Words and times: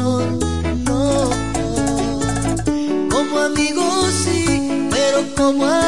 no, 0.00 0.20
no. 0.86 1.30
Como 3.10 3.38
amigos 3.38 4.12
sí, 4.24 4.88
pero 4.90 5.24
como 5.36 5.64
amigos. 5.64 5.87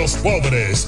los 0.01 0.15
pobres. 0.15 0.87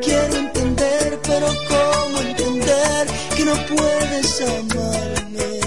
Quiero 0.00 0.36
entender, 0.36 1.20
pero 1.24 1.46
¿cómo 1.68 2.20
entender 2.22 3.06
que 3.36 3.44
no 3.44 3.54
puedes 3.66 4.40
amarme? 4.40 5.60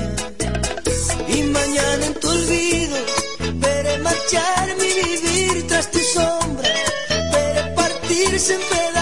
Y 1.27 1.43
mañana 1.43 2.05
en 2.07 2.13
tu 2.15 2.27
olvido 2.27 2.97
veré 3.57 3.99
marchar 3.99 4.75
mi 4.79 4.91
vivir 5.03 5.67
tras 5.67 5.91
tu 5.91 5.99
sombra, 5.99 6.73
veré 7.31 7.61
partirse 7.75 8.55
en 8.55 8.61
pedazos 8.61 8.94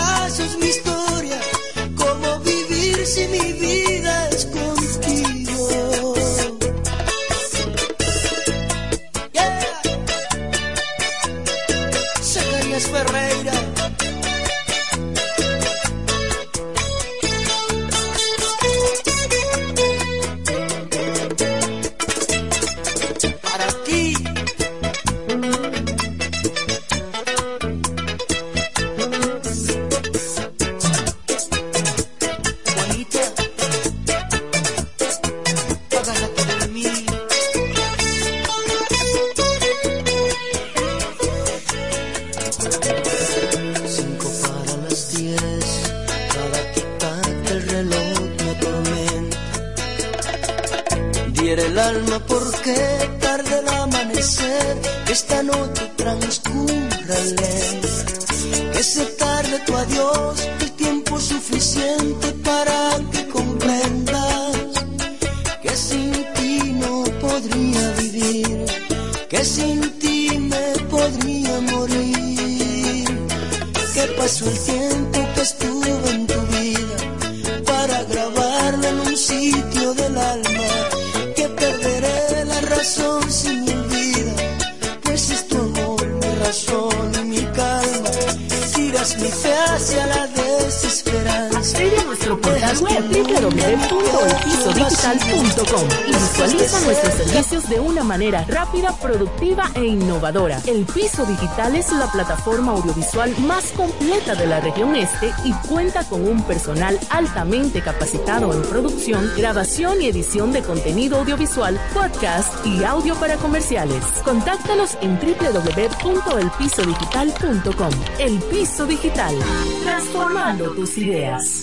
e 99.83 99.88
innovadora. 99.88 100.62
El 100.65 100.85
Piso 100.85 101.25
Digital 101.25 101.75
es 101.75 101.91
la 101.91 102.09
plataforma 102.12 102.71
audiovisual 102.71 103.35
más 103.39 103.71
completa 103.74 104.33
de 104.35 104.47
la 104.47 104.59
región 104.59 104.95
este 104.95 105.31
y 105.44 105.53
cuenta 105.68 106.03
con 106.06 106.27
un 106.27 106.41
personal 106.44 107.00
altamente 107.09 107.81
capacitado 107.81 108.53
en 108.53 108.62
producción, 108.63 109.30
grabación 109.38 110.01
y 110.01 110.07
edición 110.07 110.51
de 110.51 110.62
contenido 110.62 111.19
audiovisual, 111.19 111.80
podcast 111.94 112.65
y 112.65 112.83
audio 112.83 113.15
para 113.15 113.38
comerciales. 113.38 114.03
Contáctanos 114.24 114.97
en 115.01 115.19
www.elpisodigital.com. 115.19 117.91
El 118.19 118.39
Piso 118.39 118.85
Digital, 118.85 119.35
transformando 119.83 120.71
tus 120.71 120.97
ideas. 120.97 121.62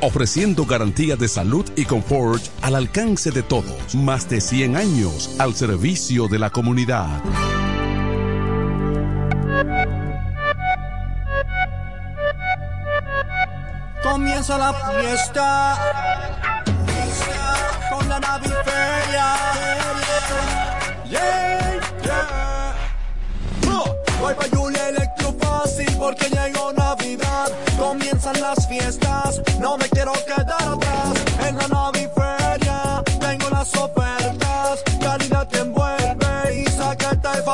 ofreciendo 0.00 0.66
garantía 0.66 1.16
de 1.16 1.28
salud 1.28 1.64
y 1.76 1.84
confort 1.84 2.42
al 2.62 2.74
alcance 2.74 3.30
de 3.30 3.42
todos. 3.42 3.94
Más 3.94 4.28
de 4.28 4.40
100 4.40 4.76
años 4.76 5.34
al 5.38 5.54
servicio 5.54 6.28
de 6.28 6.38
la 6.38 6.50
comunidad. 6.50 7.22
Comienza 14.02 14.58
la 14.58 14.72
fiesta 14.74 15.78
con 17.90 18.08
la 18.08 18.20
naviferia. 18.20 19.36
Yeah, 21.08 21.80
yeah. 22.02 22.74
Oh, 23.68 23.96
Voy 24.20 24.34
pa' 24.34 24.56
Julia 24.56 24.88
Electro 24.90 25.34
fácil 25.40 25.96
porque 25.98 26.28
llegó. 26.28 26.83
Las 28.40 28.66
fiestas, 28.66 29.40
no 29.60 29.76
me 29.76 29.88
quiero 29.88 30.12
quedar 30.24 30.43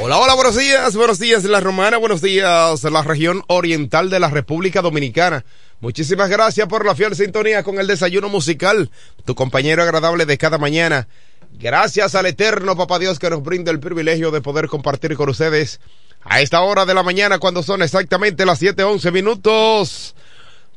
Hola, 0.00 0.16
hola, 0.18 0.34
buenos 0.34 0.56
días, 0.56 0.94
buenos 0.94 1.18
días 1.18 1.42
La 1.42 1.58
Romana, 1.58 1.96
buenos 1.96 2.22
días 2.22 2.84
la 2.84 3.02
región 3.02 3.42
oriental 3.48 4.10
de 4.10 4.20
la 4.20 4.30
República 4.30 4.80
Dominicana. 4.80 5.44
Muchísimas 5.80 6.30
gracias 6.30 6.68
por 6.68 6.86
la 6.86 6.94
fiel 6.94 7.16
sintonía 7.16 7.64
con 7.64 7.80
el 7.80 7.88
desayuno 7.88 8.28
musical, 8.28 8.92
tu 9.24 9.34
compañero 9.34 9.82
agradable 9.82 10.24
de 10.24 10.38
cada 10.38 10.56
mañana. 10.56 11.08
Gracias 11.50 12.14
al 12.14 12.26
eterno 12.26 12.76
Papá 12.76 13.00
Dios 13.00 13.18
que 13.18 13.28
nos 13.28 13.42
brinda 13.42 13.72
el 13.72 13.80
privilegio 13.80 14.30
de 14.30 14.40
poder 14.40 14.68
compartir 14.68 15.16
con 15.16 15.30
ustedes 15.30 15.80
a 16.22 16.40
esta 16.40 16.60
hora 16.60 16.86
de 16.86 16.94
la 16.94 17.02
mañana 17.02 17.40
cuando 17.40 17.64
son 17.64 17.82
exactamente 17.82 18.46
las 18.46 18.62
7:11 18.62 19.10
minutos. 19.10 20.14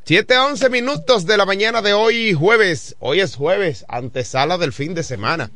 7:11 0.03 0.71
minutos 0.71 1.27
de 1.27 1.37
la 1.37 1.45
mañana 1.45 1.83
de 1.83 1.93
hoy, 1.93 2.33
jueves. 2.33 2.95
Hoy 2.99 3.19
es 3.19 3.35
jueves, 3.35 3.85
antesala 3.87 4.57
del 4.57 4.73
fin 4.73 4.95
de 4.95 5.03
semana. 5.03 5.51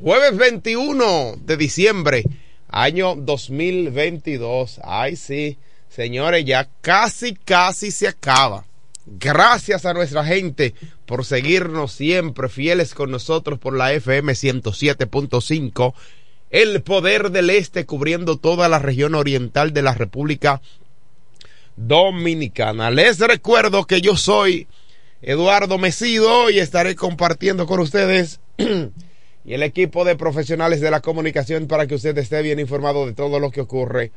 Jueves 0.00 0.34
21 0.38 1.36
de 1.36 1.56
diciembre 1.58 2.24
año 2.72 3.14
2022. 3.14 4.80
Ay, 4.82 5.14
sí, 5.14 5.58
señores, 5.88 6.44
ya 6.44 6.68
casi, 6.80 7.34
casi 7.34 7.92
se 7.92 8.08
acaba. 8.08 8.64
Gracias 9.04 9.84
a 9.84 9.94
nuestra 9.94 10.24
gente 10.24 10.74
por 11.06 11.24
seguirnos 11.24 11.92
siempre 11.92 12.48
fieles 12.48 12.94
con 12.94 13.10
nosotros 13.10 13.58
por 13.58 13.76
la 13.76 13.92
FM 13.92 14.32
107.5. 14.32 15.94
El 16.50 16.82
poder 16.82 17.30
del 17.30 17.50
este 17.50 17.86
cubriendo 17.86 18.36
toda 18.36 18.68
la 18.68 18.78
región 18.78 19.14
oriental 19.14 19.72
de 19.72 19.82
la 19.82 19.94
República 19.94 20.60
Dominicana. 21.76 22.90
Les 22.90 23.18
recuerdo 23.18 23.86
que 23.86 24.00
yo 24.00 24.16
soy 24.16 24.68
Eduardo 25.20 25.78
Mesido 25.78 26.50
y 26.50 26.58
estaré 26.58 26.94
compartiendo 26.94 27.66
con 27.66 27.80
ustedes 27.80 28.40
y 29.44 29.54
el 29.54 29.62
equipo 29.62 30.04
de 30.04 30.16
profesionales 30.16 30.80
de 30.80 30.90
la 30.90 31.00
comunicación 31.00 31.66
para 31.66 31.86
que 31.86 31.96
usted 31.96 32.16
esté 32.18 32.42
bien 32.42 32.60
informado 32.60 33.06
de 33.06 33.12
todo 33.12 33.40
lo 33.40 33.50
que 33.50 33.60
ocurre 33.60 34.12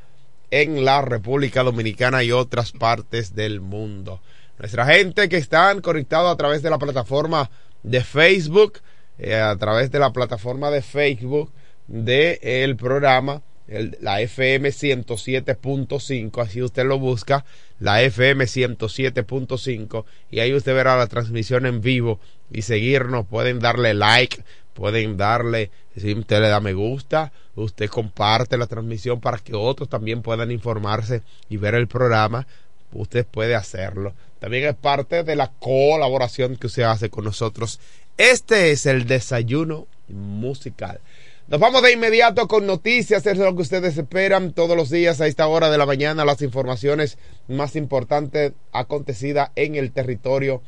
en 0.51 0.86
la 0.86 1.01
República 1.01 1.63
Dominicana 1.63 2.24
y 2.24 2.32
otras 2.32 2.72
partes 2.72 3.36
del 3.36 3.62
mundo. 3.62 4.22
Nuestra 4.60 4.86
gente 4.86 5.27
que 5.27 5.38
están 5.38 5.82
conectados 5.82 6.32
a 6.32 6.38
través 6.38 6.62
de 6.62 6.70
la 6.70 6.77
plataforma 6.77 7.50
de 7.84 8.01
Facebook, 8.03 8.79
eh, 9.17 9.36
a 9.36 9.55
través 9.58 9.91
de 9.91 10.00
la 10.00 10.13
plataforma 10.13 10.70
de 10.70 10.82
Facebook 10.82 11.51
del 11.88 12.39
el 12.41 12.75
programa, 12.75 13.41
el, 13.67 13.98
la 14.01 14.22
FM 14.22 14.69
107.5, 14.69 16.41
así 16.41 16.62
usted 16.62 16.86
lo 16.86 17.00
busca, 17.00 17.45
la 17.79 18.01
FM 18.01 18.45
107.5, 18.45 20.05
y 20.31 20.39
ahí 20.39 20.53
usted 20.53 20.74
verá 20.75 20.98
la 20.98 21.07
transmisión 21.07 21.65
en 21.65 21.81
vivo 21.81 22.19
y 22.51 22.62
seguirnos, 22.62 23.25
pueden 23.25 23.60
darle 23.60 23.93
like, 23.93 24.43
pueden 24.74 25.17
darle, 25.17 25.72
si 25.95 26.13
usted 26.13 26.41
le 26.41 26.50
da 26.50 26.60
me 26.60 26.74
gusta, 26.74 27.31
usted 27.55 27.89
comparte 27.89 28.57
la 28.57 28.67
transmisión 28.67 29.19
para 29.19 29.38
que 29.38 29.55
otros 29.55 29.89
también 29.89 30.22
puedan 30.22 30.51
informarse 30.51 31.24
y 31.50 31.57
ver 31.57 31.75
el 31.75 31.88
programa, 31.88 32.45
usted 32.91 33.25
puede 33.25 33.55
hacerlo. 33.55 34.13
También 34.39 34.65
es 34.65 34.75
parte 34.75 35.24
de 35.24 35.36
la 35.36 35.51
colaboración 35.60 36.57
que 36.57 36.67
usted 36.67 36.84
hace 36.84 37.10
con 37.10 37.24
nosotros. 37.24 37.79
Este 38.17 38.72
es 38.72 38.86
el 38.86 39.07
desayuno 39.07 39.88
musical. 40.07 41.00
Nos 41.48 41.60
vamos 41.60 41.84
de 41.84 41.92
inmediato 41.92 42.48
con 42.48 42.66
noticias, 42.66 43.28
es 43.28 43.38
lo 43.38 43.56
que 43.56 43.62
ustedes 43.62 43.96
esperan 44.00 44.52
todos 44.54 44.75
los 44.75 44.90
días 44.90 45.22
a 45.22 45.28
esta 45.28 45.46
hora 45.46 45.70
de 45.70 45.78
la 45.78 45.86
mañana, 45.86 46.25
las 46.25 46.42
informaciones 46.42 47.20
más 47.48 47.75
importantes 47.75 48.54
acontecidas 48.72 49.52
en 49.56 49.75
el 49.75 49.92
territorio 49.92 50.64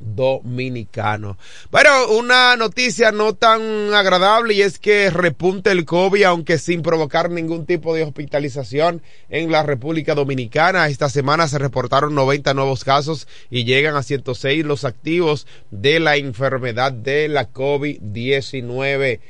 dominicano. 0.00 1.38
Bueno, 1.70 2.08
una 2.08 2.56
noticia 2.56 3.12
no 3.12 3.34
tan 3.34 3.94
agradable 3.94 4.54
y 4.54 4.62
es 4.62 4.80
que 4.80 5.10
repunte 5.10 5.70
el 5.70 5.84
COVID, 5.84 6.24
aunque 6.24 6.58
sin 6.58 6.82
provocar 6.82 7.30
ningún 7.30 7.64
tipo 7.64 7.94
de 7.94 8.02
hospitalización 8.02 9.02
en 9.28 9.52
la 9.52 9.62
República 9.62 10.16
Dominicana. 10.16 10.88
Esta 10.88 11.08
semana 11.08 11.46
se 11.46 11.58
reportaron 11.58 12.16
90 12.16 12.52
nuevos 12.54 12.82
casos 12.82 13.28
y 13.48 13.62
llegan 13.62 13.94
a 13.94 14.02
106 14.02 14.64
los 14.64 14.84
activos 14.84 15.46
de 15.70 16.00
la 16.00 16.16
enfermedad 16.16 16.90
de 16.90 17.28
la 17.28 17.52
COVID-19. 17.52 19.20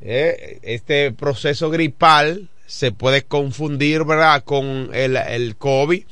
Eh, 0.00 0.58
este 0.62 1.12
proceso 1.12 1.70
gripal 1.70 2.48
se 2.66 2.92
puede 2.92 3.22
confundir 3.22 4.04
¿verdad? 4.04 4.44
con 4.44 4.90
el, 4.92 5.16
el 5.16 5.56
COVID 5.56 6.04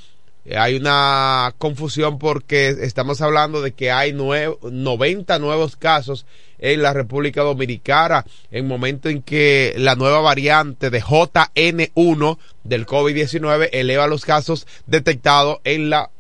eh, 0.45 0.59
hay 0.59 0.77
una 0.77 1.55
confusión 1.57 2.19
porque 2.19 2.69
estamos 2.69 3.23
hablando 3.23 3.63
de 3.63 3.73
que 3.73 3.91
hay 3.91 4.13
90 4.13 5.39
nuevos 5.39 5.77
casos 5.77 6.27
en 6.59 6.83
la 6.83 6.93
República 6.93 7.43
Dominicana 7.43 8.25
en 8.51 8.69
momento 8.69 9.09
en 9.09 9.23
que 9.23 9.75
la 9.79 9.97
nueva 9.97 10.21
variante 10.21 10.91
de 10.91 11.03
JN1 11.03 12.39
del 12.63 12.87
COVID-19 12.87 13.71
eleva 13.73 14.07
los 14.07 14.25
casos 14.25 14.67
detectados 14.87 15.61
en 15.65 15.89
la 15.91 16.11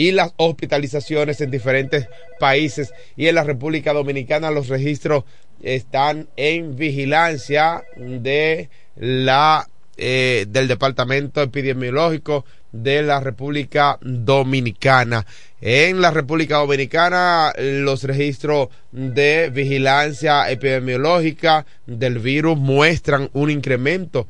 y 0.00 0.12
las 0.12 0.32
hospitalizaciones 0.38 1.42
en 1.42 1.50
diferentes 1.50 2.08
países 2.38 2.94
y 3.18 3.26
en 3.26 3.34
la 3.34 3.44
República 3.44 3.92
Dominicana 3.92 4.50
los 4.50 4.68
registros 4.68 5.24
están 5.62 6.26
en 6.38 6.74
vigilancia 6.74 7.84
de 7.98 8.70
la 8.96 9.68
eh, 9.98 10.46
del 10.48 10.68
Departamento 10.68 11.42
Epidemiológico 11.42 12.46
de 12.72 13.02
la 13.02 13.20
República 13.20 13.98
Dominicana. 14.00 15.26
En 15.60 16.00
la 16.00 16.10
República 16.10 16.56
Dominicana, 16.56 17.52
los 17.58 18.04
registros 18.04 18.68
de 18.92 19.50
vigilancia 19.52 20.50
epidemiológica 20.50 21.66
del 21.84 22.20
virus 22.20 22.56
muestran 22.56 23.28
un 23.34 23.50
incremento 23.50 24.26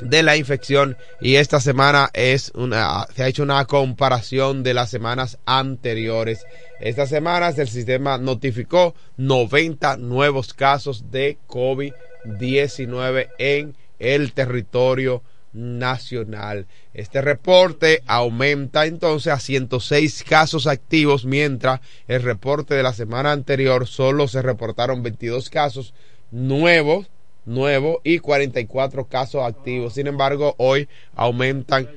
de 0.00 0.22
la 0.22 0.36
infección 0.36 0.96
y 1.20 1.36
esta 1.36 1.60
semana 1.60 2.10
es 2.12 2.50
una 2.54 3.06
se 3.14 3.22
ha 3.22 3.28
hecho 3.28 3.42
una 3.42 3.64
comparación 3.64 4.62
de 4.62 4.74
las 4.74 4.90
semanas 4.90 5.38
anteriores. 5.46 6.44
Esta 6.80 7.06
semana 7.06 7.48
el 7.48 7.68
sistema 7.68 8.18
notificó 8.18 8.94
90 9.16 9.96
nuevos 9.98 10.54
casos 10.54 11.10
de 11.10 11.38
COVID-19 11.48 13.28
en 13.38 13.76
el 13.98 14.32
territorio 14.32 15.22
nacional. 15.54 16.66
Este 16.92 17.22
reporte 17.22 18.02
aumenta 18.06 18.86
entonces 18.86 19.32
a 19.32 19.38
106 19.38 20.24
casos 20.24 20.66
activos, 20.66 21.24
mientras 21.24 21.80
el 22.08 22.22
reporte 22.22 22.74
de 22.74 22.82
la 22.82 22.92
semana 22.92 23.32
anterior 23.32 23.86
solo 23.86 24.28
se 24.28 24.42
reportaron 24.42 25.02
22 25.02 25.48
casos 25.48 25.94
nuevos, 26.30 27.06
nuevos 27.46 27.98
y 28.04 28.18
44 28.18 29.06
casos 29.06 29.42
activos. 29.44 29.94
Sin 29.94 30.06
embargo, 30.06 30.54
hoy 30.58 30.88
aumentan 31.14 31.88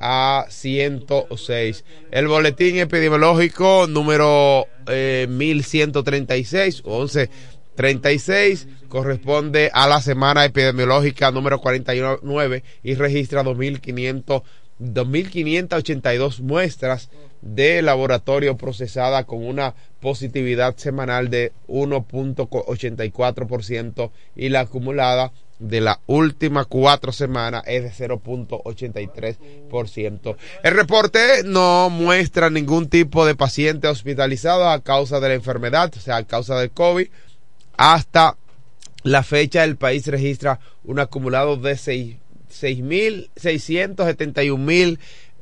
a 0.00 0.46
106. 0.48 1.84
El 2.10 2.28
boletín 2.28 2.78
epidemiológico 2.78 3.86
número 3.88 4.66
eh, 4.88 5.26
1136, 5.28 6.82
11 6.84 7.30
36 7.74 8.68
corresponde 8.88 9.70
a 9.72 9.88
la 9.88 10.02
semana 10.02 10.44
epidemiológica 10.44 11.30
número 11.30 11.58
49 11.60 12.62
y 12.82 12.94
registra 12.94 13.42
2.500 13.42 14.42
2.582 14.82 16.40
muestras 16.40 17.08
de 17.40 17.80
laboratorio 17.82 18.56
procesada 18.56 19.22
con 19.24 19.46
una 19.46 19.74
positividad 20.00 20.76
semanal 20.76 21.30
de 21.30 21.52
1.84% 21.68 24.10
y 24.36 24.48
la 24.48 24.60
acumulada 24.60 25.32
de 25.58 25.80
la 25.80 25.98
última 26.06 26.64
cuatro 26.64 27.12
semanas 27.12 27.64
es 27.66 27.82
de 27.84 27.90
0.83%. 28.08 30.36
El 30.64 30.74
reporte 30.74 31.42
no 31.44 31.88
muestra 31.88 32.50
ningún 32.50 32.88
tipo 32.88 33.24
de 33.24 33.36
paciente 33.36 33.86
hospitalizado 33.86 34.68
a 34.68 34.82
causa 34.82 35.20
de 35.20 35.28
la 35.28 35.34
enfermedad, 35.34 35.92
o 35.96 36.00
sea, 36.00 36.16
a 36.16 36.26
causa 36.26 36.58
del 36.58 36.72
COVID. 36.72 37.06
Hasta 37.76 38.36
la 39.04 39.22
fecha 39.22 39.62
el 39.64 39.76
país 39.76 40.08
registra 40.08 40.58
un 40.84 40.98
acumulado 40.98 41.56
de 41.56 41.76
6.671.185 42.52 44.98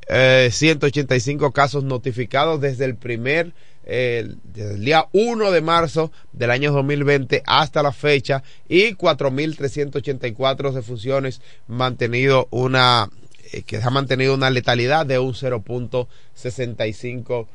eh, 0.09 1.51
casos 1.53 1.83
notificados 1.83 2.61
desde 2.61 2.85
el 2.85 2.95
primer 2.95 3.53
eh, 3.83 4.35
desde 4.43 4.75
el 4.75 4.85
día 4.85 5.07
1 5.11 5.49
de 5.51 5.61
marzo 5.61 6.11
del 6.31 6.51
año 6.51 6.71
2020 6.71 7.41
hasta 7.45 7.81
la 7.81 7.91
fecha 7.91 8.43
y 8.69 8.93
4.384 8.93 10.71
defunciones 10.71 11.41
mantenido 11.67 12.47
una 12.51 13.09
eh, 13.51 13.63
que 13.63 13.77
ha 13.77 13.89
mantenido 13.89 14.35
una 14.35 14.51
letalidad 14.51 15.05
de 15.05 15.19
un 15.19 15.33
0.65 15.33 17.47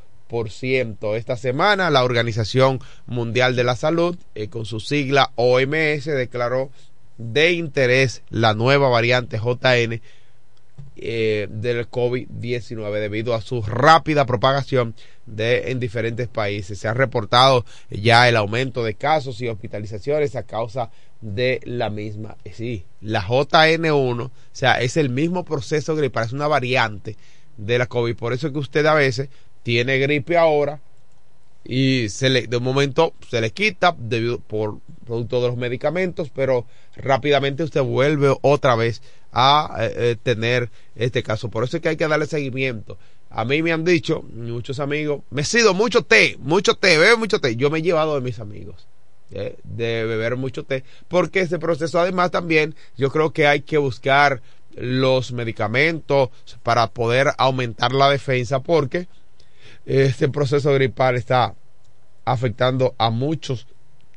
esta 1.17 1.37
semana 1.37 1.89
la 1.89 2.03
Organización 2.03 2.81
Mundial 3.07 3.55
de 3.55 3.63
la 3.63 3.77
Salud, 3.77 4.17
con 4.51 4.67
su 4.67 4.81
sigla 4.81 5.31
OMS, 5.37 6.07
declaró 6.07 6.73
de 7.19 7.53
interés 7.53 8.23
la 8.31 8.55
nueva 8.55 8.89
variante 8.89 9.39
JN 9.39 10.01
eh, 10.99 11.47
del 11.51 11.91
COVID-19 11.91 13.01
debido 13.01 13.35
a 13.35 13.43
su 13.43 13.63
rápida 13.63 14.25
propagación 14.25 14.95
de, 15.27 15.71
en 15.71 15.79
diferentes 15.79 16.29
países. 16.29 16.79
Se 16.79 16.89
ha 16.89 16.95
reportado 16.95 17.65
ya 17.91 18.29
el 18.29 18.37
aumento 18.37 18.83
de 18.83 18.95
casos 18.95 19.41
y 19.41 19.49
hospitalizaciones 19.49 20.37
a 20.37 20.45
causa 20.45 20.91
de 21.21 21.61
la 21.65 21.91
misma. 21.91 22.37
Eh, 22.45 22.53
sí, 22.55 22.87
la 23.01 23.23
JN1, 23.23 24.25
o 24.25 24.31
sea, 24.53 24.81
es 24.81 24.97
el 24.97 25.11
mismo 25.11 25.45
proceso 25.45 25.95
gripal, 25.97 26.25
es 26.25 26.33
una 26.33 26.49
variante 26.49 27.17
de 27.57 27.79
la 27.79 27.87
COVID. 27.87 28.17
Por 28.17 28.33
eso 28.33 28.47
es 28.47 28.53
que 28.53 28.59
usted 28.59 28.87
a 28.87 28.95
veces 28.95 29.29
tiene 29.63 29.99
gripe 29.99 30.37
ahora 30.37 30.81
y 31.69 32.09
se 32.09 32.31
le, 32.31 32.47
de 32.47 32.57
un 32.57 32.63
momento 32.63 33.15
se 33.29 33.41
le 33.41 33.51
quita 33.51 33.95
debido 33.99 34.39
por 34.39 34.79
producto 35.05 35.41
de 35.41 35.49
los 35.49 35.57
medicamentos, 35.57 36.31
pero 36.35 36.67
rápidamente 36.97 37.65
usted 37.65 37.83
vuelve 37.83 38.37
otra 38.43 38.77
vez 38.77 39.03
a 39.33 39.77
eh, 39.81 39.93
eh, 39.97 40.17
tener 40.23 40.71
este 40.95 41.23
caso. 41.23 41.49
Por 41.51 41.65
eso 41.65 41.77
es 41.77 41.83
que 41.83 41.89
hay 41.91 41.97
que 41.97 42.07
darle 42.07 42.27
seguimiento. 42.27 42.99
A 43.31 43.45
mí 43.45 43.63
me 43.63 43.73
han 43.73 43.85
dicho 43.85 44.23
muchos 44.35 44.79
amigos, 44.79 45.23
me 45.31 45.45
sido 45.45 45.75
mucho 45.75 46.03
té, 46.03 46.37
mucho 46.39 46.75
té, 46.75 46.99
bebe 46.99 47.17
mucho 47.17 47.41
té. 47.41 47.57
Yo 47.57 47.69
me 47.71 47.81
he 47.81 47.83
llevado 47.83 48.15
de 48.15 48.21
mis 48.21 48.39
amigos 48.39 48.87
eh, 49.33 49.57
de 49.65 50.05
beber 50.05 50.37
mucho 50.37 50.63
té, 50.63 50.85
porque 51.09 51.41
ese 51.41 51.59
proceso 51.59 51.99
además 51.99 52.31
también 52.31 52.75
yo 52.97 53.11
creo 53.11 53.33
que 53.33 53.47
hay 53.47 53.63
que 53.63 53.79
buscar 53.79 54.41
los 54.77 55.33
medicamentos 55.33 56.31
para 56.63 56.87
poder 56.89 57.29
aumentar 57.39 57.93
la 57.93 58.11
defensa, 58.11 58.61
porque 58.61 59.09
este 59.87 60.29
proceso 60.29 60.75
gripal 60.75 61.17
está 61.17 61.55
afectando 62.25 62.95
a 62.99 63.11
muchos 63.11 63.67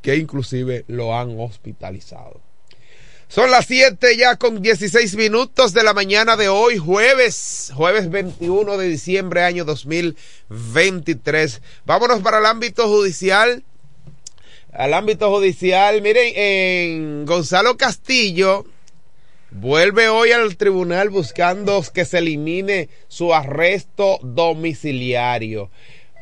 que 0.02 0.18
inclusive 0.18 0.84
lo 0.88 1.16
han 1.18 1.40
hospitalizado. 1.40 2.42
Son 3.28 3.52
las 3.52 3.68
7 3.68 4.18
ya 4.18 4.38
con 4.38 4.64
16 4.64 5.16
minutos 5.16 5.74
de 5.74 5.84
la 5.84 5.94
mañana 5.94 6.36
de 6.36 6.50
hoy, 6.50 6.80
jueves, 6.80 7.72
jueves 7.76 8.10
21 8.10 8.76
de 8.78 8.88
diciembre 8.88 9.44
año 9.44 9.66
2023. 9.66 11.62
Vámonos 11.86 12.22
para 12.22 12.40
el 12.40 12.48
ámbito 12.48 12.88
judicial. 12.88 13.64
Al 14.74 14.96
ámbito 14.96 15.30
judicial, 15.30 16.02
miren, 16.02 16.34
en 16.36 17.26
Gonzalo 17.28 17.78
Castillo 17.78 18.66
vuelve 19.52 20.10
hoy 20.10 20.32
al 20.32 20.58
tribunal 20.58 21.10
buscando 21.10 21.84
que 21.94 22.06
se 22.06 22.20
elimine 22.20 22.90
su 23.08 23.34
arresto 23.34 24.20
domiciliario. 24.22 25.70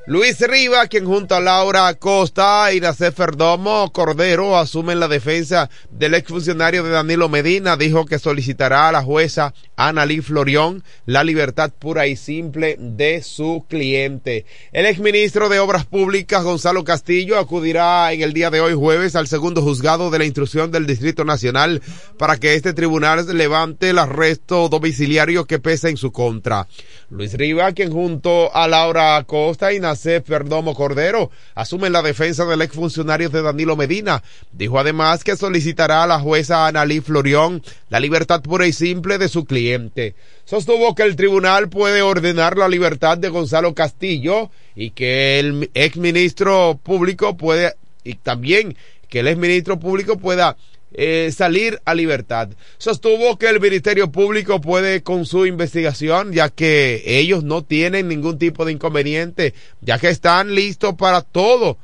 Luis 0.09 0.39
Riva, 0.39 0.87
quien 0.87 1.03
junto 1.03 1.35
a 1.35 1.41
Laura 1.41 1.85
Acosta 1.85 2.71
y 2.71 2.79
Nacé 2.79 3.11
Ferdomo 3.11 3.91
Cordero 3.91 4.57
asumen 4.57 5.01
la 5.01 5.09
defensa 5.09 5.69
del 5.91 6.13
exfuncionario 6.13 6.81
de 6.81 6.91
Danilo 6.91 7.27
Medina, 7.27 7.75
dijo 7.75 8.05
que 8.05 8.17
solicitará 8.17 8.87
a 8.87 8.93
la 8.93 9.03
jueza 9.03 9.53
Analí 9.75 10.21
Florión 10.21 10.81
la 11.05 11.25
libertad 11.25 11.73
pura 11.77 12.07
y 12.07 12.15
simple 12.15 12.77
de 12.79 13.21
su 13.21 13.65
cliente. 13.67 14.45
El 14.71 14.85
exministro 14.85 15.49
de 15.49 15.59
Obras 15.59 15.85
Públicas, 15.85 16.41
Gonzalo 16.41 16.85
Castillo, 16.85 17.37
acudirá 17.37 18.13
en 18.13 18.21
el 18.21 18.31
día 18.31 18.49
de 18.49 18.61
hoy 18.61 18.75
jueves 18.75 19.17
al 19.17 19.27
segundo 19.27 19.61
juzgado 19.61 20.09
de 20.09 20.19
la 20.19 20.25
instrucción 20.25 20.71
del 20.71 20.87
Distrito 20.87 21.25
Nacional 21.25 21.81
para 22.17 22.37
que 22.37 22.55
este 22.55 22.71
tribunal 22.71 23.27
levante 23.37 23.89
el 23.89 23.99
arresto 23.99 24.69
domiciliario 24.69 25.43
que 25.43 25.59
pesa 25.59 25.89
en 25.89 25.97
su 25.97 26.13
contra. 26.13 26.65
Luis 27.09 27.33
Riva, 27.33 27.73
quien 27.73 27.91
junto 27.91 28.55
a 28.55 28.69
Laura 28.69 29.17
Acosta 29.17 29.73
y 29.73 29.81
Nacé 29.97 30.21
Perdomo 30.21 30.75
Cordero 30.75 31.31
asumen 31.55 31.91
la 31.91 32.03
defensa 32.03 32.45
del 32.45 32.61
exfuncionario 32.61 33.29
de 33.29 33.41
Danilo 33.41 33.75
Medina. 33.75 34.21
Dijo 34.51 34.77
además 34.77 35.23
que 35.23 35.35
solicitará 35.35 36.03
a 36.03 36.07
la 36.07 36.19
jueza 36.19 36.67
Analí 36.67 37.01
Florión 37.01 37.63
la 37.89 37.99
libertad 37.99 38.43
pura 38.43 38.67
y 38.67 38.73
simple 38.73 39.17
de 39.17 39.27
su 39.27 39.45
cliente. 39.45 40.13
Sostuvo 40.45 40.93
que 40.93 41.01
el 41.01 41.15
tribunal 41.15 41.69
puede 41.69 42.03
ordenar 42.03 42.57
la 42.57 42.69
libertad 42.69 43.17
de 43.17 43.29
Gonzalo 43.29 43.73
Castillo 43.73 44.51
y 44.75 44.91
que 44.91 45.39
el 45.39 45.71
exministro 45.73 46.79
público 46.83 47.35
puede, 47.35 47.73
y 48.03 48.13
también 48.13 48.77
que 49.09 49.21
el 49.21 49.29
exministro 49.29 49.79
público 49.79 50.19
pueda 50.19 50.57
eh, 50.93 51.31
salir 51.35 51.81
a 51.85 51.93
libertad. 51.93 52.49
Sostuvo 52.77 53.37
que 53.37 53.49
el 53.49 53.59
Ministerio 53.59 54.11
Público 54.11 54.61
puede 54.61 55.03
con 55.03 55.25
su 55.25 55.45
investigación, 55.45 56.31
ya 56.31 56.49
que 56.49 57.03
ellos 57.05 57.43
no 57.43 57.63
tienen 57.63 58.07
ningún 58.07 58.37
tipo 58.37 58.65
de 58.65 58.71
inconveniente, 58.71 59.53
ya 59.81 59.99
que 59.99 60.09
están 60.09 60.55
listos 60.55 60.95
para 60.95 61.21
todo. 61.21 61.77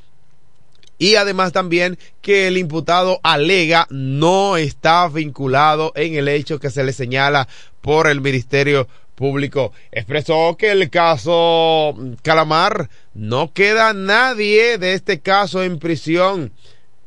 Y 0.97 1.15
además 1.15 1.51
también 1.51 1.97
que 2.21 2.47
el 2.47 2.57
imputado 2.57 3.19
alega 3.23 3.87
no 3.89 4.55
está 4.55 5.07
vinculado 5.09 5.91
en 5.95 6.15
el 6.15 6.27
hecho 6.29 6.59
que 6.59 6.69
se 6.69 6.83
le 6.83 6.93
señala 6.93 7.47
por 7.81 8.07
el 8.07 8.21
Ministerio 8.21 8.87
Público. 9.15 9.73
Expresó 9.91 10.55
que 10.57 10.71
el 10.71 10.89
caso 10.89 11.95
Calamar 12.21 12.89
no 13.13 13.53
queda 13.53 13.93
nadie 13.93 14.77
de 14.77 14.93
este 14.93 15.19
caso 15.19 15.63
en 15.63 15.79
prisión 15.79 16.53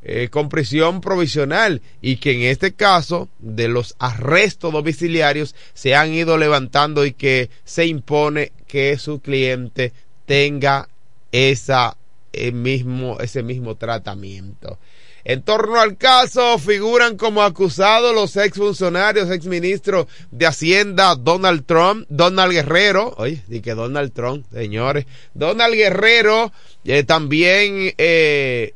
eh, 0.08 0.28
con 0.30 0.48
prisión 0.48 1.00
provisional 1.00 1.82
y 2.00 2.18
que 2.18 2.30
en 2.30 2.42
este 2.42 2.74
caso 2.74 3.28
de 3.40 3.66
los 3.66 3.96
arrestos 3.98 4.72
domiciliarios 4.72 5.56
se 5.74 5.96
han 5.96 6.12
ido 6.12 6.38
levantando 6.38 7.04
y 7.04 7.12
que 7.12 7.50
se 7.64 7.86
impone 7.86 8.52
que 8.68 8.98
su 8.98 9.18
cliente 9.18 9.92
tenga 10.24 10.88
esa, 11.32 11.96
eh, 12.32 12.52
mismo, 12.52 13.18
ese 13.18 13.42
mismo 13.42 13.74
tratamiento. 13.74 14.78
En 15.24 15.42
torno 15.42 15.80
al 15.80 15.96
caso 15.96 16.56
figuran 16.60 17.16
como 17.16 17.42
acusados 17.42 18.14
los 18.14 18.36
exfuncionarios, 18.36 19.28
exministros 19.28 20.06
de 20.30 20.46
Hacienda 20.46 21.16
Donald 21.16 21.66
Trump, 21.66 22.06
Donald 22.08 22.52
Guerrero, 22.52 23.12
oye, 23.16 23.42
di 23.48 23.60
que 23.60 23.74
Donald 23.74 24.12
Trump, 24.12 24.46
señores, 24.52 25.06
Donald 25.34 25.74
Guerrero, 25.74 26.52
eh, 26.84 27.02
también 27.02 27.92
eh, 27.98 28.74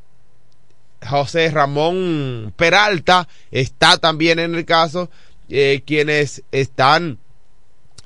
José 1.08 1.50
Ramón 1.50 2.52
Peralta 2.56 3.28
está 3.50 3.96
también 3.96 4.38
en 4.38 4.54
el 4.54 4.64
caso, 4.64 5.10
eh, 5.48 5.82
quienes 5.86 6.42
están, 6.52 7.18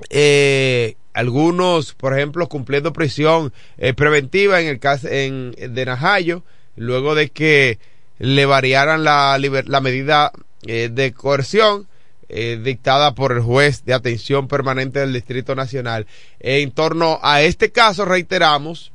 eh, 0.09 0.95
algunos, 1.13 1.93
por 1.93 2.13
ejemplo, 2.13 2.47
cumpliendo 2.47 2.93
prisión 2.93 3.53
eh, 3.77 3.93
preventiva 3.93 4.61
en 4.61 4.67
el 4.67 4.79
caso 4.79 5.07
en, 5.09 5.51
de 5.51 5.85
Najayo, 5.85 6.43
luego 6.75 7.15
de 7.15 7.29
que 7.29 7.79
le 8.17 8.45
variaran 8.45 9.03
la, 9.03 9.37
la 9.37 9.81
medida 9.81 10.31
de 10.61 11.13
coerción 11.13 11.87
dictada 12.27 13.13
por 13.13 13.33
el 13.33 13.41
juez 13.41 13.85
de 13.85 13.93
atención 13.93 14.47
permanente 14.47 14.99
del 14.99 15.13
Distrito 15.13 15.53
Nacional. 15.53 16.07
En 16.39 16.71
torno 16.71 17.19
a 17.21 17.41
este 17.43 17.71
caso, 17.71 18.03
reiteramos, 18.05 18.91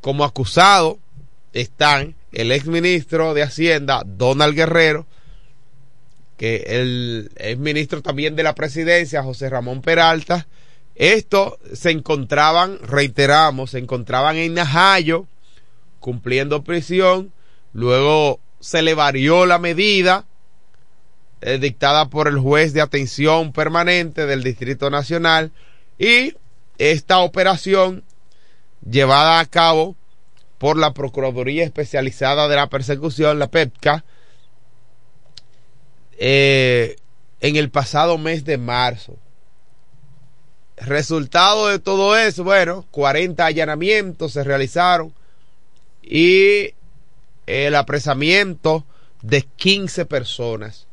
como 0.00 0.24
acusado 0.24 0.98
están 1.52 2.14
el 2.32 2.52
exministro 2.52 3.34
de 3.34 3.42
Hacienda, 3.42 4.02
Donald 4.06 4.54
Guerrero, 4.54 5.06
que 6.36 6.64
el 6.66 7.30
exministro 7.36 8.02
también 8.02 8.34
de 8.34 8.42
la 8.42 8.54
presidencia, 8.54 9.22
José 9.22 9.48
Ramón 9.48 9.82
Peralta, 9.82 10.46
estos 10.94 11.54
se 11.72 11.90
encontraban, 11.90 12.78
reiteramos, 12.82 13.70
se 13.70 13.78
encontraban 13.78 14.36
en 14.36 14.54
Najayo 14.54 15.26
cumpliendo 16.00 16.64
prisión, 16.64 17.32
luego 17.72 18.40
se 18.60 18.82
le 18.82 18.94
varió 18.94 19.46
la 19.46 19.58
medida 19.58 20.24
eh, 21.40 21.58
dictada 21.58 22.08
por 22.08 22.28
el 22.28 22.38
juez 22.38 22.72
de 22.72 22.80
atención 22.80 23.52
permanente 23.52 24.26
del 24.26 24.44
Distrito 24.44 24.90
Nacional 24.90 25.50
Y 25.98 26.36
esta 26.78 27.18
operación 27.18 28.04
llevada 28.88 29.40
a 29.40 29.46
cabo 29.46 29.96
por 30.62 30.76
la 30.76 30.94
Procuraduría 30.94 31.64
Especializada 31.64 32.46
de 32.46 32.54
la 32.54 32.68
Persecución, 32.68 33.40
la 33.40 33.50
PEPCA, 33.50 34.04
eh, 36.18 36.94
en 37.40 37.56
el 37.56 37.68
pasado 37.68 38.16
mes 38.16 38.44
de 38.44 38.58
marzo. 38.58 39.16
Resultado 40.76 41.66
de 41.66 41.80
todo 41.80 42.16
eso, 42.16 42.44
bueno, 42.44 42.86
40 42.92 43.44
allanamientos 43.44 44.34
se 44.34 44.44
realizaron 44.44 45.12
y 46.00 46.74
el 47.46 47.74
apresamiento 47.74 48.86
de 49.20 49.42
15 49.42 50.06
personas. 50.06 50.86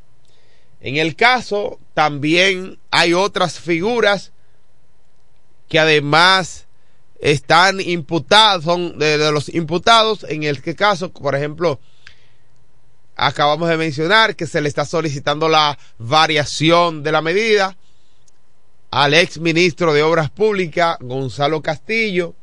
En 0.81 0.97
el 0.97 1.15
caso 1.15 1.79
también 1.93 2.79
hay 2.89 3.13
otras 3.13 3.59
figuras 3.59 4.31
que 5.67 5.77
además 5.77 6.65
están 7.19 7.81
imputados, 7.81 8.63
son 8.63 8.97
de, 8.97 9.31
los 9.31 9.49
imputados, 9.49 10.25
en 10.27 10.43
el 10.43 10.61
caso, 10.75 11.11
por 11.11 11.35
ejemplo, 11.35 11.79
acabamos 13.15 13.69
de 13.69 13.77
mencionar 13.77 14.35
que 14.35 14.47
se 14.47 14.61
le 14.61 14.69
está 14.69 14.85
solicitando 14.85 15.49
la 15.49 15.77
variación 15.97 17.03
de 17.03 17.11
la 17.11 17.21
medida 17.21 17.75
al 18.91 19.13
ex 19.13 19.39
ministro 19.39 19.93
de 19.93 20.01
Obras 20.01 20.29
Públicas, 20.29 20.97
Gonzalo 21.01 21.61
Castillo, 21.61 22.33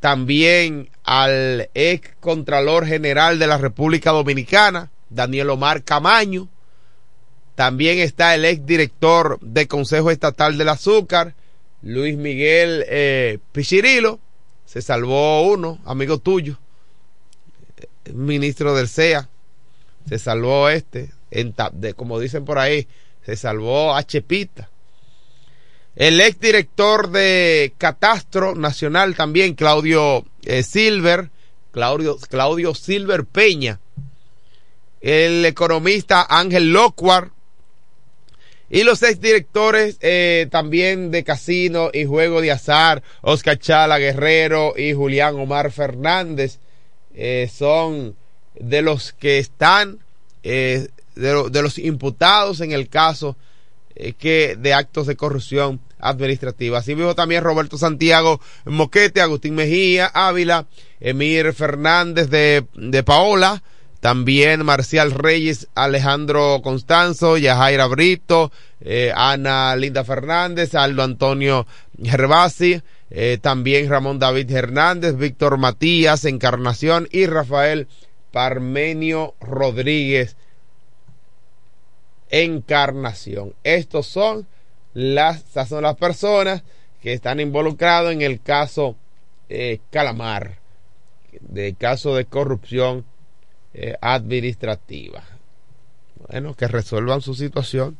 también 0.00 0.90
al 1.04 1.68
ex 1.74 2.10
Contralor 2.20 2.86
General 2.86 3.38
de 3.38 3.46
la 3.46 3.58
República 3.58 4.10
Dominicana, 4.10 4.90
Daniel 5.10 5.50
Omar 5.50 5.84
Camaño, 5.84 6.48
también 7.54 7.98
está 7.98 8.34
el 8.34 8.46
ex 8.46 8.64
director 8.64 9.38
del 9.40 9.68
Consejo 9.68 10.10
Estatal 10.10 10.56
del 10.56 10.70
Azúcar, 10.70 11.34
Luis 11.82 12.16
Miguel 12.16 12.84
eh, 12.88 13.38
Pichirilo, 13.52 14.20
se 14.64 14.82
salvó 14.82 15.42
uno, 15.42 15.80
amigo 15.84 16.18
tuyo, 16.18 16.58
ministro 18.12 18.74
del 18.74 18.88
CEA, 18.88 19.28
se 20.08 20.18
salvó 20.18 20.68
este, 20.68 21.12
en, 21.30 21.54
de, 21.72 21.94
como 21.94 22.18
dicen 22.18 22.44
por 22.44 22.58
ahí, 22.58 22.86
se 23.24 23.36
salvó 23.36 23.94
a 23.94 24.02
Chepita. 24.04 24.70
El 25.94 26.20
ex 26.20 26.40
director 26.40 27.10
de 27.10 27.74
Catastro 27.76 28.54
Nacional 28.54 29.14
también, 29.14 29.54
Claudio 29.54 30.24
eh, 30.44 30.62
Silver, 30.62 31.30
Claudio, 31.70 32.16
Claudio 32.16 32.74
Silver 32.74 33.24
Peña. 33.24 33.80
El 35.02 35.44
economista 35.44 36.26
Ángel 36.28 36.72
Lockwar, 36.72 37.32
y 38.72 38.84
los 38.84 39.02
exdirectores 39.02 39.98
eh, 40.00 40.48
también 40.50 41.10
de 41.10 41.24
Casino 41.24 41.90
y 41.92 42.06
Juego 42.06 42.40
de 42.40 42.52
Azar, 42.52 43.02
Oscar 43.20 43.58
Chala 43.58 43.98
Guerrero 43.98 44.72
y 44.74 44.94
Julián 44.94 45.38
Omar 45.38 45.70
Fernández, 45.70 46.58
eh, 47.14 47.50
son 47.54 48.16
de 48.58 48.80
los 48.80 49.12
que 49.12 49.38
están, 49.38 49.98
eh, 50.42 50.88
de, 51.14 51.50
de, 51.50 51.62
los 51.62 51.78
imputados 51.78 52.62
en 52.62 52.72
el 52.72 52.88
caso 52.88 53.36
eh, 53.94 54.14
que 54.14 54.56
de 54.58 54.72
actos 54.72 55.06
de 55.06 55.16
corrupción 55.16 55.78
administrativa. 55.98 56.78
Así 56.78 56.94
mismo 56.94 57.14
también 57.14 57.44
Roberto 57.44 57.76
Santiago 57.76 58.40
Moquete, 58.64 59.20
Agustín 59.20 59.54
Mejía, 59.54 60.06
Ávila, 60.06 60.66
Emir 60.98 61.52
Fernández 61.52 62.30
de, 62.30 62.64
de 62.72 63.02
Paola, 63.02 63.62
también 64.02 64.64
Marcial 64.64 65.12
Reyes, 65.12 65.68
Alejandro 65.76 66.60
Constanzo, 66.60 67.38
Yajaira 67.38 67.86
Brito, 67.86 68.50
eh, 68.80 69.12
Ana 69.14 69.76
Linda 69.76 70.02
Fernández, 70.02 70.74
Aldo 70.74 71.04
Antonio 71.04 71.68
Gervasi, 72.02 72.82
eh, 73.10 73.38
también 73.40 73.88
Ramón 73.88 74.18
David 74.18 74.50
Hernández, 74.50 75.16
Víctor 75.16 75.56
Matías, 75.56 76.24
Encarnación 76.24 77.06
y 77.12 77.26
Rafael 77.26 77.86
Parmenio 78.32 79.36
Rodríguez. 79.40 80.36
Encarnación. 82.28 83.54
Estos 83.62 84.08
son 84.08 84.48
las, 84.94 85.36
estas 85.36 85.68
son 85.68 85.84
las 85.84 85.94
personas 85.94 86.64
que 87.00 87.12
están 87.12 87.38
involucradas 87.38 88.12
en 88.12 88.22
el 88.22 88.42
caso 88.42 88.96
eh, 89.48 89.78
Calamar, 89.92 90.58
del 91.40 91.76
caso 91.76 92.16
de 92.16 92.24
corrupción 92.24 93.04
eh, 93.74 93.96
administrativa. 94.00 95.22
Bueno, 96.28 96.54
que 96.54 96.68
resuelvan 96.68 97.20
su 97.20 97.34
situación. 97.34 97.98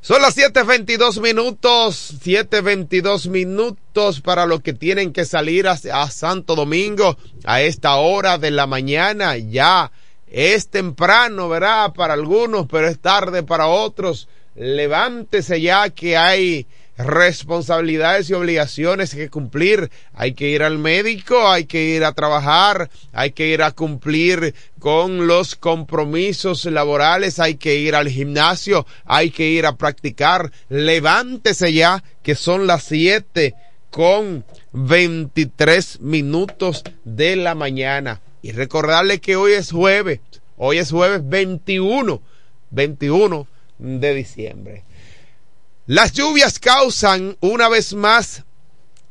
Son 0.00 0.20
las 0.20 0.36
7.22 0.36 1.20
minutos, 1.20 2.14
7.22 2.24 3.28
minutos 3.28 4.20
para 4.20 4.46
los 4.46 4.60
que 4.60 4.72
tienen 4.72 5.12
que 5.12 5.24
salir 5.24 5.68
a, 5.68 5.78
a, 5.92 6.10
Santo 6.10 6.56
Domingo 6.56 7.16
a 7.44 7.62
esta 7.62 7.94
hora 7.96 8.36
de 8.36 8.50
la 8.50 8.66
mañana. 8.66 9.36
Ya 9.36 9.92
es 10.26 10.68
temprano, 10.68 11.48
¿verdad? 11.48 11.92
Para 11.92 12.14
algunos, 12.14 12.66
pero 12.66 12.88
es 12.88 12.98
tarde 12.98 13.44
para 13.44 13.68
otros. 13.68 14.28
Levántese 14.56 15.60
ya 15.60 15.88
que 15.90 16.16
hay 16.16 16.66
responsabilidades 17.06 18.30
y 18.30 18.34
obligaciones 18.34 19.14
que 19.14 19.30
cumplir. 19.30 19.90
Hay 20.14 20.34
que 20.34 20.48
ir 20.48 20.62
al 20.62 20.78
médico, 20.78 21.48
hay 21.48 21.64
que 21.64 21.84
ir 21.84 22.04
a 22.04 22.12
trabajar, 22.12 22.90
hay 23.12 23.32
que 23.32 23.48
ir 23.48 23.62
a 23.62 23.72
cumplir 23.72 24.54
con 24.78 25.26
los 25.26 25.56
compromisos 25.56 26.64
laborales, 26.64 27.38
hay 27.38 27.56
que 27.56 27.76
ir 27.76 27.94
al 27.94 28.08
gimnasio, 28.08 28.86
hay 29.04 29.30
que 29.30 29.48
ir 29.48 29.66
a 29.66 29.76
practicar. 29.76 30.50
Levántese 30.68 31.72
ya, 31.72 32.02
que 32.22 32.34
son 32.34 32.66
las 32.66 32.84
siete 32.84 33.54
con 33.90 34.44
23 34.72 36.00
minutos 36.00 36.82
de 37.04 37.36
la 37.36 37.54
mañana. 37.54 38.20
Y 38.42 38.52
recordarle 38.52 39.20
que 39.20 39.36
hoy 39.36 39.52
es 39.52 39.70
jueves, 39.70 40.20
hoy 40.56 40.78
es 40.78 40.90
jueves 40.90 41.20
21, 41.28 42.20
21 42.70 43.46
de 43.78 44.14
diciembre. 44.14 44.84
Las 45.86 46.12
lluvias 46.12 46.60
causan 46.60 47.36
una 47.40 47.68
vez 47.68 47.92
más 47.92 48.44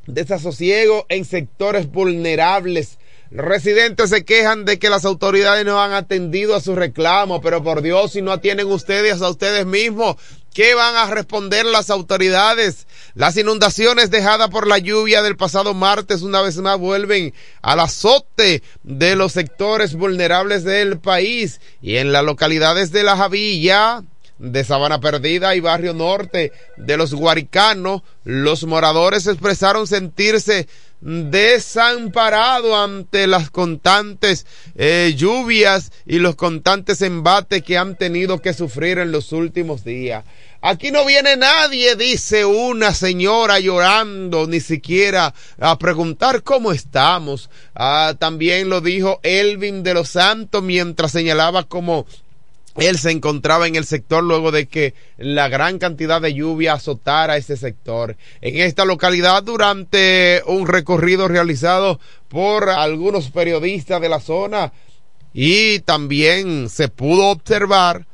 desasosiego 0.07 1.05
en 1.09 1.25
sectores 1.25 1.91
vulnerables. 1.91 2.97
Residentes 3.29 4.09
se 4.09 4.23
quejan 4.23 4.63
de 4.63 4.79
que 4.79 4.89
las 4.89 5.03
autoridades 5.03 5.65
no 5.65 5.81
han 5.81 5.91
atendido 5.91 6.55
a 6.55 6.61
su 6.61 6.73
reclamo, 6.73 7.41
pero 7.41 7.61
por 7.61 7.81
Dios, 7.81 8.13
si 8.13 8.21
no 8.21 8.31
atienden 8.31 8.67
ustedes 8.67 9.21
a 9.21 9.29
ustedes 9.29 9.65
mismos, 9.65 10.15
¿qué 10.53 10.73
van 10.73 10.95
a 10.95 11.13
responder 11.13 11.65
las 11.65 11.89
autoridades? 11.89 12.87
Las 13.15 13.35
inundaciones 13.35 14.09
dejadas 14.09 14.49
por 14.49 14.65
la 14.65 14.77
lluvia 14.77 15.21
del 15.21 15.35
pasado 15.35 15.73
martes 15.73 16.21
una 16.21 16.41
vez 16.41 16.55
más 16.57 16.77
vuelven 16.77 17.33
al 17.61 17.81
azote 17.81 18.63
de 18.83 19.17
los 19.17 19.33
sectores 19.33 19.95
vulnerables 19.95 20.63
del 20.63 20.99
país 20.99 21.59
y 21.81 21.97
en 21.97 22.13
las 22.13 22.23
localidades 22.23 22.93
de 22.93 23.03
La 23.03 23.17
Javilla, 23.17 24.03
de 24.41 24.63
Sabana 24.63 24.99
Perdida 24.99 25.55
y 25.55 25.59
Barrio 25.59 25.93
Norte 25.93 26.51
de 26.75 26.97
los 26.97 27.13
Guaricanos, 27.13 28.01
los 28.23 28.63
moradores 28.65 29.27
expresaron 29.27 29.85
sentirse 29.85 30.67
desamparados 30.99 32.73
ante 32.75 33.27
las 33.27 33.49
constantes 33.49 34.45
eh, 34.75 35.13
lluvias 35.15 35.91
y 36.05 36.19
los 36.19 36.35
constantes 36.35 37.01
embates 37.01 37.63
que 37.63 37.77
han 37.77 37.95
tenido 37.97 38.39
que 38.39 38.53
sufrir 38.53 38.97
en 38.97 39.11
los 39.11 39.31
últimos 39.31 39.83
días. 39.83 40.23
Aquí 40.63 40.91
no 40.91 41.05
viene 41.05 41.37
nadie, 41.37 41.95
dice 41.95 42.45
una 42.45 42.93
señora 42.93 43.59
llorando, 43.59 44.45
ni 44.45 44.59
siquiera 44.59 45.33
a 45.59 45.77
preguntar 45.79 46.43
cómo 46.43 46.71
estamos. 46.71 47.49
Ah, 47.73 48.13
también 48.17 48.69
lo 48.69 48.81
dijo 48.81 49.19
Elvin 49.23 49.81
de 49.81 49.95
los 49.95 50.09
Santos 50.09 50.61
mientras 50.61 51.11
señalaba 51.11 51.63
como 51.63 52.05
él 52.77 52.97
se 52.97 53.11
encontraba 53.11 53.67
en 53.67 53.75
el 53.75 53.85
sector 53.85 54.23
luego 54.23 54.51
de 54.51 54.67
que 54.67 54.93
la 55.17 55.49
gran 55.49 55.77
cantidad 55.77 56.21
de 56.21 56.33
lluvia 56.33 56.73
azotara 56.73 57.37
ese 57.37 57.57
sector. 57.57 58.15
En 58.39 58.57
esta 58.57 58.85
localidad, 58.85 59.43
durante 59.43 60.41
un 60.45 60.67
recorrido 60.67 61.27
realizado 61.27 61.99
por 62.29 62.69
algunos 62.69 63.29
periodistas 63.29 63.99
de 63.99 64.09
la 64.09 64.19
zona, 64.19 64.71
y 65.33 65.79
también 65.79 66.69
se 66.69 66.87
pudo 66.87 67.27
observar 67.27 68.05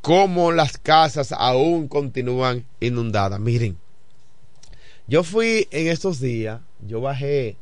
cómo 0.00 0.52
las 0.52 0.78
casas 0.78 1.32
aún 1.32 1.88
continúan 1.88 2.66
inundadas. 2.80 3.40
Miren, 3.40 3.78
yo 5.06 5.22
fui 5.22 5.68
en 5.70 5.88
estos 5.88 6.20
días, 6.20 6.60
yo 6.86 7.00
bajé 7.00 7.56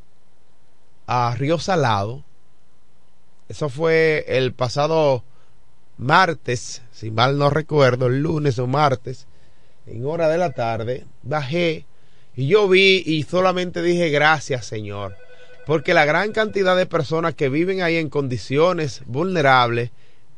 a 1.06 1.34
Río 1.36 1.58
Salado, 1.58 2.24
eso 3.48 3.68
fue 3.68 4.24
el 4.28 4.54
pasado 4.54 5.24
martes, 6.02 6.82
si 6.92 7.10
mal 7.10 7.38
no 7.38 7.50
recuerdo, 7.50 8.06
el 8.06 8.20
lunes 8.20 8.58
o 8.58 8.66
martes, 8.66 9.26
en 9.86 10.04
hora 10.06 10.28
de 10.28 10.38
la 10.38 10.52
tarde, 10.52 11.04
bajé 11.22 11.86
y 12.36 12.46
yo 12.48 12.68
vi 12.68 13.02
y 13.04 13.24
solamente 13.24 13.82
dije 13.82 14.10
gracias 14.10 14.66
Señor, 14.66 15.16
porque 15.66 15.94
la 15.94 16.04
gran 16.04 16.32
cantidad 16.32 16.76
de 16.76 16.86
personas 16.86 17.34
que 17.34 17.48
viven 17.48 17.82
ahí 17.82 17.96
en 17.96 18.08
condiciones 18.08 19.02
vulnerables 19.06 19.90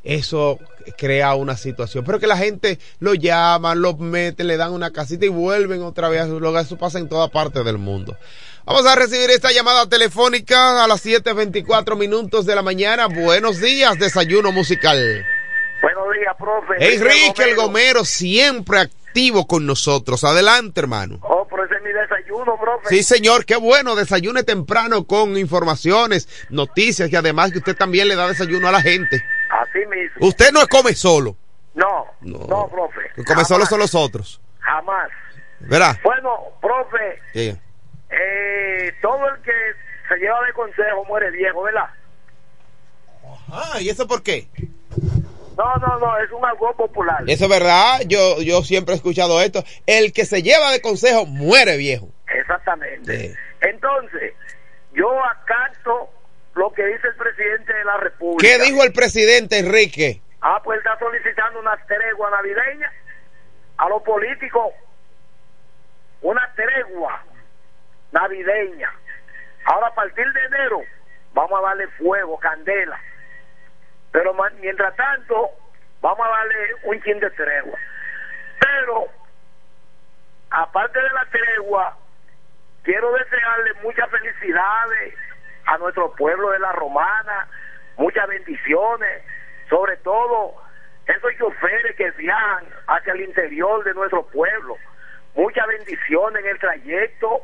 eso 0.05 0.59
crea 0.99 1.35
una 1.35 1.57
situación. 1.57 2.05
Pero 2.05 2.21
que 2.21 2.27
la 2.27 2.37
gente 2.37 2.79
lo 3.01 3.15
llaman, 3.15 3.81
lo 3.81 3.97
meten, 3.97 4.47
le 4.47 4.59
dan 4.59 4.73
una 4.73 4.93
casita 4.93 5.25
y 5.25 5.31
vuelven 5.31 5.83
otra 5.83 6.11
vez. 6.11 6.29
Luego 6.29 6.59
eso 6.59 6.77
pasa 6.77 6.99
en 6.99 7.09
toda 7.09 7.29
parte 7.29 7.65
del 7.65 7.79
mundo. 7.79 8.17
Vamos 8.67 8.87
a 8.87 8.95
recibir 8.95 9.31
esta 9.31 9.51
llamada 9.51 9.89
telefónica 9.89 10.85
a 10.85 10.89
las 10.89 11.05
7.24 11.05 11.97
minutos 11.97 12.45
de 12.45 12.55
la 12.55 12.63
mañana. 12.63 13.07
Buenos 13.07 13.61
días, 13.61 13.99
desayuno 13.99 14.53
musical. 14.53 15.25
Buenos 15.85 16.15
días, 16.15 16.35
profe. 16.39 16.95
Enrique 16.95 17.43
el 17.45 17.57
Gomero, 17.57 18.07
siempre 18.07 18.79
activo 18.81 19.47
con 19.47 19.67
nosotros. 19.67 20.25
Adelante, 20.25 20.81
hermano. 20.81 21.19
Oh, 21.21 21.47
pero 21.47 21.63
ese 21.67 21.75
es 21.75 21.83
mi 21.83 21.93
desayuno, 21.93 22.59
profe. 22.59 22.89
Sí, 22.89 23.03
señor, 23.03 23.45
qué 23.45 23.57
bueno. 23.57 23.95
Desayune 23.95 24.45
temprano 24.45 25.05
con 25.07 25.37
informaciones, 25.37 26.47
noticias 26.49 27.13
y 27.13 27.17
además 27.17 27.53
que 27.53 27.59
usted 27.59 27.77
también 27.77 28.09
le 28.09 28.17
da 28.17 28.27
desayuno 28.29 28.67
a 28.69 28.73
la 28.73 28.81
gente. 28.81 29.23
Así 29.51 29.81
mismo. 29.81 30.27
Usted 30.27 30.53
no 30.53 30.67
come 30.69 30.95
solo. 30.95 31.37
No, 31.75 32.07
no, 32.23 32.67
profe. 32.69 33.01
Come 33.27 33.45
solo 33.45 33.67
son 33.67 33.81
los 33.81 33.95
otros. 33.95 34.41
Jamás. 34.61 35.11
¿Verdad? 35.61 35.99
Bueno, 36.03 36.31
profe, 36.63 37.21
Sí. 37.35 37.55
eh, 38.09 38.93
todo 39.03 39.29
el 39.35 39.43
que 39.43 39.53
se 40.09 40.17
lleva 40.17 40.41
de 40.47 40.53
consejo 40.55 41.05
muere 41.07 41.31
viejo, 41.31 41.63
¿verdad? 41.63 41.91
Ah, 43.53 43.81
¿y 43.83 43.91
eso 43.91 44.07
por 44.09 44.23
qué? 44.23 44.49
No, 45.57 45.77
no, 45.77 45.99
no, 45.99 46.19
es 46.19 46.31
un 46.33 46.45
algo 46.45 46.75
popular. 46.77 47.23
Eso 47.27 47.45
es 47.45 47.51
verdad. 47.51 48.01
Yo, 48.07 48.41
yo 48.43 48.63
siempre 48.63 48.95
he 48.95 48.97
escuchado 48.97 49.41
esto. 49.41 49.63
El 49.87 50.13
que 50.13 50.25
se 50.25 50.43
lleva 50.43 50.73
de 50.73 50.81
consejo 50.81 51.27
muere 51.27 51.77
viejo. 51.77 52.09
Exactamente. 52.27 53.17
Sí. 53.17 53.35
Entonces, 53.61 54.35
yo 54.93 55.09
acato 55.25 56.11
lo 56.55 56.73
que 56.73 56.85
dice 56.87 57.09
el 57.09 57.15
presidente 57.15 57.73
de 57.73 57.85
la 57.85 57.97
República. 57.99 58.47
¿Qué 58.47 58.63
dijo 58.63 58.83
el 58.83 58.93
presidente 58.93 59.59
Enrique? 59.59 60.21
Ah, 60.41 60.61
pues 60.63 60.79
está 60.79 60.99
solicitando 60.99 61.61
una 61.61 61.77
tregua 61.87 62.31
navideña 62.31 62.93
a 63.77 63.89
los 63.89 64.03
políticos. 64.03 64.73
Una 66.23 66.53
tregua 66.55 67.23
navideña. 68.13 68.93
Ahora, 69.67 69.89
a 69.89 69.95
partir 69.95 70.31
de 70.33 70.41
enero, 70.45 70.83
vamos 71.33 71.59
a 71.59 71.63
darle 71.63 71.89
fuego, 71.99 72.39
candela. 72.39 73.01
Pero 74.15 74.33
mientras 74.61 74.95
tanto, 74.95 75.51
vamos 76.01 76.25
a 76.25 76.31
darle 76.31 76.75
un 76.85 77.03
chin 77.03 77.19
de 77.19 77.31
tregua. 77.31 77.77
Pero, 78.61 79.09
aparte 80.51 81.01
de 81.01 81.11
la 81.11 81.25
tregua, 81.25 81.97
quiero 82.85 83.13
desearle 83.13 83.75
muchas 83.83 84.09
felicidades 84.11 85.15
a 85.67 85.79
nuestro 85.79 86.13
pueblo 86.13 86.53
de 86.53 86.61
la 86.61 86.71
Romana, 86.71 87.49
muchas 87.97 88.29
bendiciones, 88.29 89.25
sobre 89.69 89.97
todo 89.97 90.63
esos 91.07 91.37
choferes 91.37 91.97
que 91.97 92.13
viajan 92.13 92.67
hacia 92.87 93.15
el 93.15 93.23
interior 93.23 93.83
de 93.83 93.95
nuestro 93.95 94.25
pueblo, 94.27 94.77
muchas 95.35 95.67
bendiciones 95.67 96.45
en 96.45 96.51
el 96.51 96.59
trayecto 96.61 97.41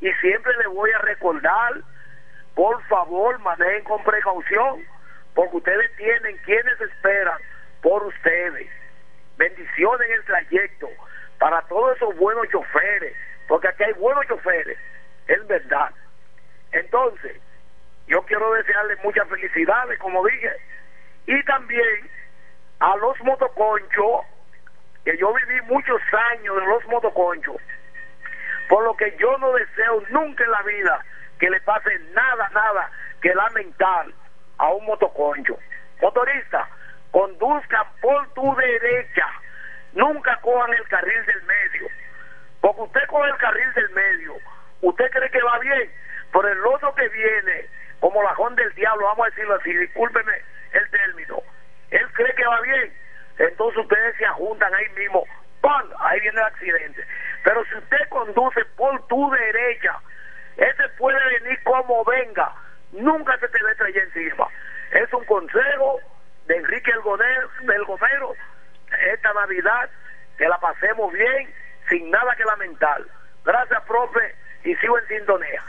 y 0.00 0.10
siempre 0.14 0.56
les 0.56 0.68
voy 0.68 0.90
a 0.92 0.98
recordar, 1.00 1.74
por 2.54 2.82
favor, 2.84 3.38
manejen 3.40 3.84
con 3.84 4.02
precaución, 4.02 4.95
porque 5.36 5.58
ustedes 5.58 5.94
tienen 5.96 6.38
quienes 6.38 6.80
esperan 6.80 7.38
por 7.82 8.02
ustedes. 8.04 8.68
Bendiciones 9.36 10.08
en 10.08 10.14
el 10.14 10.24
trayecto 10.24 10.88
para 11.38 11.60
todos 11.68 11.94
esos 11.94 12.16
buenos 12.16 12.48
choferes, 12.48 13.14
porque 13.46 13.68
aquí 13.68 13.84
hay 13.84 13.92
buenos 13.92 14.26
choferes, 14.26 14.78
es 15.28 15.46
verdad. 15.46 15.90
Entonces, 16.72 17.36
yo 18.08 18.22
quiero 18.22 18.50
desearles 18.54 18.98
muchas 19.04 19.28
felicidades, 19.28 19.98
como 19.98 20.24
dije, 20.26 20.52
y 21.26 21.42
también 21.44 22.10
a 22.80 22.96
los 22.96 23.20
motoconchos, 23.20 24.24
que 25.04 25.18
yo 25.18 25.34
viví 25.34 25.60
muchos 25.66 26.00
años 26.32 26.56
de 26.56 26.66
los 26.66 26.84
motoconchos, 26.86 27.56
por 28.70 28.84
lo 28.84 28.96
que 28.96 29.14
yo 29.20 29.36
no 29.36 29.52
deseo 29.52 30.02
nunca 30.08 30.44
en 30.44 30.50
la 30.50 30.62
vida 30.62 31.04
que 31.38 31.50
le 31.50 31.60
pase 31.60 31.98
nada, 32.14 32.48
nada 32.54 32.90
que 33.20 33.34
lamentar 33.34 34.06
a 34.58 34.68
un 34.68 34.84
motoconcho. 34.86 35.58
Motorista, 36.00 36.68
conduzcan 37.10 37.86
por 38.00 38.28
tu 38.34 38.54
derecha, 38.56 39.26
nunca 39.94 40.36
cojan 40.42 40.72
el 40.74 40.86
carril 40.88 41.24
del 41.26 41.42
medio, 41.44 41.88
porque 42.60 42.82
usted 42.82 43.06
coge 43.08 43.30
el 43.30 43.36
carril 43.38 43.72
del 43.72 43.90
medio, 43.90 44.34
usted 44.82 45.10
cree 45.10 45.30
que 45.30 45.42
va 45.42 45.58
bien, 45.60 45.90
pero 46.32 46.48
el 46.48 46.66
otro 46.66 46.94
que 46.94 47.08
viene, 47.08 47.66
como 48.00 48.22
lajón 48.22 48.54
del 48.56 48.74
diablo, 48.74 49.06
vamos 49.06 49.26
a 49.26 49.30
decirlo 49.30 49.54
así, 49.54 49.72
discúlpeme 49.72 50.32
el 50.72 50.90
término, 50.90 51.42
él 51.90 52.06
cree 52.12 52.34
que 52.34 52.46
va 52.46 52.60
bien, 52.60 52.92
entonces 53.38 53.78
ustedes 53.78 54.16
se 54.16 54.26
juntan 54.28 54.74
ahí 54.74 54.88
mismo, 54.96 55.24
¡pam! 55.62 55.88
ahí 56.00 56.20
viene 56.20 56.38
el 56.38 56.46
accidente. 56.46 57.04
Pero 57.44 57.64
si 57.64 57.76
usted 57.76 58.08
conduce 58.08 58.64
por 58.76 59.06
tu 59.06 59.30
derecha, 59.30 59.98
ese 60.56 60.88
puede 60.98 61.18
venir 61.40 61.62
como 61.62 62.04
venga, 62.04 62.52
nunca 62.92 63.38
se 63.38 63.48
te 63.48 63.62
ve 63.62 63.74
traer 63.76 63.98
encima. 63.98 64.46
Es 64.92 65.12
un 65.12 65.24
consejo 65.24 66.00
de 66.46 66.56
Enrique 66.56 66.90
el 66.90 67.66
del 67.66 67.84
Gomero 67.84 68.34
esta 69.14 69.32
Navidad, 69.32 69.90
que 70.38 70.46
la 70.48 70.58
pasemos 70.58 71.12
bien, 71.12 71.48
sin 71.88 72.10
nada 72.10 72.34
que 72.36 72.44
lamentar. 72.44 73.02
Gracias, 73.44 73.82
profe, 73.86 74.34
y 74.64 74.74
sigo 74.76 74.98
en 74.98 75.18
sintonía. 75.18 75.62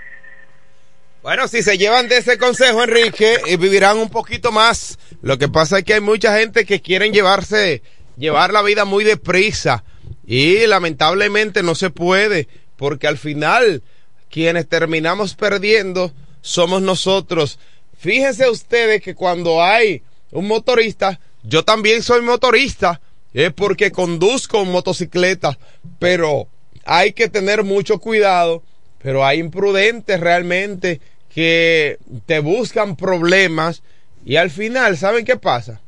Bueno, 1.21 1.47
si 1.47 1.61
se 1.63 1.77
llevan 1.77 2.07
de 2.07 2.17
ese 2.17 2.37
consejo, 2.37 2.83
Enrique, 2.83 3.37
eh, 3.47 3.57
vivirán 3.57 3.97
un 3.97 4.09
poquito 4.09 4.51
más. 4.51 4.97
Lo 5.21 5.37
que 5.37 5.47
pasa 5.47 5.79
es 5.79 5.83
que 5.83 5.95
hay 5.95 6.01
mucha 6.01 6.37
gente 6.37 6.65
que 6.65 6.81
quieren 6.81 7.11
llevarse, 7.11 7.81
llevar 8.17 8.53
la 8.53 8.61
vida 8.61 8.85
muy 8.85 9.03
deprisa. 9.03 9.83
Y 10.25 10.65
lamentablemente 10.67 11.63
no 11.63 11.75
se 11.75 11.89
puede, 11.89 12.47
porque 12.77 13.07
al 13.07 13.17
final 13.17 13.83
quienes 14.29 14.67
terminamos 14.67 15.35
perdiendo 15.35 16.11
somos 16.47 16.81
nosotros. 16.81 17.59
Fíjense 17.97 18.49
ustedes 18.49 19.01
que 19.01 19.15
cuando 19.15 19.61
hay 19.61 20.01
un 20.31 20.47
motorista, 20.47 21.19
yo 21.43 21.63
también 21.63 22.01
soy 22.01 22.21
motorista, 22.21 23.01
es 23.33 23.51
porque 23.53 23.91
conduzco 23.91 24.63
motocicleta, 24.65 25.57
pero 25.99 26.47
hay 26.85 27.11
que 27.11 27.27
tener 27.27 27.63
mucho 27.63 27.99
cuidado, 27.99 28.63
pero 28.99 29.25
hay 29.25 29.39
imprudentes 29.39 30.19
realmente 30.19 31.01
que 31.33 31.99
te 32.25 32.39
buscan 32.39 32.95
problemas 32.95 33.83
y 34.25 34.37
al 34.37 34.49
final, 34.49 34.97
¿saben 34.97 35.25
qué 35.25 35.37
pasa? 35.37 35.81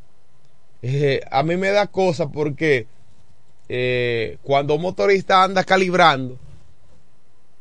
Eh, 0.82 1.22
a 1.32 1.44
mí 1.44 1.58
me 1.58 1.70
da 1.70 1.88
cosa 1.88 2.30
porque 2.30 2.86
eh, 3.70 4.38
cuando 4.44 4.76
un 4.76 4.82
motorista 4.82 5.44
anda 5.44 5.64
calibrando, 5.64 6.38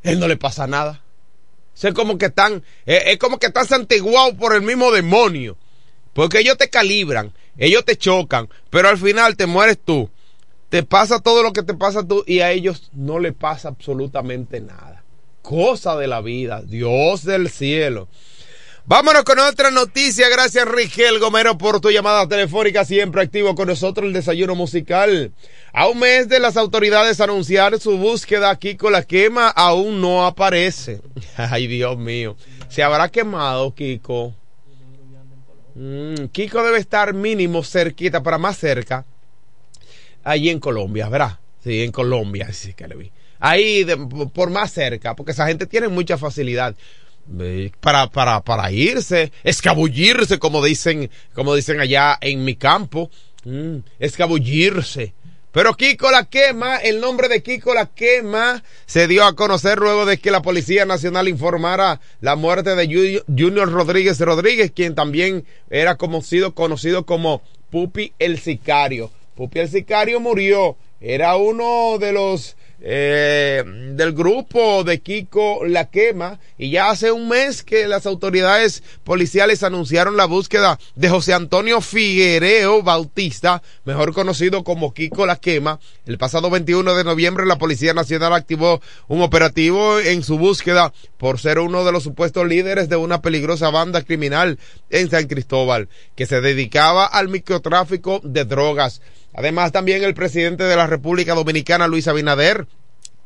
él 0.02 0.18
no 0.18 0.28
le 0.28 0.37
pasa 0.37 0.66
nada. 0.66 1.02
Es 1.83 1.95
como 1.95 2.19
que 2.19 2.27
están, 2.27 2.62
eh, 2.87 3.03
es 3.07 3.19
como 3.19 3.38
que 3.38 3.47
están 3.47 3.67
santiguados 3.67 4.35
por 4.35 4.55
el 4.55 4.62
mismo 4.62 4.91
demonio. 4.91 5.57
Porque 6.12 6.41
ellos 6.41 6.59
te 6.59 6.69
calibran, 6.69 7.33
ellos 7.57 7.85
te 7.85 7.97
chocan, 7.97 8.49
pero 8.71 8.88
al 8.88 8.99
final 8.99 9.37
te 9.37 9.47
mueres 9.47 9.79
tú. 9.79 10.11
Te 10.69 10.83
pasa 10.83 11.21
todo 11.21 11.43
lo 11.43 11.53
que 11.53 11.62
te 11.62 11.75
pasa 11.75 12.07
tú 12.07 12.25
y 12.27 12.41
a 12.41 12.51
ellos 12.51 12.91
no 12.93 13.19
le 13.19 13.33
pasa 13.33 13.69
absolutamente 13.69 14.61
nada. 14.61 15.05
Cosa 15.43 15.97
de 15.97 16.09
la 16.09 16.21
vida, 16.21 16.62
Dios 16.62 17.25
del 17.25 17.49
cielo. 17.49 18.09
Vámonos 18.88 19.22
con 19.24 19.38
otra 19.38 19.70
noticia. 19.70 20.31
Gracias, 20.31 20.66
Rigel 20.66 21.18
Gomero, 21.18 21.59
por 21.59 21.79
tu 21.79 21.90
llamada 21.90 22.27
telefónica. 22.27 22.87
Siempre 22.87 23.20
activo 23.20 23.55
con 23.55 23.68
nosotros 23.68 24.07
el 24.07 24.14
desayuno 24.14 24.55
musical. 24.55 25.31
A 25.74 25.88
un 25.88 25.98
mes 25.98 26.27
de 26.31 26.40
las 26.40 26.57
autoridades 26.57 27.20
anunciar 27.20 27.79
su 27.81 27.98
búsqueda, 27.98 28.57
Kiko 28.57 28.88
la 28.88 29.03
quema 29.03 29.48
aún 29.48 30.01
no 30.01 30.24
aparece. 30.24 31.03
Ay, 31.37 31.66
Dios 31.66 31.98
mío. 31.98 32.38
¿Se 32.70 32.83
habrá 32.83 33.11
quemado, 33.11 33.74
Kiko? 33.74 34.35
Mm, 35.74 36.29
Kiko 36.33 36.62
debe 36.62 36.79
estar 36.79 37.12
mínimo 37.12 37.62
cerquita, 37.64 38.22
para 38.22 38.38
más 38.38 38.57
cerca. 38.57 39.05
Allí 40.24 40.48
en 40.48 40.61
Colombia, 40.61 41.11
¿verdad? 41.11 41.38
Sí, 41.62 41.83
en 41.83 41.92
Colombia, 41.92 42.48
sí 42.55 42.72
que 42.72 42.88
le 42.88 42.96
vi. 42.96 43.12
Ahí, 43.38 43.87
por 44.33 44.48
más 44.48 44.72
cerca, 44.72 45.14
porque 45.14 45.33
esa 45.33 45.46
gente 45.46 45.66
tiene 45.66 45.88
mucha 45.88 46.16
facilidad 46.16 46.74
para, 47.81 48.09
para, 48.09 48.41
para 48.43 48.71
irse, 48.73 49.33
escabullirse, 49.45 50.38
como 50.38 50.64
dicen, 50.64 51.11
como 51.35 51.55
dicen 51.55 51.81
allá 51.81 52.17
en 52.21 52.45
mi 52.45 52.55
campo, 52.57 53.11
Mm, 53.45 53.79
escabullirse. 54.01 55.14
Pero 55.53 55.75
Kiko 55.75 56.11
la 56.11 56.25
quema, 56.25 56.77
el 56.77 57.01
nombre 57.01 57.29
de 57.29 57.43
Kiko 57.43 57.73
la 57.73 57.87
quema 57.87 58.62
se 58.85 59.07
dio 59.09 59.25
a 59.25 59.35
conocer 59.37 59.79
luego 59.79 60.05
de 60.07 60.19
que 60.19 60.31
la 60.31 60.43
Policía 60.43 60.85
Nacional 60.85 61.29
informara 61.29 62.01
la 62.21 62.37
muerte 62.37 62.75
de 62.75 62.88
Ju- 62.88 63.25
Junior 63.27 63.71
Rodríguez 63.71 64.19
Rodríguez, 64.21 64.73
quien 64.75 64.95
también 64.95 65.45
era 65.71 65.95
conocido, 65.97 66.55
conocido 66.55 67.07
como 67.07 67.41
Pupi 67.71 68.12
el 68.19 68.38
Sicario. 68.38 69.11
Pupi 69.37 69.61
el 69.61 69.69
Sicario 69.69 70.21
murió, 70.21 70.77
era 71.01 71.37
uno 71.37 71.97
de 71.99 72.12
los 72.12 72.57
eh, 72.81 73.64
del 73.67 74.12
grupo 74.12 74.85
de 74.85 75.01
Kiko 75.01 75.64
La 75.67 75.91
Quema 75.91 76.38
y 76.57 76.71
ya 76.71 76.91
hace 76.91 77.11
un 77.11 77.29
mes 77.29 77.64
que 77.64 77.88
las 77.88 78.07
autoridades 78.07 78.83
policiales 79.03 79.64
anunciaron 79.64 80.17
la 80.17 80.27
búsqueda 80.27 80.79
de 80.95 81.09
José 81.09 81.35
Antonio 81.35 81.81
Figuereo 81.81 82.83
Bautista, 82.83 83.62
mejor 83.85 84.14
conocido 84.14 84.62
como 84.62 84.95
Kiko 84.95 85.27
La 85.27 85.37
Quema. 85.37 85.81
El 86.07 86.19
pasado 86.19 86.51
21 86.51 86.95
de 86.95 87.05
noviembre 87.05 87.47
la 87.47 87.59
Policía 87.59 87.95
Nacional 87.95 88.33
activó 88.33 88.81
un 89.09 89.23
operativo 89.23 89.99
en 89.99 90.23
su 90.23 90.38
búsqueda 90.38 90.93
por 91.17 91.41
ser 91.41 91.59
uno 91.59 91.85
de 91.85 91.93
los 91.93 92.05
supuestos 92.05 92.47
líderes 92.47 92.88
de 92.88 92.97
una 92.97 93.23
peligrosa 93.23 93.71
banda 93.71 94.03
criminal 94.03 94.59
en 94.91 95.11
San 95.11 95.27
Cristóbal 95.27 95.88
que 96.14 96.27
se 96.27 96.41
dedicaba 96.41 97.07
al 97.07 97.29
microtráfico 97.29 98.21
de 98.23 98.45
drogas. 98.45 99.01
Además, 99.35 99.73
también 99.73 100.03
el 100.03 100.14
presidente 100.14 100.64
de 100.64 100.77
la 100.77 100.87
República 100.87 101.35
Dominicana, 101.35 101.87
Luis 101.87 102.09
Abinader, 102.09 102.67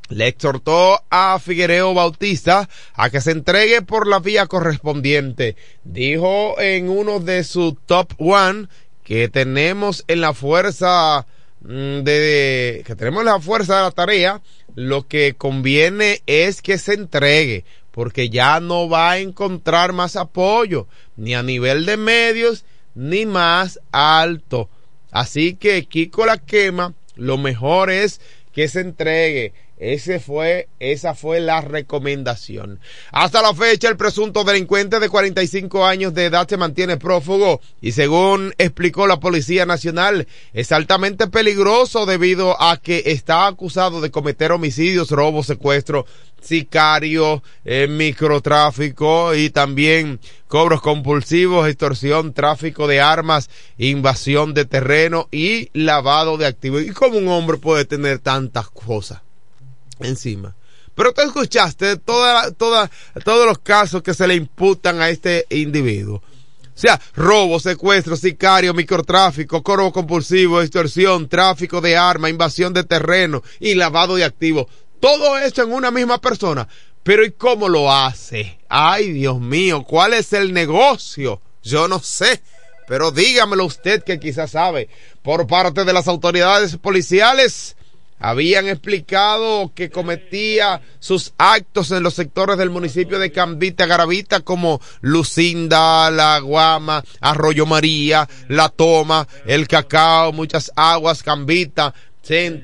le 0.09 0.29
exhortó 0.29 1.03
a 1.11 1.39
Figuereo 1.39 1.95
Bautista 1.95 2.69
a 2.95 3.11
que 3.11 3.21
se 3.21 3.31
entregue 3.31 3.83
por 3.83 4.07
la 4.07 4.19
vía 4.19 4.47
correspondiente. 4.47 5.57
Dijo 5.85 6.61
en 6.61 6.89
uno 6.91 7.21
de 7.21 7.45
su 7.45 7.77
top 7.87 8.13
one 8.19 8.69
que 9.05 9.29
tenemos 9.29 10.05
en 10.09 10.21
la 10.21 10.35
fuerza 10.35 11.27
mm, 11.61 12.01
de, 12.03 12.83
que 12.87 12.95
tenemos 12.95 13.25
la 13.25 13.41
fuerza 13.41 13.77
de 13.77 13.83
la 13.83 13.91
tarea, 13.91 14.43
lo 14.75 15.07
que 15.07 15.35
conviene 15.35 16.23
es 16.27 16.63
que 16.63 16.79
se 16.79 16.95
entregue, 16.95 17.65
porque 17.91 18.31
ya 18.31 18.61
no 18.61 18.89
va 18.89 19.13
a 19.13 19.19
encontrar 19.19 19.93
más 19.93 20.17
apoyo, 20.17 20.87
ni 21.17 21.35
a 21.35 21.43
nivel 21.43 21.85
de 21.87 21.97
medios, 21.97 22.65
ni 22.95 23.27
más 23.27 23.81
alto. 23.91 24.69
Así 25.13 25.55
que 25.55 25.85
Kiko 25.85 26.27
la 26.27 26.39
quema, 26.39 26.95
lo 27.15 27.39
mejor 27.39 27.91
es 27.91 28.21
que 28.53 28.67
se 28.67 28.81
entregue. 28.81 29.53
Fue, 30.25 30.69
esa 30.79 31.17
fue 31.17 31.41
la 31.41 31.61
recomendación. 31.61 32.79
Hasta 33.11 33.43
la 33.43 33.53
fecha, 33.53 33.89
el 33.89 33.97
presunto 33.97 34.45
delincuente 34.45 35.01
de 35.01 35.09
45 35.09 35.85
años 35.85 36.15
de 36.15 36.27
edad 36.27 36.49
se 36.49 36.57
mantiene 36.57 36.99
prófugo 36.99 37.61
y 37.81 37.91
según 37.91 38.55
explicó 38.59 39.09
la 39.09 39.19
Policía 39.19 39.67
Nacional, 39.67 40.29
es 40.53 40.71
altamente 40.71 41.27
peligroso 41.27 42.07
debido 42.07 42.63
a 42.63 42.77
que 42.77 43.03
está 43.07 43.49
acusado 43.49 44.01
de 44.01 44.13
cometer 44.13 44.53
homicidios, 44.53 45.11
robos, 45.11 45.47
secuestro, 45.47 46.07
sicario, 46.41 47.43
eh, 47.65 47.89
microtráfico 47.89 49.35
y 49.35 49.51
también 49.51 50.21
cobros 50.47 50.81
compulsivos, 50.81 51.67
extorsión, 51.67 52.33
tráfico 52.35 52.87
de 52.87 53.01
armas, 53.01 53.51
invasión 53.79 54.55
de 54.55 54.65
terreno 54.65 55.29
y 55.33 55.71
lavado 55.73 56.37
de 56.37 56.47
activos. 56.47 56.83
¿Y 56.83 56.91
cómo 56.91 57.19
un 57.19 57.27
hombre 57.27 57.59
puede 57.59 57.85
tener 57.85 58.21
tantas 58.21 58.71
cosas? 58.71 59.23
Encima. 60.05 60.55
Pero 60.95 61.13
tú 61.13 61.23
escuchaste 61.23 61.97
toda, 61.97 62.51
toda, 62.53 62.91
todos 63.25 63.47
los 63.47 63.59
casos 63.59 64.03
que 64.03 64.15
se 64.15 64.27
le 64.27 64.35
imputan 64.35 65.01
a 65.01 65.09
este 65.09 65.47
individuo. 65.51 66.23
O 66.75 66.79
sea, 66.79 67.01
robo, 67.15 67.61
secuestro, 67.61 68.17
sicario, 68.17 68.73
microtráfico, 68.75 69.63
coro 69.63 69.93
compulsivo, 69.93 70.61
extorsión, 70.61 71.29
tráfico 71.29 71.81
de 71.81 71.97
armas, 71.97 72.31
invasión 72.31 72.73
de 72.73 72.85
terreno 72.85 73.43
y 73.61 73.75
lavado 73.75 74.17
de 74.17 74.25
activos. 74.25 74.67
Todo 75.01 75.39
eso 75.39 75.63
en 75.63 75.73
una 75.73 75.91
misma 75.91 76.19
persona. 76.21 76.67
Pero 77.03 77.25
¿y 77.25 77.33
cómo 77.33 77.69
lo 77.69 77.93
hace? 77.93 78.59
Ay, 78.69 79.13
Dios 79.13 79.41
mío, 79.41 79.85
¿cuál 79.85 80.15
es 80.15 80.33
el 80.33 80.53
negocio? 80.53 81.43
Yo 81.63 81.89
no 81.89 81.99
sé. 81.99 82.43
Pero 82.89 83.11
dígamelo 83.11 83.65
usted 83.65 84.03
que 84.03 84.21
quizás 84.21 84.53
sabe. 84.53 84.89
Por 85.23 85.47
parte 85.47 85.85
de 85.85 85.93
las 85.93 86.09
autoridades 86.09 86.77
policiales, 86.77 87.77
habían 88.23 88.69
explicado 88.69 89.73
que 89.75 89.91
cometía 89.91 90.81
sus 91.01 91.35
actos 91.39 91.91
en 91.91 92.05
los 92.05 92.15
sectores 92.15 92.57
del 92.57 92.71
municipio 92.71 93.19
de 93.19 93.33
Cambita, 93.33 93.87
Garavita, 93.87 94.41
como 94.41 94.81
Lucinda, 95.01 96.09
La 96.11 96.39
Guama, 96.39 97.03
Arroyo 97.21 97.67
María, 97.67 98.29
La 98.49 98.69
Toma, 98.69 99.27
El 99.45 99.67
Cacao, 99.67 100.33
Muchas 100.33 100.71
Aguas, 100.77 101.25
Cambita, 101.25 101.93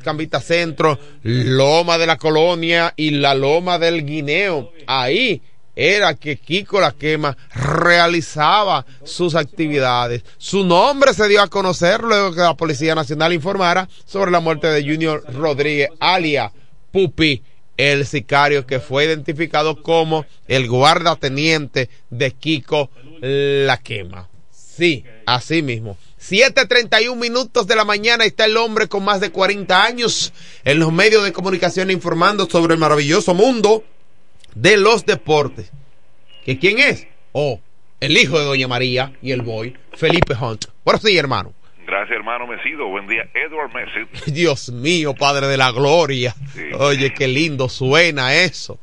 Cambita 0.04 0.40
Centro, 0.40 0.96
Loma 1.24 1.98
de 1.98 2.06
la 2.06 2.16
Colonia 2.16 2.94
y 2.96 3.10
la 3.10 3.34
Loma 3.34 3.80
del 3.80 4.06
Guineo. 4.06 4.72
Ahí 4.86 5.42
era 5.78 6.14
que 6.14 6.36
Kiko 6.36 6.80
La 6.80 6.90
Quema 6.90 7.36
realizaba 7.54 8.84
sus 9.04 9.36
actividades. 9.36 10.24
Su 10.36 10.64
nombre 10.64 11.14
se 11.14 11.28
dio 11.28 11.40
a 11.40 11.46
conocer 11.46 12.02
luego 12.02 12.34
que 12.34 12.40
la 12.40 12.56
Policía 12.56 12.96
Nacional 12.96 13.32
informara 13.32 13.88
sobre 14.04 14.32
la 14.32 14.40
muerte 14.40 14.66
de 14.66 14.82
Junior 14.82 15.22
Rodríguez, 15.32 15.90
alia 16.00 16.50
Pupi, 16.90 17.44
el 17.76 18.06
sicario 18.06 18.66
que 18.66 18.80
fue 18.80 19.04
identificado 19.04 19.80
como 19.80 20.26
el 20.48 20.66
guardateniente 20.66 21.88
de 22.10 22.32
Kiko 22.32 22.90
La 23.20 23.76
Quema. 23.76 24.28
Sí, 24.50 25.04
así 25.26 25.62
mismo. 25.62 25.96
7.31 26.20 27.14
minutos 27.14 27.68
de 27.68 27.76
la 27.76 27.84
mañana 27.84 28.24
está 28.24 28.46
el 28.46 28.56
hombre 28.56 28.88
con 28.88 29.04
más 29.04 29.20
de 29.20 29.30
40 29.30 29.84
años 29.84 30.32
en 30.64 30.80
los 30.80 30.92
medios 30.92 31.22
de 31.22 31.32
comunicación 31.32 31.92
informando 31.92 32.48
sobre 32.50 32.74
el 32.74 32.80
maravilloso 32.80 33.32
mundo 33.32 33.84
de 34.60 34.76
los 34.76 35.06
deportes. 35.06 35.72
¿Que 36.44 36.58
quién 36.58 36.78
es? 36.78 37.06
Oh, 37.32 37.60
el 38.00 38.16
hijo 38.16 38.38
de 38.38 38.44
Doña 38.44 38.68
María 38.68 39.12
y 39.22 39.32
el 39.32 39.42
boy, 39.42 39.76
Felipe 39.94 40.34
Hunt. 40.34 40.66
Por 40.82 40.98
sí, 40.98 41.16
hermano. 41.16 41.52
Gracias, 41.86 42.16
hermano 42.16 42.46
Mesido. 42.46 42.86
Buen 42.88 43.06
día, 43.06 43.28
Edward 43.34 43.72
Messi. 43.72 44.30
Dios 44.32 44.70
mío, 44.70 45.14
Padre 45.14 45.46
de 45.46 45.56
la 45.56 45.70
Gloria. 45.72 46.34
Oye, 46.78 47.14
qué 47.14 47.28
lindo 47.28 47.68
suena 47.68 48.34
eso. 48.34 48.78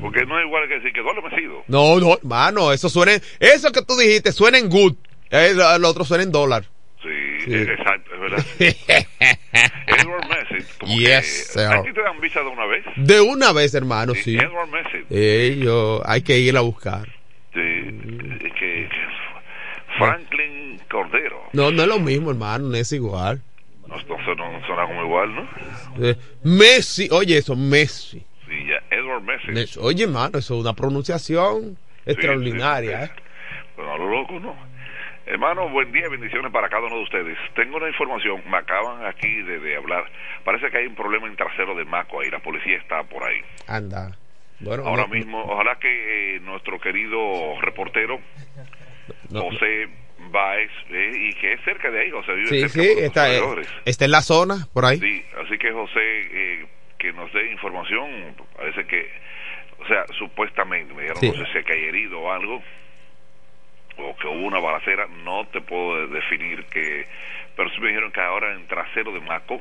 Porque 0.00 0.24
no 0.24 0.38
es 0.38 0.46
igual 0.46 0.68
que 0.68 0.74
decir 0.74 0.92
que 0.92 1.00
Eduardo 1.00 1.22
Mesido. 1.22 1.64
No, 1.68 1.98
no, 1.98 2.14
hermano, 2.14 2.72
eso 2.72 2.88
suena, 2.88 3.12
eso 3.38 3.72
que 3.72 3.82
tú 3.82 3.96
dijiste 3.96 4.32
suena 4.32 4.58
en 4.58 4.68
good. 4.68 4.94
El, 5.30 5.60
otro 5.84 6.04
suena 6.04 6.24
en 6.24 6.32
dólar. 6.32 6.64
Sí, 7.02 7.54
exacto, 7.54 8.09
verdad. 8.30 8.46
Edward 9.86 10.28
Messi. 10.28 10.66
Como 10.78 10.94
yes, 10.94 11.52
que, 11.54 11.64
¿Aquí 11.64 11.92
te 11.92 12.02
dan 12.02 12.20
visa 12.20 12.40
de 12.40 12.46
una 12.46 12.66
vez? 12.66 12.84
De 12.96 13.20
una 13.20 13.52
vez, 13.52 13.74
hermano, 13.74 14.14
sí. 14.14 14.36
Edward 14.36 14.68
Messi. 14.68 15.04
Eh, 15.10 15.58
yo, 15.62 16.02
hay 16.04 16.22
que 16.22 16.38
ir 16.38 16.56
a 16.56 16.60
buscar. 16.60 17.08
Sí, 17.52 17.60
es 17.60 18.52
que, 18.54 18.88
Franklin 19.98 20.80
Cordero. 20.88 21.48
No, 21.52 21.70
no 21.70 21.82
es 21.82 21.88
lo 21.88 21.98
mismo, 21.98 22.30
hermano, 22.30 22.68
no 22.68 22.76
es 22.76 22.92
igual. 22.92 23.42
No, 23.86 23.96
no, 23.96 24.52
no 24.52 24.66
suena 24.66 24.86
como 24.86 25.02
igual, 25.02 25.34
¿no? 25.34 25.48
Eh, 26.00 26.16
Messi, 26.44 27.08
oye 27.10 27.38
eso, 27.38 27.56
Messi. 27.56 28.24
Sí, 28.48 28.66
ya, 28.68 28.96
Edward 28.96 29.22
Messi. 29.22 29.78
Oye, 29.80 30.04
hermano, 30.04 30.38
eso 30.38 30.54
es 30.54 30.60
una 30.60 30.74
pronunciación 30.74 31.76
extraordinaria, 32.06 33.04
¿eh? 33.04 33.10
Pero 33.74 33.92
a 33.92 33.98
lo 33.98 34.10
loco, 34.10 34.38
¿no? 34.38 34.54
Hermano, 35.30 35.68
buen 35.68 35.92
día, 35.92 36.08
bendiciones 36.08 36.50
para 36.50 36.68
cada 36.68 36.88
uno 36.88 36.96
de 36.96 37.02
ustedes. 37.04 37.38
Tengo 37.54 37.76
una 37.76 37.86
información, 37.86 38.42
me 38.50 38.56
acaban 38.56 39.06
aquí 39.06 39.42
de, 39.42 39.76
hablar. 39.76 40.10
Parece 40.42 40.68
que 40.70 40.78
hay 40.78 40.86
un 40.88 40.96
problema 40.96 41.28
en 41.28 41.36
trasero 41.36 41.76
de 41.76 41.84
Maco 41.84 42.20
ahí, 42.20 42.28
la 42.30 42.40
policía 42.40 42.76
está 42.76 43.04
por 43.04 43.22
ahí. 43.22 43.40
Anda. 43.68 44.10
Bueno, 44.58 44.84
ahora 44.84 45.06
mismo, 45.06 45.40
ojalá 45.44 45.76
que 45.76 46.34
eh, 46.34 46.40
nuestro 46.40 46.80
querido 46.80 47.60
reportero 47.60 48.18
José 49.32 49.88
Baez, 50.32 50.70
eh, 50.90 51.12
y 51.16 51.32
que 51.34 51.52
es 51.52 51.60
cerca 51.64 51.92
de 51.92 52.00
ahí, 52.00 52.10
José 52.10 52.34
vive 52.34 52.48
sí, 52.48 52.68
cerca 52.68 52.82
sí, 52.82 53.04
está, 53.04 53.32
eh, 53.32 53.40
está 53.84 54.06
en 54.06 54.10
la 54.10 54.22
zona, 54.22 54.66
por 54.74 54.84
ahí. 54.84 54.98
Sí, 54.98 55.24
así 55.44 55.56
que 55.58 55.70
José, 55.70 56.66
que 56.98 57.12
nos 57.12 57.32
dé 57.32 57.52
información, 57.52 58.34
parece 58.56 58.84
que, 58.84 59.08
o 59.78 59.86
sea, 59.86 60.04
supuestamente, 60.18 60.92
me 60.92 61.02
dijeron, 61.02 61.38
no 61.38 61.46
sé 61.46 61.62
si 61.62 61.72
hay 61.72 61.84
herido 61.84 62.18
o 62.18 62.32
algo, 62.32 62.60
o 64.02 64.16
que 64.16 64.26
hubo 64.26 64.46
una 64.46 64.60
balacera, 64.60 65.06
no 65.24 65.46
te 65.48 65.60
puedo 65.60 66.06
definir 66.08 66.64
que, 66.66 67.06
pero 67.56 67.70
sí 67.70 67.80
me 67.80 67.88
dijeron 67.88 68.12
que 68.12 68.20
ahora 68.20 68.54
en 68.54 68.66
trasero 68.66 69.12
de 69.12 69.20
Maco, 69.20 69.60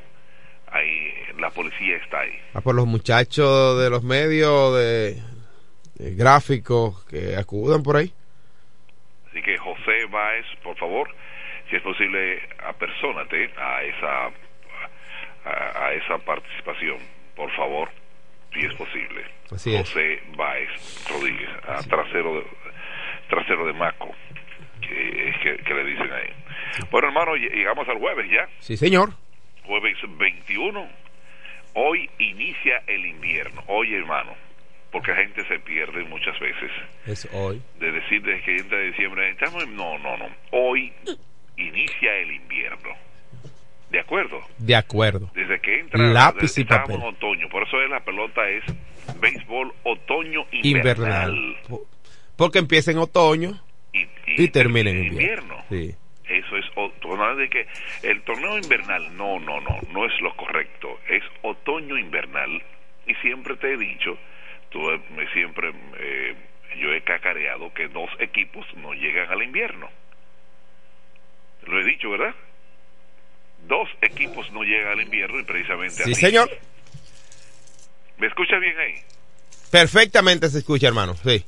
ahí 0.71 1.13
la 1.37 1.49
policía 1.49 1.97
está 1.97 2.21
ahí. 2.21 2.39
Ah, 2.53 2.61
por 2.61 2.75
los 2.75 2.87
muchachos 2.87 3.81
de 3.81 3.89
los 3.89 4.03
medios 4.03 4.77
de, 4.77 5.17
gráficos 6.15 7.05
que 7.05 7.35
acudan 7.35 7.83
por 7.83 7.97
ahí. 7.97 8.11
Así 9.29 9.41
que 9.41 9.57
José 9.57 10.05
Báez, 10.09 10.45
por 10.63 10.75
favor, 10.77 11.09
si 11.69 11.75
es 11.75 11.81
posible, 11.81 12.41
apersónate 12.65 13.51
a 13.57 13.83
esa 13.83 14.25
a, 15.45 15.85
a 15.85 15.93
esa 15.93 16.17
participación, 16.19 16.97
por 17.35 17.51
favor, 17.55 17.89
si 18.53 18.65
es 18.65 18.73
posible. 18.75 19.23
Así 19.51 19.77
José 19.77 20.21
Báez 20.35 20.69
Rodríguez, 21.09 21.49
a 21.67 21.81
trasero 21.83 22.35
de, 22.35 22.45
trasero 23.29 23.65
de 23.65 23.73
Maco 23.73 24.13
que, 24.81 25.73
le 25.73 25.83
dicen 25.83 26.11
ahí. 26.11 26.29
Bueno, 26.91 27.07
hermano, 27.07 27.35
llegamos 27.35 27.87
al 27.87 27.97
jueves 27.99 28.29
ya. 28.31 28.47
Sí, 28.59 28.77
señor. 28.77 29.13
Jueves 29.65 29.97
21. 30.17 30.87
Hoy 31.75 32.09
inicia 32.17 32.81
el 32.87 33.05
invierno. 33.05 33.63
Hoy, 33.67 33.93
hermano, 33.93 34.33
porque 34.91 35.11
la 35.11 35.17
gente 35.17 35.45
se 35.47 35.59
pierde 35.59 36.03
muchas 36.05 36.39
veces. 36.39 36.71
Es 37.05 37.27
hoy. 37.33 37.61
De 37.79 37.91
decir 37.91 38.21
desde 38.23 38.41
que 38.43 38.55
entra 38.57 38.79
diciembre, 38.79 39.29
estamos 39.29 39.67
no, 39.67 39.97
no, 39.99 40.17
no. 40.17 40.27
Hoy 40.51 40.91
inicia 41.57 42.15
el 42.17 42.31
invierno. 42.31 42.89
¿De 43.91 43.99
acuerdo? 43.99 44.39
De 44.57 44.75
acuerdo. 44.75 45.31
Desde 45.33 45.59
que 45.59 45.79
entra 45.79 45.99
Lápiz 45.99 46.57
y 46.57 46.63
papel. 46.63 46.95
en 46.97 47.01
otoño, 47.03 47.49
por 47.49 47.63
eso 47.67 47.81
es 47.81 47.89
la 47.89 47.99
pelota 48.01 48.47
es 48.47 48.63
béisbol 49.19 49.73
otoño 49.83 50.45
Invernal. 50.51 51.33
invernal. 51.33 51.57
Porque 52.35 52.59
empieza 52.59 52.91
en 52.91 52.99
otoño 52.99 53.59
y, 54.37 54.47
termina 54.49 54.91
en 54.91 55.05
invierno. 55.05 55.63
invierno. 55.69 55.89
Sí. 55.91 55.95
Eso 56.29 56.57
es 56.57 56.65
o- 56.75 56.93
nada 57.17 57.35
de 57.35 57.49
que 57.49 57.65
el 58.03 58.21
torneo 58.21 58.57
invernal, 58.57 59.17
no, 59.17 59.39
no, 59.39 59.59
no, 59.61 59.79
no 59.91 60.05
es 60.05 60.21
lo 60.21 60.35
correcto, 60.35 60.99
es 61.09 61.23
otoño 61.41 61.97
invernal 61.97 62.61
y 63.07 63.15
siempre 63.15 63.55
te 63.55 63.73
he 63.73 63.77
dicho, 63.77 64.17
tú 64.69 64.89
eh, 64.91 65.01
me 65.15 65.27
siempre 65.33 65.73
eh, 65.97 66.35
yo 66.77 66.93
he 66.93 67.01
cacareado 67.01 67.73
que 67.73 67.87
dos 67.87 68.09
equipos 68.19 68.65
no 68.77 68.93
llegan 68.93 69.31
al 69.31 69.41
invierno. 69.41 69.89
Lo 71.65 71.79
he 71.81 71.83
dicho, 71.83 72.11
¿verdad? 72.11 72.35
Dos 73.67 73.89
equipos 74.01 74.49
no 74.51 74.63
llegan 74.63 74.91
al 74.93 75.01
invierno 75.01 75.39
y 75.39 75.43
precisamente 75.43 76.03
Sí, 76.03 76.11
así. 76.11 76.21
señor. 76.21 76.49
¿Me 78.17 78.27
escuchas 78.27 78.59
bien 78.61 78.77
ahí? 78.77 78.95
Perfectamente 79.71 80.47
se 80.49 80.59
escucha, 80.59 80.87
hermano. 80.87 81.15
Sí. 81.15 81.43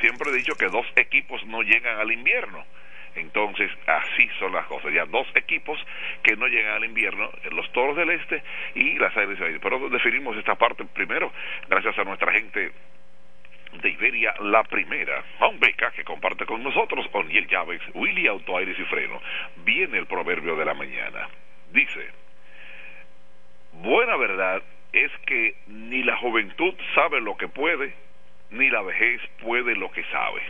Siempre 0.00 0.30
he 0.30 0.34
dicho 0.34 0.54
que 0.54 0.66
dos 0.66 0.86
equipos 0.96 1.44
no 1.46 1.62
llegan 1.62 1.98
al 1.98 2.10
invierno. 2.12 2.64
Entonces, 3.20 3.70
así 3.86 4.28
son 4.38 4.52
las 4.52 4.66
cosas. 4.66 4.92
Ya 4.92 5.04
dos 5.04 5.26
equipos 5.34 5.78
que 6.22 6.36
no 6.36 6.46
llegan 6.46 6.74
al 6.74 6.84
invierno, 6.84 7.30
los 7.52 7.70
Toros 7.72 7.96
del 7.96 8.10
Este 8.10 8.42
y 8.74 8.98
las 8.98 9.16
Águilas 9.16 9.38
del 9.38 9.48
Este. 9.54 9.60
Pero 9.60 9.88
definimos 9.88 10.36
esta 10.36 10.54
parte 10.54 10.84
primero, 10.84 11.32
gracias 11.68 11.98
a 11.98 12.04
nuestra 12.04 12.32
gente 12.32 12.72
de 13.72 13.88
Iberia, 13.88 14.34
la 14.40 14.64
primera, 14.64 15.22
a 15.38 15.46
un 15.46 15.60
beca 15.60 15.92
que 15.92 16.02
comparte 16.02 16.44
con 16.44 16.62
nosotros, 16.62 17.06
Oniel 17.12 17.46
Llaves, 17.46 17.80
Willy 17.94 18.26
Auto 18.26 18.56
Aires 18.56 18.76
y 18.78 18.84
Freno. 18.84 19.20
Viene 19.64 19.98
el 19.98 20.06
proverbio 20.06 20.56
de 20.56 20.64
la 20.64 20.74
mañana. 20.74 21.28
Dice, 21.70 22.08
buena 23.72 24.16
verdad 24.16 24.62
es 24.92 25.12
que 25.26 25.54
ni 25.68 26.02
la 26.02 26.16
juventud 26.16 26.74
sabe 26.94 27.20
lo 27.20 27.36
que 27.36 27.46
puede, 27.46 27.94
ni 28.50 28.68
la 28.70 28.82
vejez 28.82 29.20
puede 29.40 29.76
lo 29.76 29.90
que 29.92 30.02
sabe. 30.04 30.42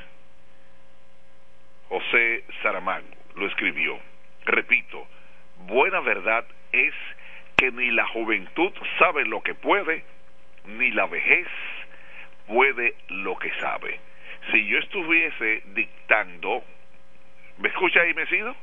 José 1.90 2.44
Saramago 2.62 3.06
lo 3.34 3.46
escribió. 3.48 3.98
Repito, 4.46 5.06
buena 5.66 6.00
verdad 6.00 6.46
es 6.72 6.94
que 7.56 7.70
ni 7.72 7.90
la 7.90 8.06
juventud 8.06 8.72
sabe 8.98 9.26
lo 9.26 9.42
que 9.42 9.54
puede, 9.54 10.04
ni 10.66 10.92
la 10.92 11.06
vejez 11.06 11.48
puede 12.46 12.94
lo 13.08 13.36
que 13.36 13.50
sabe. 13.60 14.00
Si 14.50 14.66
yo 14.66 14.78
estuviese 14.78 15.62
dictando, 15.74 16.62
¿me 17.58 17.68
escucha 17.68 18.00
ahí, 18.00 18.14
Mesido? 18.14 18.54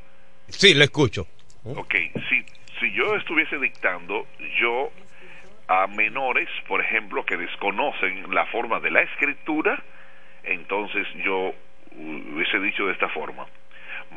Sí, 0.48 0.74
lo 0.74 0.86
escucho. 0.86 1.28
Ok, 1.66 1.96
si, 2.30 2.46
si 2.80 2.92
yo 2.94 3.14
estuviese 3.16 3.58
dictando, 3.60 4.26
yo 4.60 4.90
a 5.68 5.86
menores, 5.88 6.48
por 6.68 6.80
ejemplo, 6.80 7.26
que 7.26 7.36
desconocen 7.36 8.34
la 8.34 8.46
forma 8.46 8.80
de 8.80 8.90
la 8.90 9.02
escritura, 9.02 9.84
entonces 10.44 11.06
yo 11.26 11.54
hubiese 11.96 12.60
dicho 12.60 12.86
de 12.86 12.94
esta 12.94 13.10
forma. 13.10 13.46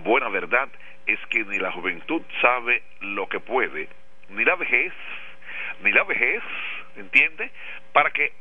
Buena 0.05 0.29
verdad 0.29 0.69
es 1.07 1.19
que 1.29 1.45
ni 1.45 1.59
la 1.59 1.73
juventud 1.73 2.23
sabe 2.41 2.83
lo 3.01 3.29
que 3.29 3.41
puede, 3.41 3.89
ni 4.31 4.45
la 4.45 4.57
vejez, 4.57 4.93
ni 5.83 5.93
la 5.93 6.05
vejez, 6.05 6.43
¿entiende? 6.97 7.51
Para 7.93 8.11
que 8.11 8.33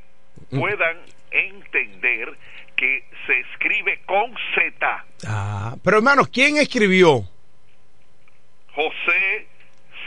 puedan 0.52 0.98
entender 1.32 2.38
que 2.76 3.04
se 3.26 3.40
escribe 3.40 4.02
con 4.06 4.34
Z. 4.56 5.06
Ah, 5.28 5.76
pero 5.84 5.98
hermano, 5.98 6.24
¿quién 6.32 6.58
escribió? 6.58 7.24
José 8.74 9.48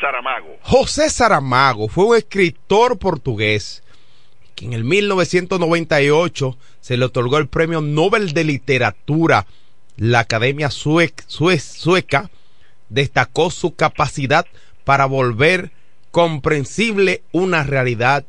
Saramago. 0.00 0.58
José 0.62 1.10
Saramago 1.10 1.88
fue 1.88 2.04
un 2.06 2.16
escritor 2.16 2.98
portugués 2.98 3.81
que 4.54 4.64
en 4.66 4.72
el 4.72 4.84
1998 4.84 6.56
se 6.80 6.96
le 6.96 7.04
otorgó 7.04 7.38
el 7.38 7.48
premio 7.48 7.80
Nobel 7.80 8.32
de 8.32 8.44
Literatura. 8.44 9.46
La 9.96 10.20
Academia 10.20 10.68
Suec- 10.68 11.24
Sue- 11.26 11.58
Sueca 11.58 12.30
destacó 12.88 13.50
su 13.50 13.74
capacidad 13.74 14.46
para 14.84 15.06
volver 15.06 15.70
comprensible 16.10 17.22
una 17.32 17.62
realidad 17.62 18.24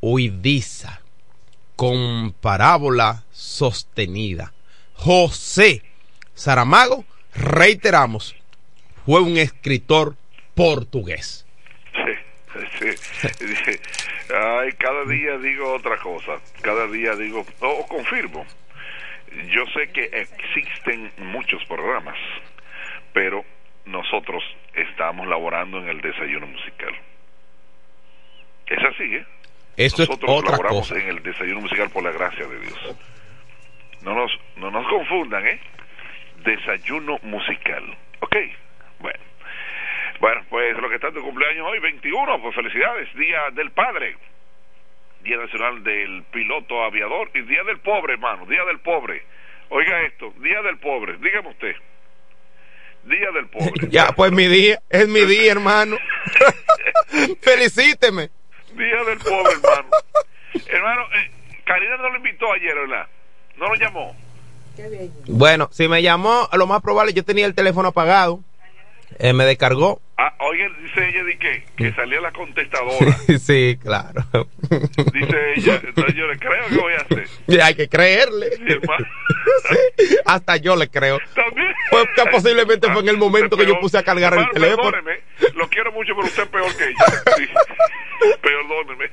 huidiza 0.00 1.00
con 1.76 2.34
parábola 2.40 3.24
sostenida. 3.32 4.52
José 4.94 5.82
Saramago, 6.34 7.04
reiteramos, 7.34 8.34
fue 9.04 9.20
un 9.20 9.36
escritor 9.38 10.16
portugués. 10.54 11.43
Ay, 14.34 14.72
cada 14.72 15.04
día 15.04 15.38
digo 15.38 15.72
otra 15.74 15.96
cosa. 15.98 16.38
Cada 16.62 16.86
día 16.88 17.14
digo, 17.14 17.44
o 17.60 17.86
confirmo. 17.86 18.46
Yo 19.48 19.64
sé 19.74 19.90
que 19.90 20.04
existen 20.12 21.10
muchos 21.18 21.64
programas, 21.64 22.16
pero 23.12 23.44
nosotros 23.84 24.42
estamos 24.74 25.26
laborando 25.26 25.78
en 25.78 25.88
el 25.88 26.00
desayuno 26.00 26.46
musical. 26.46 26.94
Es 28.66 28.78
así, 28.84 29.16
¿eh? 29.16 29.26
Esto 29.76 30.02
es 30.04 30.08
nosotros 30.08 30.30
otra 30.38 30.52
laboramos 30.52 30.88
cosa. 30.88 31.00
en 31.00 31.08
el 31.08 31.22
desayuno 31.22 31.60
musical 31.60 31.90
por 31.90 32.04
la 32.04 32.12
gracia 32.12 32.46
de 32.46 32.60
Dios. 32.60 32.96
No 34.02 34.14
nos, 34.14 34.30
no 34.56 34.70
nos 34.70 34.86
confundan, 34.88 35.46
¿eh? 35.46 35.60
Desayuno 36.44 37.18
musical. 37.22 37.82
¿Ok? 38.20 38.36
Bueno. 40.24 40.40
Pues 40.48 40.74
lo 40.78 40.88
que 40.88 40.94
está 40.94 41.08
en 41.08 41.14
tu 41.14 41.20
cumpleaños 41.20 41.66
hoy, 41.70 41.80
21, 41.80 42.40
pues 42.40 42.54
felicidades, 42.54 43.14
Día 43.14 43.50
del 43.52 43.72
Padre, 43.72 44.16
Día 45.22 45.36
Nacional 45.36 45.84
del 45.84 46.22
Piloto 46.32 46.82
Aviador 46.82 47.30
y 47.34 47.42
Día 47.42 47.62
del 47.64 47.78
Pobre, 47.80 48.14
hermano, 48.14 48.46
Día 48.46 48.64
del 48.64 48.78
Pobre. 48.78 49.22
Oiga 49.68 50.00
esto, 50.06 50.32
Día 50.38 50.62
del 50.62 50.78
Pobre, 50.78 51.18
dígame 51.18 51.50
usted. 51.50 51.74
Día 53.04 53.30
del 53.32 53.48
Pobre. 53.48 53.72
Ya, 53.90 54.12
pues 54.12 54.32
mi 54.32 54.46
día, 54.46 54.80
es 54.88 55.06
mi 55.08 55.26
día, 55.26 55.52
hermano. 55.52 55.98
Felicíteme. 57.42 58.30
Día 58.72 59.04
del 59.04 59.18
Pobre, 59.18 59.52
hermano. 59.52 59.88
hermano, 60.68 61.02
eh, 61.02 61.30
Karina 61.66 61.98
no 61.98 62.08
lo 62.08 62.16
invitó 62.16 62.50
ayer, 62.50 62.74
¿verdad? 62.74 63.06
No 63.58 63.66
lo 63.66 63.74
llamó. 63.74 64.16
Bueno, 65.26 65.68
si 65.70 65.86
me 65.86 66.00
llamó, 66.00 66.48
lo 66.54 66.66
más 66.66 66.80
probable, 66.80 67.12
yo 67.12 67.26
tenía 67.26 67.44
el 67.44 67.54
teléfono 67.54 67.88
apagado. 67.88 68.40
Eh, 69.18 69.34
me 69.34 69.44
descargó. 69.44 70.00
Ah, 70.16 70.32
oye, 70.38 70.70
dice 70.80 71.08
ella 71.08 71.24
de 71.24 71.36
que, 71.38 71.64
que 71.76 71.92
salía 71.92 72.20
la 72.20 72.30
contestadora. 72.30 73.12
sí, 73.40 73.76
claro. 73.82 74.22
Dice 75.12 75.52
ella, 75.56 75.80
entonces 75.82 76.14
yo 76.14 76.28
le 76.28 76.38
creo 76.38 76.68
que 76.68 76.76
voy 76.76 76.92
a 76.92 76.98
hacer. 76.98 77.26
Y 77.48 77.58
hay 77.58 77.74
que 77.74 77.88
creerle. 77.88 78.50
Sí, 78.52 78.62
hermano. 78.66 79.06
Sí, 79.96 80.16
hasta 80.26 80.56
yo 80.56 80.76
le 80.76 80.88
creo. 80.88 81.18
También. 81.34 81.72
Pues 81.90 82.06
que 82.14 82.30
posiblemente 82.30 82.90
fue 82.92 83.02
en 83.02 83.08
el 83.08 83.16
momento 83.16 83.56
que 83.56 83.66
yo 83.66 83.78
puse 83.80 83.96
a 83.96 84.02
cargar 84.02 84.34
el 84.34 84.48
teléfono. 84.50 84.90
Perdóneme, 84.90 85.20
lo 85.54 85.68
quiero 85.68 85.92
mucho, 85.92 86.14
pero 86.14 86.26
usted 86.26 86.42
es 86.42 86.48
peor 86.48 86.76
que 86.76 86.84
ella. 86.84 86.94
Sí. 87.36 87.48
Perdóneme. 88.42 89.10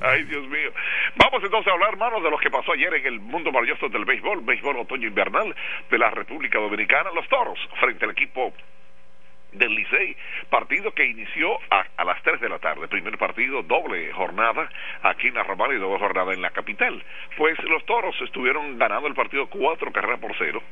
Ay, 0.00 0.24
Dios 0.24 0.46
mío. 0.48 0.72
Vamos 1.16 1.42
entonces 1.44 1.68
a 1.68 1.74
hablar, 1.74 1.90
hermanos, 1.90 2.22
de 2.22 2.30
lo 2.30 2.38
que 2.38 2.50
pasó 2.50 2.72
ayer 2.72 2.92
en 2.94 3.06
el 3.06 3.20
mundo 3.20 3.52
maravilloso 3.52 3.88
del 3.88 4.04
béisbol, 4.04 4.42
béisbol 4.42 4.78
otoño 4.78 5.08
invernal 5.08 5.54
de 5.90 5.98
la 5.98 6.10
República 6.10 6.58
Dominicana, 6.58 7.10
los 7.14 7.28
toros, 7.28 7.58
frente 7.80 8.04
al 8.04 8.12
equipo 8.12 8.52
del 9.54 9.74
Licey, 9.74 10.16
partido 10.50 10.92
que 10.92 11.06
inició 11.06 11.58
a, 11.70 11.86
a 11.96 12.04
las 12.04 12.22
3 12.22 12.40
de 12.40 12.48
la 12.48 12.58
tarde, 12.58 12.88
primer 12.88 13.18
partido, 13.18 13.62
doble 13.62 14.12
jornada 14.12 14.68
aquí 15.02 15.28
en 15.28 15.34
la 15.34 15.42
Romana 15.42 15.74
y 15.74 15.78
doble 15.78 15.98
jornada 15.98 16.32
en 16.32 16.42
la 16.42 16.50
capital. 16.50 17.02
Pues 17.36 17.58
los 17.64 17.84
toros 17.86 18.14
estuvieron 18.22 18.78
ganando 18.78 19.08
el 19.08 19.14
partido 19.14 19.46
cuatro 19.48 19.92
carreras 19.92 20.20
por 20.20 20.34
cero, 20.36 20.62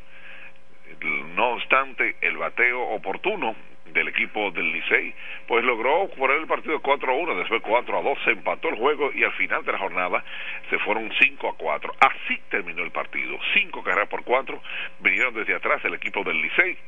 no 1.34 1.52
obstante 1.54 2.16
el 2.20 2.36
bateo 2.36 2.80
oportuno 2.80 3.54
del 3.92 4.08
equipo 4.08 4.50
del 4.52 4.72
Licey, 4.72 5.14
pues 5.46 5.64
logró 5.64 6.08
poner 6.16 6.38
el 6.38 6.46
partido 6.46 6.80
4 6.80 7.12
a 7.12 7.14
1, 7.14 7.34
después 7.36 7.62
4 7.62 7.98
a 7.98 8.02
2, 8.02 8.18
se 8.24 8.30
empató 8.30 8.68
el 8.68 8.76
juego 8.76 9.10
y 9.12 9.22
al 9.22 9.32
final 9.32 9.64
de 9.64 9.72
la 9.72 9.78
jornada 9.78 10.24
se 10.70 10.78
fueron 10.78 11.12
5 11.20 11.48
a 11.48 11.56
4. 11.56 11.94
Así 12.00 12.40
terminó 12.48 12.82
el 12.82 12.90
partido, 12.90 13.38
5 13.54 13.82
carreras 13.82 14.08
por 14.08 14.24
4, 14.24 14.62
vinieron 15.00 15.34
desde 15.34 15.54
atrás 15.54 15.84
el 15.84 15.94
equipo 15.94 16.24
del 16.24 16.40
Licey, 16.40 16.78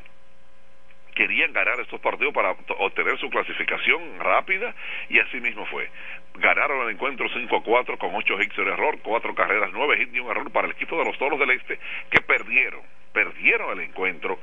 querían 1.15 1.53
ganar 1.53 1.81
estos 1.81 2.01
partidos 2.01 2.35
para 2.35 2.53
obtener 2.79 3.19
su 3.19 3.31
clasificación 3.31 4.19
rápida 4.19 4.75
y 5.09 5.19
así 5.21 5.41
mismo 5.41 5.65
fue. 5.67 5.89
Ganaron 6.35 6.87
el 6.87 6.95
encuentro 6.95 7.29
5 7.29 7.57
a 7.57 7.63
4 7.63 7.99
con 7.99 8.15
8 8.15 8.43
hits 8.43 8.57
de 8.57 8.63
error, 8.65 8.99
4 9.03 9.35
carreras, 9.35 9.71
9 9.73 10.03
hits 10.03 10.15
y 10.15 10.21
un 10.21 10.31
error 10.31 10.51
para 10.51 10.67
el 10.67 10.73
equipo 10.73 10.99
de 10.99 11.05
los 11.05 11.19
Toros 11.19 11.39
del 11.39 11.51
Este 11.51 11.79
que 12.11 12.21
perdieron, 12.21 12.83
perdieron 13.13 13.79
el 13.79 13.87
encuentro 13.87 14.39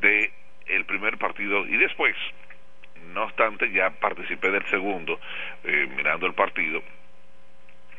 de 0.00 0.32
el 0.66 0.84
primer 0.84 1.18
partido 1.18 1.66
y 1.66 1.76
después, 1.76 2.14
no 3.12 3.24
obstante, 3.24 3.70
ya 3.70 3.90
participé 3.90 4.50
del 4.50 4.64
segundo 4.66 5.20
eh, 5.64 5.88
mirando 5.96 6.26
el 6.26 6.34
partido. 6.34 6.82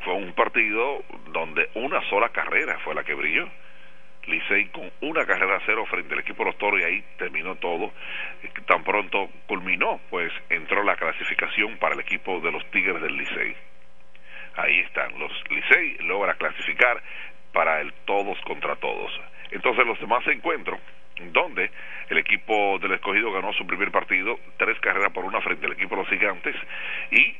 Fue 0.04 0.14
un 0.14 0.34
partido 0.34 1.04
donde 1.32 1.70
una 1.76 2.02
sola 2.10 2.30
carrera 2.30 2.80
fue 2.80 2.96
la 2.96 3.04
que 3.04 3.14
brilló 3.14 3.48
Licey 4.28 4.66
con 4.68 4.92
una 5.02 5.26
carrera 5.26 5.60
cero 5.66 5.86
frente 5.86 6.14
al 6.14 6.22
equipo 6.22 6.44
de 6.44 6.52
los 6.52 6.58
Toros 6.58 6.82
y 6.82 6.84
ahí 6.84 7.04
terminó 7.18 7.56
todo. 7.56 7.94
Tan 8.66 8.84
pronto 8.84 9.30
culminó, 9.48 10.00
pues 10.10 10.32
entró 10.50 10.84
la 10.84 10.96
clasificación 10.96 11.78
para 11.78 11.96
el 11.96 12.02
equipo 12.02 12.40
de 12.40 12.52
los 12.52 12.66
Tigres 12.72 13.02
del 13.02 13.16
Licey. 13.16 13.56
Ahí 14.58 14.80
están, 14.80 15.18
los 15.20 15.32
Licey 15.50 15.98
logra 16.00 16.34
clasificar 16.36 17.02
para 17.52 17.82
el 17.82 17.94
todos 18.06 18.40
contra 18.42 18.76
todos. 18.78 19.12
Entonces 19.52 19.86
los 19.86 20.00
demás 20.00 20.26
encuentros, 20.28 20.80
donde 21.32 21.72
el 22.10 22.18
equipo 22.18 22.78
del 22.80 22.94
escogido 22.94 23.32
ganó 23.32 23.54
su 23.54 23.66
primer 23.66 23.92
partido, 23.92 24.38
tres 24.58 24.80
carreras 24.80 25.14
por 25.14 25.26
una 25.26 25.42
frente 25.42 25.66
al 25.66 25.74
equipo 25.74 25.96
de 25.96 26.02
los 26.02 26.10
gigantes, 26.10 26.56
y 27.12 27.38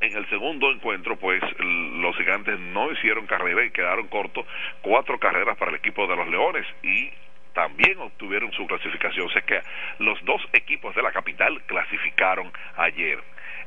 en 0.00 0.16
el 0.16 0.28
segundo 0.28 0.70
encuentro, 0.70 1.16
pues 1.16 1.42
los 1.58 2.16
gigantes 2.16 2.58
no 2.58 2.90
hicieron 2.92 3.26
carrera 3.26 3.64
y 3.64 3.70
quedaron 3.70 4.08
cortos, 4.08 4.46
cuatro 4.82 5.18
carreras 5.18 5.56
para 5.56 5.70
el 5.70 5.78
equipo 5.78 6.06
de 6.06 6.16
los 6.16 6.28
leones 6.28 6.66
y 6.82 7.10
también 7.54 7.98
obtuvieron 7.98 8.52
su 8.52 8.66
clasificación. 8.66 9.26
O 9.26 10.02
los 10.02 10.22
dos 10.24 10.42
equipos 10.52 10.94
de 10.94 11.02
la 11.02 11.12
capital 11.12 11.62
clasificaron 11.62 12.52
ayer. 12.76 13.18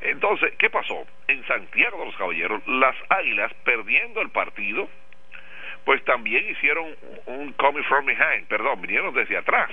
Entonces, 0.01 0.53
¿qué 0.59 0.69
pasó? 0.69 1.05
En 1.27 1.45
Santiago 1.47 1.99
de 1.99 2.05
los 2.05 2.15
Caballeros, 2.15 2.65
las 2.67 2.95
Águilas, 3.09 3.51
perdiendo 3.63 4.21
el 4.21 4.29
partido, 4.29 4.87
pues 5.83 6.03
también 6.05 6.47
hicieron 6.49 6.95
un 7.25 7.51
coming 7.53 7.83
from 7.83 8.05
behind, 8.05 8.47
perdón, 8.47 8.81
vinieron 8.81 9.13
desde 9.13 9.37
atrás. 9.37 9.71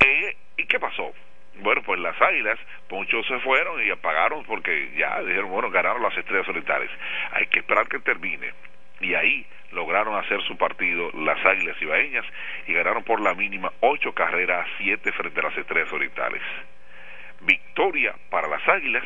Eh, 0.00 0.36
¿Y 0.56 0.66
qué 0.66 0.80
pasó? 0.80 1.12
Bueno, 1.60 1.82
pues 1.82 1.98
las 2.00 2.20
águilas, 2.20 2.58
muchos 2.90 3.26
se 3.26 3.38
fueron 3.40 3.82
y 3.82 3.90
apagaron 3.90 4.44
porque 4.44 4.90
ya 4.96 5.20
dijeron, 5.22 5.50
bueno, 5.50 5.70
ganaron 5.70 6.02
las 6.02 6.16
estrellas 6.16 6.46
solitarias. 6.46 6.90
Hay 7.32 7.46
que 7.46 7.60
esperar 7.60 7.88
que 7.88 7.98
termine. 8.00 8.52
Y 9.00 9.14
ahí 9.14 9.46
lograron 9.72 10.16
hacer 10.16 10.40
su 10.42 10.56
partido 10.56 11.10
las 11.12 11.44
águilas 11.44 11.80
ibaeñas 11.80 12.24
y 12.66 12.72
ganaron 12.72 13.04
por 13.04 13.20
la 13.20 13.34
mínima 13.34 13.72
ocho 13.80 14.12
carreras 14.12 14.66
a 14.66 14.78
siete 14.78 15.12
frente 15.12 15.40
a 15.40 15.44
las 15.44 15.56
estrellas 15.56 15.92
orientales. 15.92 16.42
Victoria 17.40 18.14
para 18.30 18.48
las 18.48 18.66
águilas, 18.68 19.04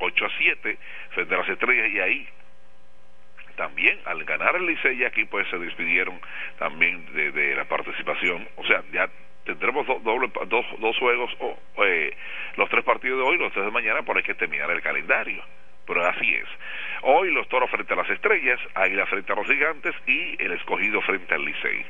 8 0.00 0.24
a 0.24 0.30
7 0.38 0.78
frente 1.10 1.34
a 1.34 1.38
las 1.38 1.48
estrellas 1.48 1.90
y 1.90 2.00
ahí 2.00 2.28
también 3.56 3.98
al 4.06 4.24
ganar 4.24 4.56
el 4.56 4.66
Licey 4.66 5.04
aquí 5.04 5.24
pues 5.24 5.46
se 5.48 5.58
despidieron 5.58 6.18
también 6.58 7.04
de, 7.12 7.54
la 7.54 7.66
participación, 7.66 8.48
o 8.56 8.64
sea, 8.64 8.82
ya 8.92 9.08
tendremos 9.44 9.86
doble, 9.86 10.30
dos, 10.46 10.66
dos 10.78 10.98
juegos, 10.98 11.30
eh, 11.84 12.16
los 12.56 12.68
tres 12.68 12.84
partidos 12.84 13.18
de 13.18 13.24
hoy, 13.24 13.38
los 13.38 13.52
tres 13.52 13.64
de 13.64 13.70
mañana, 13.70 14.02
por 14.02 14.16
hay 14.16 14.22
que 14.22 14.34
terminar 14.34 14.70
el 14.70 14.82
calendario. 14.82 15.42
Pero 15.86 16.06
así 16.06 16.34
es. 16.34 16.46
Hoy 17.02 17.32
los 17.32 17.48
toros 17.48 17.70
frente 17.70 17.92
a 17.94 17.96
las 17.96 18.10
estrellas, 18.10 18.60
Águila 18.74 19.06
frente 19.06 19.32
a 19.32 19.36
los 19.36 19.46
gigantes 19.46 19.94
y 20.06 20.40
el 20.42 20.52
escogido 20.52 21.00
frente 21.02 21.34
al 21.34 21.44
Licey. 21.44 21.84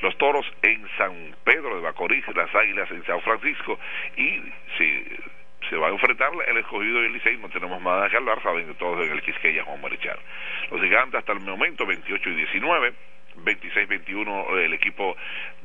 Los 0.00 0.16
toros 0.18 0.44
en 0.62 0.88
San 0.98 1.36
Pedro 1.44 1.76
de 1.76 1.82
Bacorís, 1.82 2.24
las 2.34 2.52
águilas 2.54 2.90
en 2.90 3.04
San 3.04 3.20
Francisco 3.20 3.78
y 4.16 4.42
si 4.76 5.04
se 5.70 5.76
va 5.76 5.88
a 5.88 5.90
enfrentar 5.90 6.32
el 6.48 6.56
escogido 6.56 7.00
y 7.02 7.06
el 7.06 7.12
Licey, 7.12 7.36
no 7.36 7.48
tenemos 7.48 7.80
nada 7.80 8.08
que 8.10 8.16
hablar, 8.16 8.42
saben 8.42 8.74
todos 8.74 9.06
en 9.06 9.12
el 9.12 9.22
Quisqueya 9.22 9.62
Juan 9.64 9.80
Marichal. 9.80 10.18
Los 10.70 10.80
gigantes 10.80 11.20
hasta 11.20 11.32
el 11.32 11.40
momento 11.40 11.86
28 11.86 12.28
y 12.28 12.34
19, 12.34 12.92
26-21 13.44 14.58
el 14.58 14.72
equipo 14.72 15.16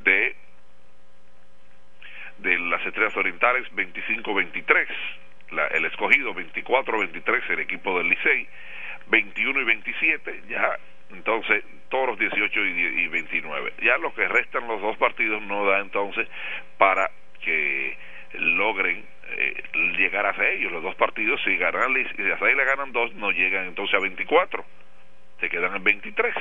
de 0.04 0.36
de 2.40 2.60
las 2.60 2.86
Estrellas 2.86 3.16
Orientales 3.18 3.68
25-23, 3.74 4.88
el 5.72 5.86
escogido 5.86 6.34
24-23 6.34 7.50
el 7.50 7.60
equipo 7.60 7.98
del 7.98 8.10
Licey, 8.10 8.48
21 9.08 9.62
y 9.62 9.64
27 9.64 10.44
ya 10.50 10.78
entonces 11.12 11.64
todos 11.90 12.20
18 12.20 12.66
y, 12.66 13.08
29. 13.08 13.74
Ya 13.82 13.98
lo 13.98 14.14
que 14.14 14.28
restan 14.28 14.68
los 14.68 14.82
dos 14.82 14.98
partidos 14.98 15.42
no 15.44 15.66
da 15.66 15.80
entonces 15.80 16.28
para 16.78 17.10
que 17.42 17.98
logren 18.34 19.06
eh, 19.30 19.64
llegar 19.98 20.26
a 20.26 20.50
ellos. 20.50 20.72
Los 20.72 20.84
dos 20.84 20.96
partidos, 20.96 21.42
si 21.44 21.56
ganan 21.58 21.94
si 22.16 22.24
las 22.24 22.42
le 22.42 22.66
ganan 22.66 22.92
dos, 22.92 23.14
no 23.16 23.32
llegan 23.32 23.68
entonces 23.68 23.96
a 23.96 24.00
24, 24.00 24.66
se 25.40 25.50
quedan 25.50 25.76
en 25.76 25.84
23. 25.84 26.36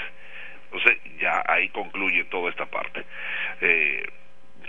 Entonces 0.64 0.98
ya 1.20 1.44
ahí 1.46 1.68
concluye 1.68 2.24
toda 2.24 2.50
esta 2.50 2.66
parte. 2.66 3.04
Eh, 3.60 4.04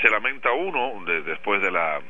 se 0.01 0.09
lamenta 0.09 0.51
uno 0.51 1.03
después 1.05 1.61
de 1.61 1.71
la 1.71 2.01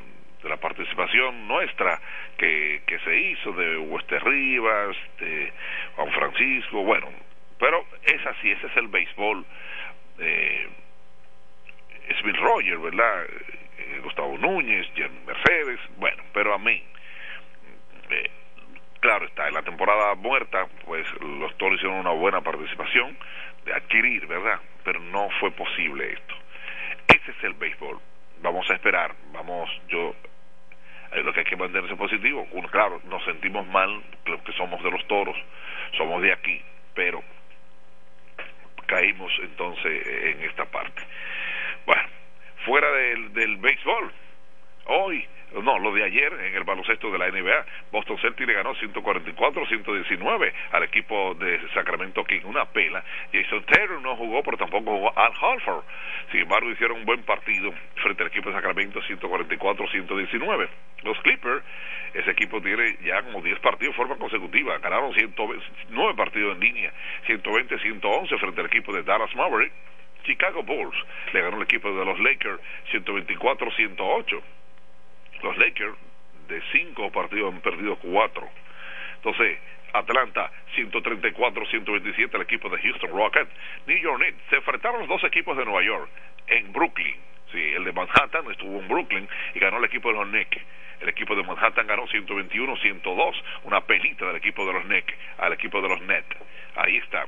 de 0.41 0.49
la 0.49 0.57
participación 0.57 1.47
nuestra 1.47 1.99
que, 2.37 2.81
se 3.03 3.15
hizo 3.15 3.51
de 3.53 3.77
Wester 3.77 4.23
Rivas, 4.23 4.95
de 5.19 5.51
Juan 5.95 6.11
Francisco, 6.11 6.83
bueno, 6.83 7.07
pero 7.59 7.85
es 8.03 8.25
así, 8.25 8.51
ese 8.51 8.67
es 8.67 8.77
el 8.77 8.87
béisbol. 8.87 9.45
Eh, 10.19 10.67
Smith 12.21 12.37
Roger, 12.37 12.77
¿verdad? 12.77 13.25
Eh, 13.77 13.99
Gustavo 14.03 14.37
Núñez, 14.37 14.87
Mercedes, 15.25 15.79
bueno, 15.97 16.23
pero 16.33 16.53
a 16.53 16.57
mí, 16.57 16.83
eh, 18.09 18.31
claro 18.99 19.25
está, 19.25 19.47
en 19.47 19.53
la 19.53 19.63
temporada 19.63 20.15
muerta, 20.15 20.67
pues 20.85 21.05
los 21.21 21.55
Toros 21.57 21.77
hicieron 21.77 21.99
una 21.99 22.11
buena 22.11 22.41
participación 22.41 23.17
de 23.65 23.73
adquirir, 23.73 24.25
¿verdad? 24.27 24.59
Pero 24.83 24.99
no 24.99 25.29
fue 25.39 25.51
posible 25.51 26.13
esto. 26.13 26.35
Ese 27.07 27.31
es 27.31 27.43
el 27.43 27.53
béisbol. 27.53 27.99
Vamos 28.41 28.69
a 28.69 28.73
esperar, 28.73 29.15
vamos, 29.31 29.69
yo, 29.87 30.15
eh, 31.11 31.23
lo 31.23 31.33
que 31.33 31.39
hay 31.39 31.45
que 31.45 31.55
mantenerse 31.55 31.95
positivo. 31.95 32.47
Uno, 32.51 32.67
claro, 32.69 33.01
nos 33.05 33.23
sentimos 33.25 33.65
mal, 33.67 34.01
que 34.23 34.53
somos 34.53 34.81
de 34.83 34.91
los 34.91 35.05
toros, 35.07 35.35
somos 35.97 36.21
de 36.21 36.31
aquí, 36.31 36.61
pero 36.93 37.23
caímos 38.85 39.31
entonces 39.41 40.07
en 40.07 40.43
esta 40.43 40.65
parte. 40.65 41.01
Bueno, 41.85 42.03
fuera 42.65 42.89
del, 42.91 43.33
del 43.33 43.57
béisbol, 43.57 44.13
hoy 44.85 45.27
no, 45.53 45.79
lo 45.79 45.93
de 45.93 46.03
ayer 46.03 46.33
en 46.33 46.55
el 46.55 46.63
baloncesto 46.63 47.09
de 47.09 47.17
la 47.17 47.29
NBA, 47.29 47.65
Boston 47.91 48.17
Celtics 48.19 48.47
le 48.47 48.53
ganó 48.53 48.75
144-119 48.75 50.53
al 50.71 50.83
equipo 50.83 51.35
de 51.35 51.59
Sacramento 51.73 52.23
King, 52.25 52.41
una 52.43 52.65
pela. 52.65 53.03
Jason 53.31 53.63
Taylor 53.63 54.01
no 54.01 54.15
jugó, 54.17 54.43
pero 54.43 54.57
tampoco 54.57 54.91
jugó 54.91 55.17
Al 55.17 55.31
Halford. 55.39 55.83
Sin 56.31 56.41
embargo, 56.41 56.69
hicieron 56.69 56.97
un 56.99 57.05
buen 57.05 57.23
partido 57.23 57.73
frente 57.95 58.23
al 58.23 58.29
equipo 58.29 58.49
de 58.49 58.55
Sacramento 58.55 59.01
144-119. 59.01 60.67
Los 61.03 61.17
Clippers, 61.21 61.63
ese 62.13 62.31
equipo 62.31 62.61
tiene 62.61 62.97
ya 63.03 63.21
como 63.23 63.41
10 63.41 63.59
partidos 63.59 63.93
de 63.93 63.97
forma 63.97 64.17
consecutiva, 64.17 64.77
ganaron 64.79 65.13
109 65.13 66.13
partidos 66.15 66.55
en 66.55 66.59
línea, 66.59 66.93
120-111 67.27 68.39
frente 68.39 68.61
al 68.61 68.67
equipo 68.67 68.93
de 68.93 69.03
Dallas 69.03 69.33
Maverick. 69.35 69.71
Chicago 70.23 70.61
Bulls 70.61 70.97
le 71.31 71.41
ganó 71.41 71.57
el 71.57 71.63
equipo 71.63 71.89
de 71.89 72.03
los 72.03 72.19
Lakers 72.19 72.59
124-108 72.91 74.41
los 75.43 75.57
Lakers 75.57 75.95
de 76.47 76.61
cinco 76.71 77.11
partidos 77.11 77.53
han 77.53 77.61
perdido 77.61 77.97
cuatro. 77.97 78.49
Entonces, 79.15 79.59
Atlanta 79.93 80.51
134-127 80.75 82.35
el 82.35 82.41
equipo 82.41 82.69
de 82.69 82.77
Houston 82.79 83.11
Rockets. 83.11 83.51
New 83.85 83.97
York 83.97 84.17
Knicks 84.21 84.37
se 84.49 84.57
enfrentaron 84.57 85.01
los 85.01 85.09
dos 85.09 85.23
equipos 85.23 85.57
de 85.57 85.65
Nueva 85.65 85.83
York 85.83 86.09
en 86.47 86.71
Brooklyn. 86.71 87.15
Sí, 87.51 87.61
el 87.61 87.83
de 87.85 87.93
Manhattan 87.93 88.49
estuvo 88.51 88.79
en 88.79 88.87
Brooklyn 88.87 89.27
y 89.55 89.59
ganó 89.59 89.77
el 89.77 89.85
equipo 89.85 90.09
de 90.09 90.15
los 90.15 90.27
Knicks. 90.27 90.61
El 90.99 91.09
equipo 91.09 91.35
de 91.35 91.43
Manhattan 91.43 91.87
ganó 91.87 92.07
121-102, 92.07 93.43
una 93.63 93.81
pelita 93.81 94.25
del 94.25 94.37
equipo 94.37 94.65
de 94.65 94.73
los 94.73 94.83
Knicks 94.83 95.13
al 95.37 95.53
equipo 95.53 95.81
de 95.81 95.89
los 95.89 96.01
Nets. 96.01 96.35
Ahí 96.75 96.97
está. 96.97 97.27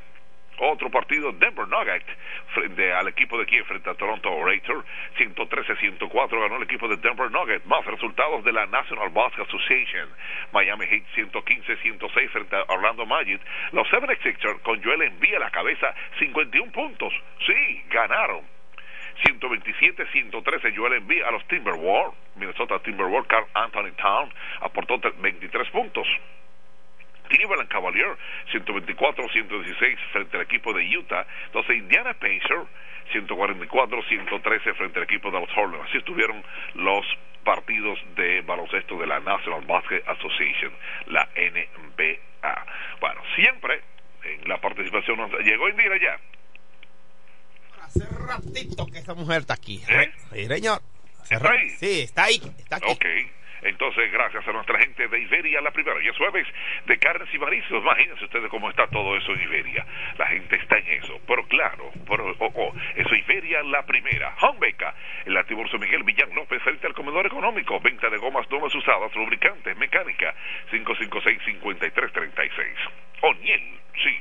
Otro 0.59 0.89
partido, 0.89 1.31
Denver 1.31 1.67
Nuggets, 1.67 2.05
frente 2.53 2.91
al 2.91 3.07
equipo 3.07 3.37
de 3.37 3.45
Kiev, 3.45 3.65
frente 3.65 3.89
a 3.89 3.93
Toronto 3.95 4.29
Raptors, 4.43 4.85
113-104 5.17 6.41
ganó 6.41 6.57
el 6.57 6.63
equipo 6.63 6.87
de 6.87 6.97
Denver 6.97 7.31
Nuggets. 7.31 7.65
Más 7.65 7.85
resultados 7.85 8.43
de 8.43 8.51
la 8.51 8.65
National 8.65 9.09
Basketball 9.09 9.47
Association. 9.47 10.09
Miami 10.51 10.85
Heat 10.85 11.03
115-106 11.15 12.29
frente 12.29 12.55
a 12.55 12.65
Orlando 12.67 13.05
Magic. 13.05 13.41
Los 13.71 13.87
76ers 13.87 14.61
con 14.61 14.83
Joel 14.83 15.03
Embiid 15.03 15.35
a 15.35 15.39
la 15.39 15.51
cabeza, 15.51 15.93
51 16.19 16.71
puntos. 16.71 17.13
Sí, 17.45 17.83
ganaron. 17.89 18.41
127-113 19.23 20.75
Joel 20.75 20.93
Embiid 20.93 21.23
a 21.23 21.31
los 21.31 21.45
Timberwolves. 21.47 22.17
Minnesota 22.35 22.79
Timberwolves, 22.79 23.27
Carl 23.27 23.47
Anthony 23.53 23.91
Town 23.97 24.29
aportó 24.61 24.99
23 24.99 25.69
puntos. 25.69 26.07
Cleveland 27.29 27.69
Cavalier 27.69 28.17
124-116 28.51 29.97
frente 30.11 30.37
al 30.37 30.43
equipo 30.43 30.73
de 30.73 30.83
Utah. 30.97 31.25
Entonces 31.45 31.77
Indiana 31.77 32.13
Pacers 32.13 32.67
144-113 33.13 34.75
frente 34.75 34.99
al 34.99 35.05
equipo 35.05 35.31
de 35.31 35.39
los 35.39 35.49
Orleans. 35.57 35.87
Así 35.87 35.97
estuvieron 35.97 36.43
los 36.75 37.05
partidos 37.43 37.97
de 38.15 38.41
baloncesto 38.41 38.97
de 38.97 39.07
la 39.07 39.19
National 39.21 39.61
Basket 39.65 40.03
Association, 40.05 40.73
la 41.07 41.27
NBA. 41.35 42.65
Bueno, 42.99 43.21
siempre 43.35 43.81
en 44.23 44.47
la 44.47 44.59
participación 44.59 45.17
llegó 45.43 45.69
Indira 45.69 45.97
ya. 46.01 46.19
Hace 47.81 48.05
ratito 48.27 48.85
que 48.85 48.99
esa 48.99 49.13
mujer 49.15 49.39
está 49.39 49.53
aquí. 49.55 49.81
¿Eh? 49.87 50.11
Sí, 50.33 50.45
señor. 50.45 50.81
¿Está 51.29 51.51
ahí? 51.51 51.69
Sí, 51.69 52.01
está 52.01 52.23
ahí. 52.25 52.41
Está 52.57 52.75
aquí. 52.75 52.97
Entonces, 53.61 54.11
gracias 54.11 54.47
a 54.47 54.51
nuestra 54.51 54.79
gente 54.79 55.07
de 55.07 55.19
Iberia, 55.19 55.61
la 55.61 55.71
primera. 55.71 56.01
Y 56.01 56.07
es 56.07 56.17
jueves 56.17 56.47
de 56.85 56.97
carnes 56.97 57.27
y 57.33 57.39
mariscos. 57.39 57.81
Imagínense 57.81 58.25
ustedes 58.25 58.49
cómo 58.49 58.69
está 58.69 58.87
todo 58.87 59.15
eso 59.17 59.33
en 59.33 59.41
Iberia. 59.41 59.85
La 60.17 60.27
gente 60.27 60.55
está 60.55 60.77
en 60.77 60.87
eso. 60.87 61.19
Pero 61.27 61.45
claro, 61.47 61.91
pero, 62.07 62.33
oh, 62.39 62.51
oh, 62.55 62.73
eso 62.95 63.15
Iberia, 63.15 63.61
la 63.63 63.85
primera. 63.85 64.33
Homebeca, 64.41 64.93
el 65.25 65.37
Tiburcio 65.45 65.79
Miguel 65.79 66.03
Villán 66.03 66.33
López, 66.35 66.61
frente 66.61 66.87
al 66.87 66.93
comedor 66.93 67.25
económico. 67.25 67.79
Venta 67.79 68.09
de 68.09 68.17
gomas 68.17 68.49
nuevas 68.49 68.73
usadas, 68.75 69.15
lubricantes, 69.15 69.77
mecánica. 69.77 70.35
556-5336. 70.71 72.75
O'Neill, 73.21 73.79
sí 74.03 74.19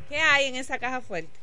¿Qué 0.07 0.17
hay 0.17 0.47
en 0.47 0.55
esa 0.55 0.79
caja 0.79 1.01
fuerte? 1.01 1.37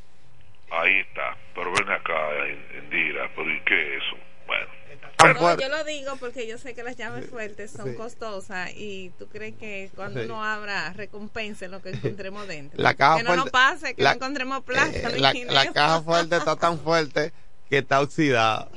Ahí 0.71 1.01
está. 1.01 1.37
Pero 1.55 1.71
ven 1.73 1.91
acá, 1.91 2.31
Indira. 2.79 3.29
¿Pero 3.37 3.51
y 3.51 3.61
qué 3.61 3.97
es 3.97 4.03
eso? 4.03 4.17
Bueno. 4.47 4.84
No, 5.23 5.59
yo 5.59 5.69
lo 5.69 5.85
digo 5.85 6.17
porque 6.17 6.47
yo 6.47 6.59
sé 6.59 6.75
que 6.75 6.83
las 6.83 6.97
llaves 6.97 7.31
fuertes 7.31 7.71
son 7.71 7.95
costosas 7.95 8.71
y 8.75 9.11
tú 9.19 9.29
crees 9.29 9.55
que 9.57 9.91
cuando 9.95 10.23
uno 10.23 10.45
abra 10.45 10.93
recompense 10.93 11.69
lo 11.69 11.81
que 11.81 11.91
encontremos 11.95 12.47
dentro. 12.47 12.81
La 12.83 12.95
caja 12.95 13.19
que 13.19 13.23
no 13.23 13.37
nos 13.37 13.51
pase, 13.51 13.95
que 13.95 14.03
no 14.03 14.11
encontremos 14.11 14.63
plata. 14.65 14.91
Eh, 14.93 15.47
la, 15.49 15.73
caja 15.73 16.03
fuerte 16.03 16.37
está 16.37 16.57
tan 16.57 16.79
fuerte 16.79 17.33
que 17.69 17.79
está 17.79 18.01
oxidada. 18.01 18.69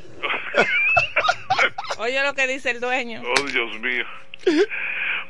Oye 1.97 2.23
lo 2.23 2.33
que 2.33 2.47
dice 2.47 2.71
el 2.71 2.79
dueño. 2.79 3.23
Oh, 3.25 3.43
Dios 3.43 3.79
mío. 3.79 4.05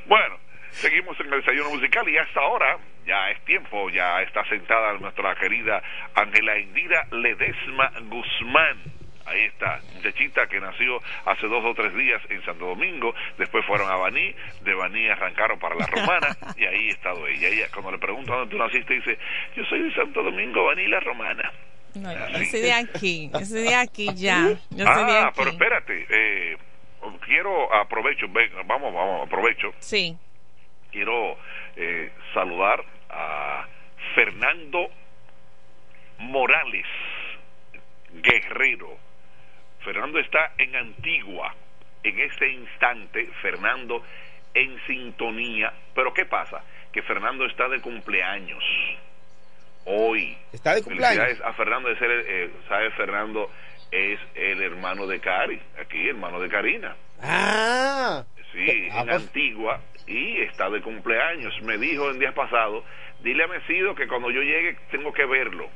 Bueno, 0.07 0.37
seguimos 0.71 1.19
en 1.19 1.33
el 1.33 1.39
desayuno 1.39 1.69
musical 1.71 2.07
y 2.09 2.17
hasta 2.17 2.39
ahora 2.41 2.77
ya 3.05 3.31
es 3.31 3.43
tiempo, 3.45 3.89
ya 3.89 4.21
está 4.21 4.47
sentada 4.49 4.93
nuestra 4.99 5.33
querida 5.35 5.81
Ángela 6.13 6.59
Indira 6.59 7.07
Ledesma 7.11 7.91
Guzmán 8.09 8.96
Ahí 9.27 9.43
está, 9.43 9.81
muchachita 9.93 10.47
que 10.47 10.59
nació 10.61 11.01
hace 11.25 11.47
dos 11.47 11.63
o 11.65 11.73
tres 11.73 11.93
días 11.93 12.21
en 12.29 12.43
Santo 12.45 12.65
Domingo, 12.65 13.13
después 13.37 13.65
fueron 13.65 13.91
a 13.91 13.97
Baní, 13.97 14.33
de 14.61 14.73
Baní 14.73 15.05
arrancaron 15.09 15.59
para 15.59 15.75
la 15.75 15.85
Romana 15.85 16.37
y 16.55 16.65
ahí 16.65 16.87
ha 16.87 16.91
estado 16.91 17.27
ella. 17.27 17.49
Ella 17.49 17.67
cuando 17.73 17.91
le 17.91 17.97
preguntan 17.97 18.37
dónde 18.37 18.55
tú 18.55 18.57
naciste 18.57 18.93
dice, 18.93 19.17
yo 19.53 19.65
soy 19.65 19.81
de 19.81 19.93
Santo 19.93 20.23
Domingo, 20.23 20.63
Baní, 20.63 20.87
la 20.87 21.01
Romana. 21.01 21.51
No, 21.95 22.13
yo 22.29 22.45
soy 22.45 22.61
de 22.61 22.71
aquí, 22.71 23.29
yo 23.33 23.45
soy 23.45 23.63
de 23.63 23.75
aquí 23.75 24.07
ya. 24.15 24.57
ah, 24.85 25.33
pero 25.35 25.49
espérate, 25.49 26.05
eh, 26.09 26.57
quiero 27.25 27.73
aprovecho, 27.73 28.27
vamos, 28.65 28.93
vamos, 28.93 29.27
aprovecho. 29.27 29.73
Sí. 29.79 30.15
Quiero 30.89 31.37
eh, 31.75 32.11
saludar 32.33 32.81
a 33.09 33.67
Fernando 34.15 34.87
Morales 36.19 36.85
Guerrero 38.13 39.06
Fernando 39.87 40.19
está 40.19 40.51
en 40.57 40.75
Antigua 40.75 41.55
en 42.03 42.19
este 42.19 42.51
instante, 42.51 43.29
Fernando 43.41 44.03
en 44.53 44.77
sintonía. 44.85 45.71
Pero 45.95 46.13
¿qué 46.13 46.25
pasa? 46.25 46.61
Que 46.91 47.01
Fernando 47.03 47.45
está 47.45 47.69
de 47.69 47.79
cumpleaños. 47.79 48.61
Hoy. 49.85 50.37
Está 50.51 50.75
de 50.75 50.83
cumpleaños. 50.83 51.39
a 51.41 51.53
Fernando 51.53 51.87
de 51.87 51.97
ser, 51.99 52.11
eh, 52.11 52.51
¿sabe? 52.67 52.91
Fernando 52.91 53.49
es 53.89 54.19
el 54.35 54.61
hermano 54.61 55.07
de 55.07 55.21
Cari, 55.21 55.61
aquí, 55.79 56.09
hermano 56.09 56.41
de 56.41 56.49
Karina. 56.49 56.93
Ah. 57.21 58.25
Sí, 58.51 58.89
ah, 58.91 58.99
en 58.99 59.05
pues. 59.05 59.21
Antigua 59.21 59.79
y 60.05 60.41
está 60.41 60.69
de 60.69 60.81
cumpleaños. 60.81 61.53
Me 61.63 61.77
dijo 61.77 62.11
en 62.11 62.19
días 62.19 62.33
pasados, 62.33 62.83
dile 63.23 63.45
a 63.45 63.47
Mesido 63.47 63.95
que 63.95 64.09
cuando 64.09 64.31
yo 64.31 64.41
llegue 64.41 64.77
tengo 64.91 65.13
que 65.13 65.25
verlo. 65.25 65.69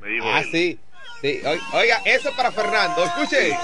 Me 0.00 0.08
dijo 0.08 0.26
ah, 0.26 0.42
sí. 0.42 0.80
Sí, 1.20 1.42
oiga, 1.72 2.00
eso 2.04 2.32
para 2.36 2.52
Fernando, 2.52 3.04
escuche. 3.04 3.58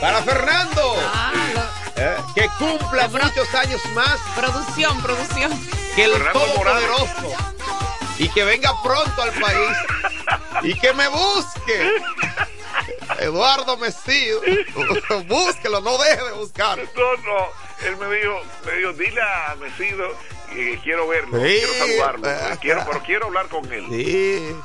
Para 0.00 0.22
Fernando. 0.22 0.96
Ah, 0.98 1.32
eh, 1.96 2.16
que 2.34 2.48
cumpla 2.58 3.08
muchos 3.08 3.54
años 3.54 3.80
más. 3.94 4.20
Producción, 4.34 5.02
producción. 5.02 5.52
Que 5.94 6.04
el 6.04 6.12
Todopoderoso. 6.32 7.34
Y 8.18 8.28
que 8.28 8.44
venga 8.44 8.72
pronto 8.82 9.22
al 9.22 9.30
país. 9.32 9.76
y 10.62 10.74
que 10.74 10.92
me 10.92 11.08
busque. 11.08 11.92
Eduardo 13.20 13.76
Mesido. 13.78 14.40
Búsquelo, 15.26 15.80
no 15.80 15.96
deje 15.98 16.24
de 16.24 16.32
buscar. 16.32 16.78
No, 16.78 17.16
no. 17.22 17.48
Él 17.86 17.96
me 17.96 18.16
dijo, 18.16 18.42
me 18.66 18.72
dijo, 18.72 18.92
dile 18.92 19.20
a 19.22 19.54
Mesido 19.56 20.14
que 20.50 20.78
quiero 20.82 21.08
verlo, 21.08 21.38
quiero 21.38 21.72
saludarlo. 21.74 22.28
Quiero, 22.60 22.84
pero 22.86 23.02
quiero 23.02 23.26
hablar 23.26 23.48
con 23.48 23.70
él. 23.72 23.86
Sí. 23.90 24.56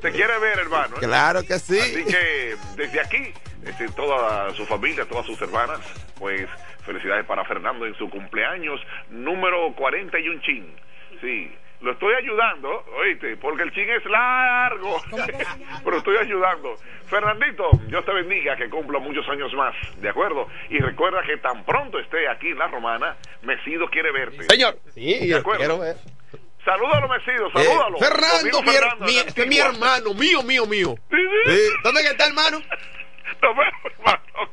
Te 0.00 0.12
quiere 0.12 0.38
ver, 0.38 0.58
hermano. 0.58 0.96
¿eh? 0.96 1.00
Claro 1.00 1.42
que 1.42 1.58
sí. 1.58 1.78
Así 1.78 2.04
que 2.04 2.56
desde 2.76 3.00
aquí, 3.00 3.32
desde 3.62 3.88
toda 3.92 4.52
su 4.54 4.64
familia, 4.66 5.04
todas 5.06 5.26
sus 5.26 5.40
hermanas, 5.42 5.80
pues 6.18 6.48
felicidades 6.84 7.26
para 7.26 7.44
Fernando 7.44 7.86
en 7.86 7.94
su 7.96 8.08
cumpleaños 8.08 8.80
número 9.10 9.74
41 9.74 10.40
chin. 10.42 10.72
Sí, 11.20 11.52
lo 11.80 11.92
estoy 11.92 12.14
ayudando, 12.14 12.84
oíste, 12.96 13.36
porque 13.36 13.62
el 13.62 13.72
chin 13.72 13.88
es 13.88 14.04
largo, 14.06 15.00
pero 15.84 15.98
estoy 15.98 16.16
ayudando. 16.16 16.76
Fernandito, 17.06 17.70
Dios 17.86 18.04
te 18.04 18.12
bendiga, 18.12 18.56
que 18.56 18.68
cumpla 18.68 18.98
muchos 18.98 19.28
años 19.28 19.52
más, 19.54 19.74
¿de 20.00 20.08
acuerdo? 20.08 20.46
Y 20.70 20.78
recuerda 20.78 21.22
que 21.22 21.36
tan 21.38 21.64
pronto 21.64 21.98
esté 21.98 22.28
aquí 22.28 22.48
en 22.48 22.58
La 22.58 22.68
Romana, 22.68 23.16
Mesido 23.42 23.88
quiere 23.88 24.12
verte. 24.12 24.44
Señor, 24.44 24.78
sí, 24.94 25.26
¿de 25.26 25.36
acuerdo? 25.36 25.58
quiero 25.58 25.78
ver. 25.78 25.96
Salúdalo, 26.68 27.08
Mesido, 27.08 27.50
salúdalo. 27.50 27.96
Eh, 27.96 28.00
Fernando, 28.00 28.62
mi, 29.06 29.16
este 29.16 29.42
es 29.42 29.48
mi 29.48 29.58
hermano, 29.58 30.12
mío, 30.12 30.42
mío, 30.42 30.66
mío. 30.66 30.96
¿Dónde 31.82 32.02
está, 32.02 32.26
hermano? 32.26 32.60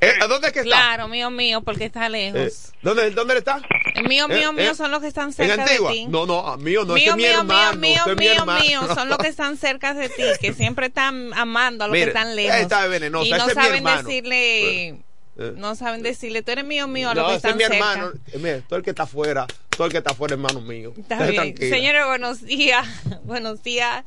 Eh, 0.01 0.13
¿Dónde 0.27 0.47
es 0.47 0.53
que 0.53 0.59
está? 0.59 0.71
Claro, 0.71 1.07
mío, 1.07 1.29
mío, 1.29 1.61
porque 1.61 1.85
está 1.85 2.09
lejos. 2.09 2.69
Eh, 2.69 2.77
¿dónde, 2.81 3.11
¿Dónde 3.11 3.37
está? 3.37 3.61
mío, 4.07 4.27
mío, 4.27 4.51
mío 4.51 4.75
son 4.75 4.91
los 4.91 4.99
que 4.99 5.07
están 5.07 5.31
cerca 5.31 5.63
de 5.63 5.77
ti. 5.77 6.07
No, 6.07 6.25
no, 6.25 6.57
mío 6.57 6.83
no, 6.85 6.95
mío, 6.95 7.11
es 7.11 7.15
mío, 7.15 7.15
mi 7.15 7.25
hermano, 7.25 7.77
mío, 7.77 8.01
mío, 8.05 8.45
mío, 8.45 8.45
mío, 8.45 8.95
son 8.95 9.09
los 9.09 9.17
que 9.17 9.27
están 9.27 9.57
cerca 9.57 9.93
de 9.93 10.09
ti, 10.09 10.23
que 10.41 10.53
siempre 10.53 10.87
están 10.87 11.33
amando 11.35 11.85
a 11.85 11.87
los 11.87 11.95
que 11.95 12.03
están 12.03 12.35
lejos. 12.35 12.55
Está 12.57 12.87
venenosa, 12.87 13.27
y 13.27 13.31
no 13.31 13.49
saben 13.49 13.83
decirle 13.83 14.97
no 15.35 15.75
saben 15.75 16.01
decirle, 16.01 16.41
tú 16.41 16.51
eres 16.51 16.65
mío, 16.65 16.87
mío, 16.87 17.09
a 17.09 17.15
los 17.15 17.27
que 17.27 17.35
están 17.35 17.51
es 17.51 17.57
mi 17.57 17.75
hermano. 17.75 18.11
Mira, 18.39 18.61
todo 18.61 18.77
el 18.77 18.83
que 18.83 18.91
está 18.91 19.03
afuera, 19.03 19.45
todo 19.69 19.87
el 19.87 19.91
que 19.91 19.97
está 19.97 20.11
afuera, 20.11 20.35
hermano 20.35 20.61
mío. 20.61 20.93
Está 20.97 21.25
bien. 21.25 21.55
Señores, 21.57 22.05
buenos 22.05 22.41
días. 22.41 22.87
buenos 23.23 23.61
días. 23.61 24.03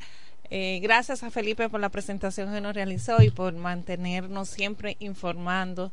Eh, 0.49 0.79
gracias 0.81 1.21
a 1.23 1.29
Felipe 1.29 1.69
por 1.69 1.79
la 1.79 1.89
presentación 1.89 2.51
que 2.51 2.59
nos 2.59 2.73
realizó 2.73 3.21
y 3.21 3.29
por 3.29 3.53
mantenernos 3.53 4.49
siempre 4.49 4.97
informando 4.99 5.91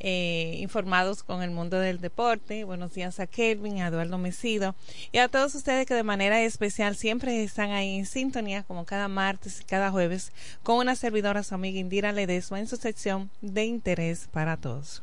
eh, 0.00 0.56
informados 0.60 1.22
con 1.22 1.42
el 1.42 1.50
mundo 1.50 1.78
del 1.78 2.00
deporte. 2.00 2.64
Buenos 2.64 2.94
días 2.94 3.18
a 3.20 3.26
Kelvin, 3.26 3.80
a 3.80 3.88
Eduardo 3.88 4.18
Mesido 4.18 4.74
y 5.10 5.18
a 5.18 5.28
todos 5.28 5.54
ustedes 5.54 5.86
que 5.86 5.94
de 5.94 6.02
manera 6.02 6.40
especial 6.42 6.94
siempre 6.94 7.42
están 7.42 7.70
ahí 7.70 7.96
en 7.96 8.06
sintonía 8.06 8.62
como 8.62 8.84
cada 8.84 9.08
martes 9.08 9.60
y 9.60 9.64
cada 9.64 9.90
jueves 9.90 10.32
con 10.62 10.76
una 10.76 10.94
servidora, 10.94 11.42
su 11.42 11.54
amiga 11.54 11.80
Indira 11.80 12.12
Ledesma 12.12 12.60
en 12.60 12.68
su 12.68 12.76
sección 12.76 13.30
de 13.40 13.64
interés 13.64 14.28
para 14.30 14.56
todos. 14.56 15.02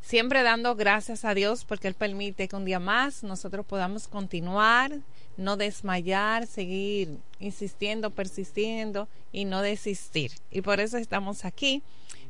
Siempre 0.00 0.44
dando 0.44 0.76
gracias 0.76 1.24
a 1.24 1.34
Dios 1.34 1.64
porque 1.64 1.88
Él 1.88 1.94
permite 1.94 2.46
que 2.46 2.54
un 2.54 2.64
día 2.64 2.78
más 2.78 3.24
nosotros 3.24 3.66
podamos 3.66 4.06
continuar, 4.06 5.00
no 5.36 5.56
desmayar, 5.56 6.46
seguir 6.46 7.18
insistiendo, 7.40 8.10
persistiendo 8.10 9.08
y 9.32 9.46
no 9.46 9.62
desistir. 9.62 10.30
Y 10.52 10.62
por 10.62 10.78
eso 10.78 10.96
estamos 10.96 11.44
aquí 11.44 11.82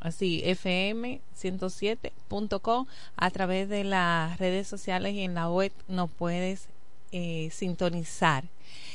así 0.00 0.42
fm107.com 0.44 2.86
a 3.16 3.30
través 3.30 3.68
de 3.68 3.84
las 3.84 4.38
redes 4.38 4.66
sociales 4.68 5.14
y 5.14 5.22
en 5.22 5.34
la 5.34 5.50
web 5.50 5.72
nos 5.88 6.10
puedes 6.10 6.68
eh, 7.12 7.48
sintonizar 7.52 8.44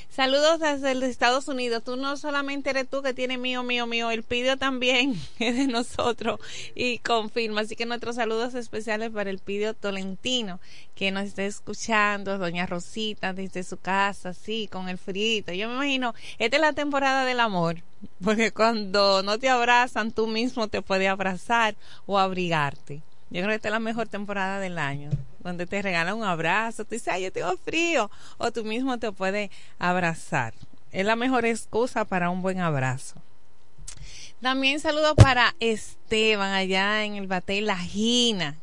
Saludos 0.10 0.60
desde 0.60 0.96
los 0.96 1.04
Estados 1.04 1.48
Unidos. 1.48 1.84
Tú 1.84 1.96
no 1.96 2.18
solamente 2.18 2.72
eres 2.72 2.90
tú 2.90 3.04
que 3.04 3.14
tiene 3.14 3.38
mío, 3.38 3.62
mío, 3.62 3.86
mío. 3.86 4.10
El 4.10 4.24
pidio 4.24 4.58
también 4.58 5.16
es 5.40 5.56
de 5.56 5.68
nosotros 5.68 6.40
y 6.74 7.00
confirma. 7.00 7.62
Así 7.62 7.76
que 7.76 7.86
nuestros 7.86 8.16
saludos 8.16 8.56
especiales 8.56 9.12
para 9.12 9.30
el 9.30 9.40
pidio 9.40 9.74
tolentino 9.74 10.60
que 10.96 11.12
nos 11.12 11.26
esté 11.26 11.46
escuchando. 11.46 12.38
Doña 12.38 12.66
Rosita 12.66 13.34
desde 13.34 13.64
su 13.64 13.78
casa, 13.78 14.34
sí, 14.34 14.68
con 14.72 14.90
el 14.90 14.98
frito. 14.98 15.52
Yo 15.54 15.68
me 15.68 15.76
imagino, 15.76 16.16
esta 16.40 16.58
es 16.58 16.62
la 16.62 16.74
temporada 16.74 17.26
del 17.26 17.40
amor. 17.40 17.84
Porque 18.24 18.52
cuando 18.52 19.24
no 19.24 19.38
te 19.38 19.50
abrazan, 19.50 20.12
tú 20.12 20.28
mismo 20.28 20.68
te 20.68 20.82
puedes 20.82 21.10
abrazar 21.10 21.76
o 22.06 22.18
abrigarte. 22.18 23.02
Yo 23.30 23.42
creo 23.42 23.50
que 23.50 23.56
esta 23.56 23.68
es 23.68 23.74
la 23.74 23.80
mejor 23.80 24.08
temporada 24.08 24.60
del 24.60 24.78
año, 24.78 25.10
donde 25.40 25.66
te 25.66 25.82
regalan 25.82 26.16
un 26.16 26.24
abrazo, 26.24 26.86
tú 26.86 26.92
dices, 26.92 27.10
ay, 27.10 27.24
yo 27.24 27.32
tengo 27.32 27.56
frío, 27.58 28.10
o 28.38 28.52
tú 28.52 28.64
mismo 28.64 28.98
te 28.98 29.12
puedes 29.12 29.50
abrazar. 29.80 30.54
Es 30.92 31.06
la 31.06 31.16
mejor 31.16 31.46
excusa 31.46 32.06
para 32.06 32.30
un 32.30 32.42
buen 32.42 32.60
abrazo. 32.60 33.22
También 34.42 34.80
saludo 34.80 35.16
para 35.16 35.56
Esteban 35.60 36.54
allá 36.54 37.04
en 37.04 37.16
el 37.16 37.28
Batey 37.28 37.62
La 37.62 37.78
Gina 37.78 38.56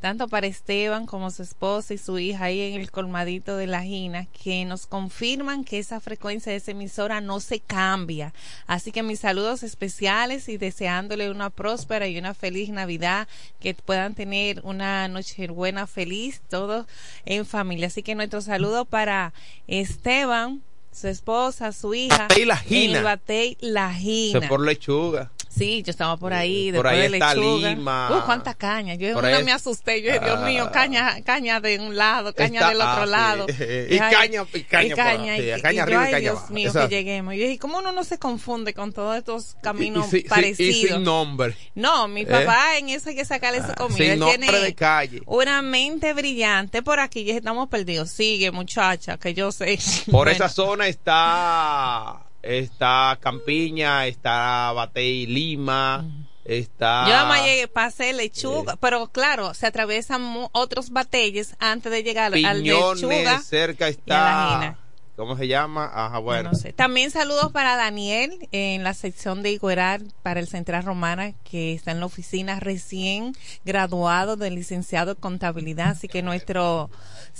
tanto 0.00 0.28
para 0.28 0.46
Esteban 0.46 1.06
como 1.06 1.30
su 1.30 1.42
esposa 1.42 1.92
y 1.94 1.98
su 1.98 2.18
hija 2.18 2.44
ahí 2.44 2.60
en 2.60 2.80
el 2.80 2.90
colmadito 2.90 3.56
de 3.56 3.66
la 3.66 3.82
Gina, 3.82 4.26
que 4.26 4.64
nos 4.64 4.86
confirman 4.86 5.64
que 5.64 5.78
esa 5.78 6.00
frecuencia 6.00 6.52
de 6.52 6.58
esa 6.58 6.70
emisora 6.70 7.20
no 7.20 7.38
se 7.40 7.60
cambia. 7.60 8.32
Así 8.66 8.92
que 8.92 9.02
mis 9.02 9.20
saludos 9.20 9.62
especiales 9.62 10.48
y 10.48 10.56
deseándole 10.56 11.30
una 11.30 11.50
próspera 11.50 12.08
y 12.08 12.18
una 12.18 12.34
feliz 12.34 12.70
Navidad, 12.70 13.28
que 13.60 13.74
puedan 13.74 14.14
tener 14.14 14.60
una 14.64 15.06
noche 15.08 15.48
buena, 15.48 15.86
feliz, 15.86 16.40
todos 16.48 16.86
en 17.26 17.44
familia. 17.44 17.88
Así 17.88 18.02
que 18.02 18.14
nuestro 18.14 18.40
saludo 18.40 18.86
para 18.86 19.34
Esteban, 19.66 20.62
su 20.92 21.08
esposa, 21.08 21.72
su 21.72 21.94
hija, 21.94 22.28
Batey 22.28 22.44
La 22.46 22.56
Gina. 22.56 22.98
el 22.98 23.04
Batey 23.04 23.56
La 23.60 23.92
Gina. 23.92 24.40
Se 24.40 24.48
por 24.48 24.60
lechuga. 24.64 25.30
Sí, 25.52 25.82
yo 25.82 25.90
estaba 25.90 26.16
por 26.16 26.32
ahí, 26.32 26.66
por 26.72 26.84
después 26.84 26.92
ahí 26.92 27.10
de 27.10 27.16
está 27.18 27.34
lechuga. 27.34 27.68
Lima. 27.70 28.08
Uh, 28.18 28.24
cuánta 28.24 28.54
caña. 28.54 28.94
Yo 28.94 29.12
Por 29.14 29.24
una 29.24 29.36
ahí- 29.38 29.42
me 29.42 29.50
asusté. 29.50 30.00
Yo 30.00 30.12
dije, 30.12 30.24
Dios 30.24 30.38
Ah. 30.40 30.46
mío, 30.46 30.70
caña, 30.72 31.20
caña 31.24 31.60
de 31.60 31.80
un 31.80 31.96
lado, 31.96 32.32
caña 32.32 32.60
Está- 32.60 32.68
del 32.68 32.76
otro 32.80 33.02
ah, 33.02 33.04
sí. 33.04 33.10
lado. 33.10 33.46
Y 33.90 33.98
Ay, 33.98 33.98
caña- 33.98 34.44
y 34.54 34.62
caña 34.62 34.84
y 34.84 34.88
por- 34.90 34.96
caña, 34.96 35.36
sí, 35.36 35.42
y- 35.42 35.60
caña 35.60 35.72
y 35.72 35.76
yo, 35.76 35.82
arriba 35.82 36.02
y 36.02 36.10
caña 36.12 36.18
Dios 36.20 36.38
abajo. 36.38 36.54
mío, 36.54 36.68
Exacto. 36.68 36.88
que 36.88 36.94
lleguemos. 36.94 37.34
Yo 37.34 37.40
dije, 37.42 37.58
¿cómo 37.58 37.78
uno 37.78 37.90
no 37.90 38.04
se 38.04 38.18
confunde 38.18 38.74
con 38.74 38.92
todos 38.92 39.16
estos 39.16 39.56
caminos 39.60 40.14
y, 40.14 40.20
parecidos? 40.20 40.76
y 40.76 40.86
sin 40.88 41.02
nombre. 41.02 41.56
No, 41.74 42.06
mi 42.06 42.20
¿Eh? 42.22 42.26
papá 42.26 42.78
en 42.78 42.88
eso 42.90 43.08
hay 43.08 43.16
que 43.16 43.24
sacarle 43.24 43.60
su 43.66 43.74
comida. 43.74 43.96
sin 43.98 44.18
nombre 44.20 44.38
tiene 44.38 44.60
de 44.60 44.74
calle. 44.76 45.20
una 45.26 45.62
mente 45.62 46.12
brillante 46.14 46.82
por 46.82 47.00
aquí. 47.00 47.24
Ya 47.24 47.34
estamos 47.34 47.68
perdidos. 47.68 48.10
Sigue, 48.10 48.52
muchacha, 48.52 49.18
que 49.18 49.34
yo 49.34 49.50
sé. 49.50 49.78
Por 50.06 50.12
Bueno. 50.12 50.30
esa 50.30 50.48
zona 50.48 50.86
está 50.86 52.20
está 52.42 53.18
Campiña, 53.20 54.06
está 54.06 54.72
Batey 54.72 55.26
Lima, 55.26 56.04
está 56.44 57.04
Yo 57.06 57.12
nada 57.14 57.26
más 57.26 57.44
llegué, 57.44 57.68
pasé 57.68 58.12
lechuga, 58.12 58.76
pero 58.76 59.08
claro, 59.08 59.54
se 59.54 59.66
atraviesan 59.66 60.22
mu- 60.22 60.48
otros 60.52 60.90
batalles 60.90 61.54
antes 61.58 61.92
de 61.92 62.02
llegar 62.02 62.32
al 62.34 62.62
lechuga. 62.62 62.94
Piñones, 62.94 63.44
cerca 63.46 63.88
está. 63.88 64.76
¿Cómo 65.16 65.36
se 65.36 65.48
llama? 65.48 65.90
Ajá, 65.92 66.18
bueno. 66.18 66.52
No 66.52 66.54
sé. 66.56 66.72
También 66.72 67.10
saludos 67.10 67.52
para 67.52 67.76
Daniel 67.76 68.48
en 68.52 68.82
la 68.84 68.94
sección 68.94 69.42
de 69.42 69.50
Iguerar 69.52 70.00
para 70.22 70.40
el 70.40 70.48
Central 70.48 70.82
Romana, 70.82 71.34
que 71.44 71.74
está 71.74 71.90
en 71.90 72.00
la 72.00 72.06
oficina 72.06 72.58
recién 72.58 73.34
graduado 73.66 74.36
de 74.36 74.48
licenciado 74.50 75.10
en 75.10 75.16
contabilidad. 75.18 75.88
Así 75.90 76.08
que 76.08 76.22
nuestros 76.22 76.88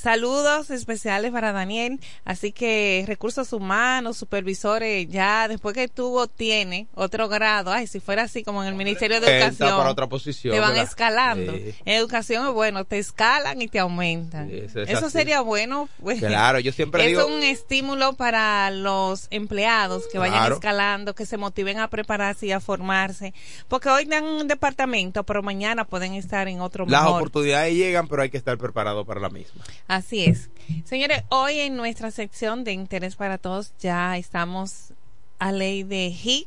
saludos 0.01 0.70
especiales 0.70 1.30
para 1.32 1.53
Daniel. 1.53 2.01
Así 2.24 2.53
que 2.53 3.05
recursos 3.07 3.53
humanos, 3.53 4.16
supervisores, 4.16 5.09
ya 5.09 5.48
después 5.48 5.74
que 5.74 5.88
tuvo, 5.88 6.26
tiene 6.26 6.86
otro 6.94 7.28
grado. 7.28 7.72
Ay, 7.72 7.86
si 7.86 8.01
fuera 8.01 8.22
así 8.22 8.42
como 8.42 8.62
en 8.62 8.68
el 8.68 8.74
Ministerio 8.74 9.20
de 9.20 9.38
Educación. 9.38 9.76
para 9.76 9.90
otra 9.90 10.07
posición, 10.09 10.55
Te 10.55 10.61
van 10.61 10.70
¿verdad? 10.70 10.84
escalando. 10.84 11.53
Sí. 11.55 11.74
En 11.84 11.94
educación 11.94 12.46
es 12.46 12.53
bueno, 12.53 12.84
te 12.84 12.98
escalan 12.98 13.61
y 13.62 13.68
te 13.68 13.78
aumentan. 13.78 14.51
eso 14.51 14.80
es 15.07 15.12
sería 15.12 15.40
bueno. 15.40 15.88
pues. 16.03 16.20
Claro, 16.20 16.59
yo 16.61 16.72
siempre 16.72 17.03
es 17.05 17.09
digo- 17.11 17.26
un 17.26 17.42
estímulo 17.42 18.14
para 18.14 18.70
los 18.70 19.26
empleados 19.30 20.05
que 20.11 20.18
vayan 20.18 20.38
Claro. 20.38 20.55
escalando, 20.57 21.14
que 21.14 21.26
se 21.26 21.36
motiven 21.36 21.78
a 21.78 21.88
prepararse 21.88 22.46
y 22.46 22.53
a 22.53 22.61
formarse. 22.61 23.34
Porque 23.68 23.88
hoy 23.88 24.05
dan 24.05 24.24
un 24.24 24.48
departamento, 24.48 25.24
pero 25.24 25.42
mañana 25.42 25.84
pueden 25.84 26.14
estar 26.14 26.48
en 26.48 26.61
otro 26.61 26.86
Las 26.86 27.03
mejor. 27.03 27.16
oportunidades 27.20 27.74
llegan, 27.74 28.09
pero 28.09 28.22
hay 28.22 28.30
que 28.30 28.36
estar 28.38 28.57
preparado 28.59 29.05
para 29.05 29.20
la 29.20 29.28
misma. 29.30 29.62
Así 29.91 30.22
es. 30.22 30.51
Señores, 30.84 31.24
hoy 31.30 31.59
en 31.59 31.74
nuestra 31.74 32.12
sección 32.12 32.62
de 32.62 32.70
interés 32.70 33.16
para 33.16 33.38
todos 33.38 33.72
ya 33.80 34.16
estamos 34.16 34.93
a 35.41 35.51
ley 35.51 35.82
de 35.82 36.12
hit. 36.12 36.47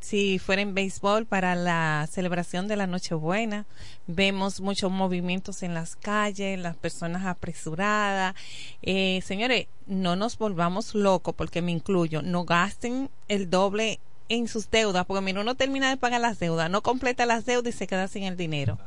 Si 0.00 0.38
fuera 0.38 0.60
en 0.60 0.74
béisbol 0.74 1.24
para 1.24 1.54
la 1.54 2.06
celebración 2.12 2.68
de 2.68 2.76
la 2.76 2.86
Nochebuena, 2.86 3.64
vemos 4.06 4.60
muchos 4.60 4.92
movimientos 4.92 5.62
en 5.62 5.72
las 5.72 5.96
calles, 5.96 6.58
las 6.58 6.76
personas 6.76 7.24
apresuradas. 7.24 8.34
Eh, 8.82 9.22
señores, 9.24 9.68
no 9.86 10.14
nos 10.14 10.36
volvamos 10.36 10.94
locos, 10.94 11.34
porque 11.34 11.62
me 11.62 11.72
incluyo, 11.72 12.20
no 12.20 12.44
gasten 12.44 13.08
el 13.28 13.48
doble 13.48 14.00
en 14.28 14.48
sus 14.48 14.70
deudas, 14.70 15.06
porque 15.06 15.22
mira, 15.22 15.40
uno 15.40 15.54
termina 15.54 15.88
de 15.88 15.96
pagar 15.96 16.20
las 16.20 16.38
deudas, 16.38 16.68
no 16.68 16.82
completa 16.82 17.24
las 17.24 17.46
deudas 17.46 17.74
y 17.74 17.78
se 17.78 17.86
queda 17.86 18.06
sin 18.06 18.24
el 18.24 18.36
dinero. 18.36 18.78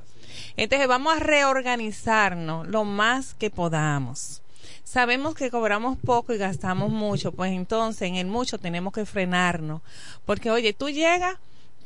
Entonces 0.57 0.87
vamos 0.87 1.15
a 1.15 1.19
reorganizarnos 1.19 2.67
lo 2.67 2.85
más 2.85 3.33
que 3.33 3.49
podamos. 3.49 4.41
Sabemos 4.83 5.35
que 5.35 5.51
cobramos 5.51 5.97
poco 5.97 6.33
y 6.33 6.37
gastamos 6.37 6.89
mucho, 6.89 7.31
pues 7.31 7.51
entonces 7.51 8.03
en 8.03 8.15
el 8.15 8.27
mucho 8.27 8.57
tenemos 8.57 8.93
que 8.93 9.05
frenarnos. 9.05 9.81
Porque 10.25 10.51
oye, 10.51 10.73
tú 10.73 10.89
llegas, 10.89 11.35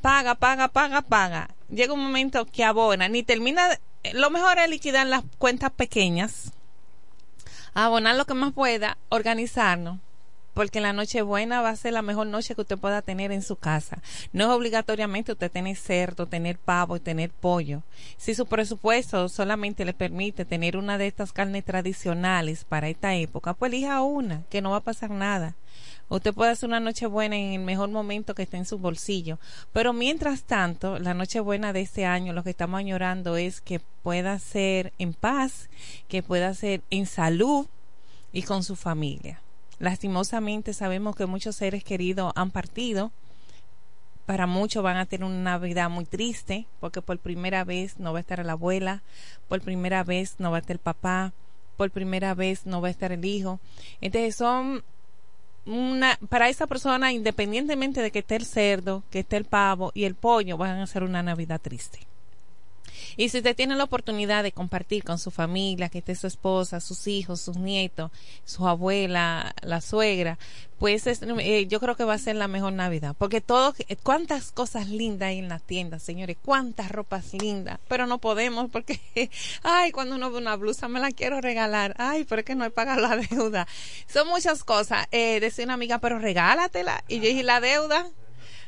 paga, 0.02 0.36
paga, 0.36 0.70
paga, 0.70 1.02
paga. 1.02 1.50
Llega 1.70 1.94
un 1.94 2.04
momento 2.04 2.46
que 2.46 2.64
abona, 2.64 3.10
ni 3.10 3.24
termina, 3.24 3.80
lo 4.14 4.30
mejor 4.30 4.58
es 4.60 4.70
liquidar 4.70 5.08
las 5.08 5.24
cuentas 5.38 5.72
pequeñas, 5.72 6.54
abonar 7.74 8.16
lo 8.16 8.26
que 8.26 8.34
más 8.34 8.54
pueda, 8.54 8.98
organizarnos 9.10 10.00
porque 10.54 10.82
la 10.82 10.94
noche 10.94 11.22
buena 11.22 11.62
va 11.62 11.70
a 11.70 11.76
ser 11.76 11.94
la 11.94 12.02
mejor 12.02 12.28
noche 12.28 12.56
que 12.56 12.62
usted 12.62 12.78
pueda 12.78 13.02
tener 13.02 13.32
en 13.32 13.42
su 13.42 13.56
casa. 13.56 14.02
No 14.32 14.46
es 14.46 14.50
obligatoriamente 14.50 15.32
usted 15.32 15.52
tener 15.52 15.76
cerdo, 15.76 16.28
tener 16.28 16.58
pavo 16.58 16.96
y 16.96 17.00
tener 17.00 17.32
pollo. 17.32 17.84
Si 18.18 18.36
su 18.36 18.46
presupuesto 18.46 19.30
solamente 19.30 19.86
le 19.86 19.94
permite 19.94 20.46
tener 20.46 20.78
una 20.78 20.98
de 20.98 21.08
estas 21.08 21.34
carnes 21.34 21.66
tradicionales 21.66 22.66
para 22.66 22.90
esta 22.90 23.16
época, 23.16 23.54
pues 23.54 23.72
elija 23.72 24.02
una, 24.02 24.44
que 24.50 24.62
no 24.62 24.72
va 24.72 24.78
a 24.78 24.82
pasar 24.82 25.10
nada. 25.10 25.56
Usted 26.10 26.34
puede 26.34 26.52
hacer 26.52 26.70
una 26.70 26.80
noche 26.80 27.08
buena 27.08 27.38
en 27.38 27.54
el 27.54 27.62
mejor 27.62 27.90
momento 27.90 28.36
que 28.36 28.44
esté 28.44 28.58
en 28.58 28.66
su 28.66 28.78
bolsillo. 28.78 29.40
Pero 29.72 29.94
mientras 29.94 30.44
tanto, 30.44 31.00
la 31.00 31.14
noche 31.14 31.40
buena 31.40 31.74
de 31.74 31.82
este 31.82 32.06
año, 32.06 32.34
lo 32.34 32.44
que 32.44 32.52
estamos 32.52 32.80
añorando 32.80 33.38
es 33.38 33.62
que 33.62 33.80
pueda 33.80 34.38
ser 34.38 34.94
en 35.00 35.14
paz, 35.14 35.70
que 36.08 36.22
pueda 36.22 36.54
ser 36.54 36.82
en 36.90 37.08
salud 37.08 37.66
y 38.32 38.44
con 38.44 38.64
su 38.64 38.76
familia. 38.76 39.43
Lastimosamente 39.84 40.74
sabemos 40.74 41.14
que 41.14 41.26
muchos 41.26 41.58
seres 41.58 41.84
queridos 41.84 42.32
han 42.38 42.52
partido. 42.52 43.12
Para 44.26 44.48
muchos 44.48 44.82
van 44.82 44.96
a 44.96 45.06
tener 45.06 45.26
una 45.26 45.44
Navidad 45.44 45.90
muy 45.90 46.06
triste 46.06 46.68
porque 46.80 47.02
por 47.02 47.20
primera 47.20 47.66
vez 47.66 48.00
no 48.00 48.14
va 48.14 48.20
a 48.20 48.22
estar 48.22 48.46
la 48.46 48.54
abuela, 48.54 49.04
por 49.50 49.60
primera 49.60 50.06
vez 50.06 50.36
no 50.40 50.52
va 50.52 50.56
a 50.56 50.60
estar 50.62 50.76
el 50.76 50.80
papá, 50.80 51.34
por 51.76 51.92
primera 51.92 52.34
vez 52.34 52.66
no 52.66 52.80
va 52.80 52.88
a 52.88 52.92
estar 52.92 53.12
el 53.12 53.26
hijo. 53.26 53.60
Entonces 54.00 54.38
son 54.38 54.86
una, 55.66 56.18
para 56.30 56.48
esa 56.48 56.66
persona, 56.66 57.12
independientemente 57.12 58.02
de 58.02 58.12
que 58.12 58.20
esté 58.20 58.38
el 58.38 58.46
cerdo, 58.46 59.04
que 59.12 59.20
esté 59.20 59.36
el 59.36 59.44
pavo 59.44 59.92
y 59.94 60.06
el 60.06 60.16
pollo, 60.16 60.56
van 60.56 60.80
a 60.80 60.88
ser 60.88 61.04
una 61.04 61.22
Navidad 61.24 61.60
triste. 61.60 62.08
Y 63.18 63.30
si 63.30 63.38
usted 63.38 63.56
tiene 63.56 63.76
la 63.76 63.84
oportunidad 63.84 64.44
de 64.44 64.52
compartir 64.52 65.04
con 65.04 65.20
su 65.20 65.32
familia, 65.32 65.90
que 65.90 66.00
esté 66.00 66.16
su 66.16 66.28
esposa, 66.28 66.80
sus 66.80 67.08
hijos, 67.08 67.42
sus 67.42 67.58
nietos, 67.58 68.12
su 68.46 68.68
abuela, 68.68 69.54
la 69.62 69.82
suegra, 69.82 70.38
pues 70.80 71.08
es, 71.08 71.22
eh, 71.22 71.68
yo 71.68 71.80
creo 71.80 71.96
que 71.96 72.04
va 72.04 72.16
a 72.16 72.18
ser 72.18 72.36
la 72.36 72.48
mejor 72.48 72.74
Navidad. 72.74 73.16
Porque 73.18 73.40
todo, 73.40 73.74
cuántas 74.04 74.52
cosas 74.52 74.90
lindas 74.90 75.30
hay 75.30 75.40
en 75.40 75.48
las 75.48 75.64
tiendas, 75.64 76.04
señores, 76.04 76.38
cuántas 76.44 76.92
ropas 76.92 77.34
lindas, 77.34 77.80
pero 77.88 78.06
no 78.06 78.18
podemos 78.18 78.70
porque, 78.70 79.00
ay, 79.64 79.92
cuando 79.92 80.16
uno 80.16 80.32
ve 80.32 80.40
una 80.40 80.56
blusa 80.56 80.88
me 80.88 81.00
la 81.00 81.12
quiero 81.12 81.40
regalar, 81.40 81.96
ay, 81.98 82.26
pero 82.26 82.42
es 82.42 82.46
que 82.46 82.56
no 82.56 82.66
he 82.66 82.70
pagado 82.70 83.02
la 83.02 83.16
deuda. 83.30 83.68
Son 84.08 84.28
muchas 84.28 84.64
cosas. 84.64 85.08
Eh, 85.12 85.40
decía 85.40 85.66
una 85.66 85.76
amiga, 85.76 86.00
pero 86.00 86.20
regálatela. 86.20 87.04
Y 87.08 87.18
yo 87.18 87.28
dije, 87.28 87.44
la 87.44 87.62
deuda. 87.62 88.10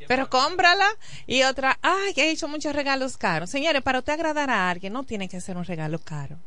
Pero 0.08 0.30
cómprala. 0.30 0.88
Y 1.28 1.43
otra, 1.43 1.78
ay, 1.82 2.14
he 2.16 2.32
hecho 2.32 2.47
muchos 2.47 2.76
regalos 2.76 3.18
caros. 3.18 3.49
Señores, 3.49 3.82
para 3.82 3.99
usted 3.99 4.14
agradar 4.14 4.49
a 4.49 4.70
alguien 4.70 4.93
no 4.93 5.03
tiene 5.03 5.30
que 5.30 5.41
ser 5.41 5.58
un 5.58 5.66
regalo 5.66 5.99
caro. 5.99 6.38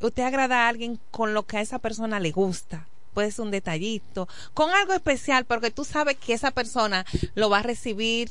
Usted 0.00 0.24
agrada 0.24 0.64
a 0.64 0.68
alguien 0.68 0.98
con 1.10 1.32
lo 1.34 1.46
que 1.46 1.58
a 1.58 1.60
esa 1.60 1.78
persona 1.78 2.18
le 2.18 2.32
gusta. 2.32 2.88
Puede 3.14 3.30
ser 3.30 3.44
un 3.44 3.50
detallito, 3.50 4.26
con 4.54 4.70
algo 4.70 4.94
especial, 4.94 5.44
porque 5.44 5.70
tú 5.70 5.84
sabes 5.84 6.16
que 6.16 6.32
esa 6.32 6.50
persona 6.50 7.04
lo 7.34 7.50
va 7.50 7.58
a 7.58 7.62
recibir 7.62 8.30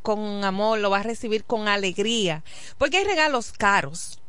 con 0.00 0.44
amor, 0.44 0.78
lo 0.78 0.90
va 0.90 1.00
a 1.00 1.02
recibir 1.02 1.44
con 1.44 1.68
alegría. 1.68 2.44
Porque 2.78 2.98
hay 2.98 3.04
regalos 3.04 3.52
caros 3.52 4.20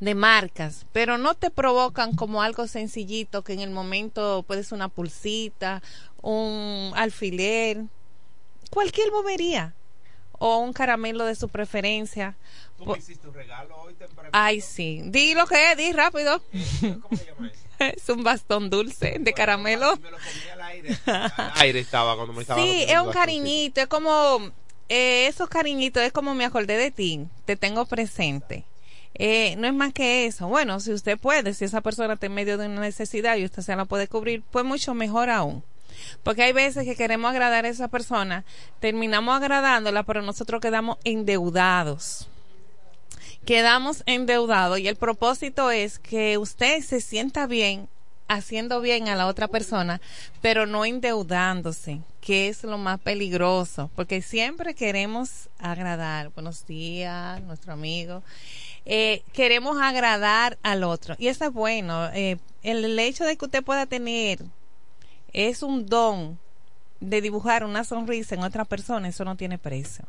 de 0.00 0.14
marcas, 0.14 0.86
pero 0.92 1.18
no 1.18 1.34
te 1.34 1.50
provocan 1.50 2.14
como 2.14 2.42
algo 2.42 2.66
sencillito 2.66 3.42
que 3.42 3.54
en 3.54 3.60
el 3.60 3.70
momento 3.70 4.44
puede 4.46 4.64
ser 4.64 4.74
una 4.74 4.88
pulsita, 4.88 5.82
un 6.20 6.92
alfiler, 6.94 7.84
cualquier 8.70 9.10
bobería 9.10 9.74
o 10.38 10.58
un 10.58 10.72
caramelo 10.72 11.24
de 11.24 11.34
su 11.34 11.48
preferencia. 11.48 12.36
¿Tú 12.76 12.86
me 12.86 12.98
hiciste 12.98 13.26
un 13.26 13.34
regalo 13.34 13.76
hoy 13.76 13.94
temprano? 13.94 14.30
Ay, 14.32 14.60
sí. 14.60 15.02
Di 15.04 15.34
lo 15.34 15.46
que 15.46 15.72
es, 15.72 15.78
di 15.78 15.92
rápido. 15.92 16.42
¿Cómo 17.00 17.16
se 17.16 17.26
llama 17.26 17.48
eso? 17.48 17.66
es 17.78 18.08
un 18.08 18.22
bastón 18.22 18.70
dulce 18.70 19.16
de 19.18 19.32
caramelo. 19.32 19.96
Me 19.96 20.10
lo 20.10 20.16
comí 20.16 20.48
al 20.52 20.62
aire. 20.62 20.98
Al 21.06 21.52
aire 21.56 21.80
estaba 21.80 22.16
cuando 22.16 22.32
me 22.32 22.42
estaba 22.42 22.60
Sí, 22.60 22.84
es 22.88 22.98
un 22.98 23.12
cariñito, 23.12 23.80
es 23.80 23.86
como 23.86 24.52
eh, 24.88 25.26
esos 25.26 25.48
cariñitos, 25.48 26.02
es 26.02 26.12
como 26.12 26.34
me 26.34 26.44
acordé 26.44 26.76
de 26.76 26.90
ti, 26.90 27.26
te 27.44 27.56
tengo 27.56 27.86
presente. 27.86 28.64
Eh, 29.14 29.56
no 29.56 29.66
es 29.66 29.74
más 29.74 29.92
que 29.92 30.26
eso. 30.26 30.46
Bueno, 30.48 30.78
si 30.80 30.92
usted 30.92 31.18
puede, 31.18 31.54
si 31.54 31.64
esa 31.64 31.80
persona 31.80 32.14
está 32.14 32.26
en 32.26 32.34
medio 32.34 32.58
de 32.58 32.66
una 32.66 32.82
necesidad 32.82 33.36
y 33.36 33.44
usted 33.44 33.62
se 33.62 33.74
la 33.74 33.86
puede 33.86 34.08
cubrir, 34.08 34.42
pues 34.50 34.64
mucho 34.64 34.92
mejor 34.94 35.30
aún. 35.30 35.64
Porque 36.22 36.42
hay 36.42 36.52
veces 36.52 36.84
que 36.84 36.96
queremos 36.96 37.30
agradar 37.30 37.64
a 37.64 37.68
esa 37.68 37.88
persona, 37.88 38.44
terminamos 38.80 39.36
agradándola, 39.36 40.02
pero 40.02 40.22
nosotros 40.22 40.60
quedamos 40.60 40.98
endeudados. 41.04 42.28
Quedamos 43.44 44.02
endeudados 44.06 44.78
y 44.80 44.88
el 44.88 44.96
propósito 44.96 45.70
es 45.70 45.98
que 45.98 46.36
usted 46.36 46.82
se 46.82 47.00
sienta 47.00 47.46
bien 47.46 47.88
haciendo 48.28 48.80
bien 48.80 49.08
a 49.08 49.14
la 49.14 49.26
otra 49.26 49.48
persona, 49.48 50.00
pero 50.40 50.66
no 50.66 50.84
endeudándose, 50.84 52.00
que 52.20 52.48
es 52.48 52.64
lo 52.64 52.78
más 52.78 53.00
peligroso, 53.00 53.90
porque 53.94 54.22
siempre 54.22 54.74
queremos 54.74 55.48
agradar. 55.58 56.30
Buenos 56.30 56.66
días, 56.66 57.40
nuestro 57.42 57.72
amigo. 57.72 58.22
Eh, 58.84 59.22
queremos 59.32 59.80
agradar 59.80 60.58
al 60.62 60.84
otro. 60.84 61.16
Y 61.18 61.28
eso 61.28 61.44
es 61.44 61.52
bueno. 61.52 62.08
Eh, 62.14 62.38
el 62.62 62.98
hecho 62.98 63.24
de 63.24 63.36
que 63.36 63.44
usted 63.44 63.64
pueda 63.64 63.86
tener 63.86 64.40
es 65.36 65.62
un 65.62 65.86
don 65.86 66.38
de 67.00 67.20
dibujar 67.20 67.62
una 67.64 67.84
sonrisa 67.84 68.34
en 68.34 68.42
otra 68.42 68.64
persona, 68.64 69.06
eso 69.08 69.24
no 69.24 69.36
tiene 69.36 69.58
precio. 69.58 70.06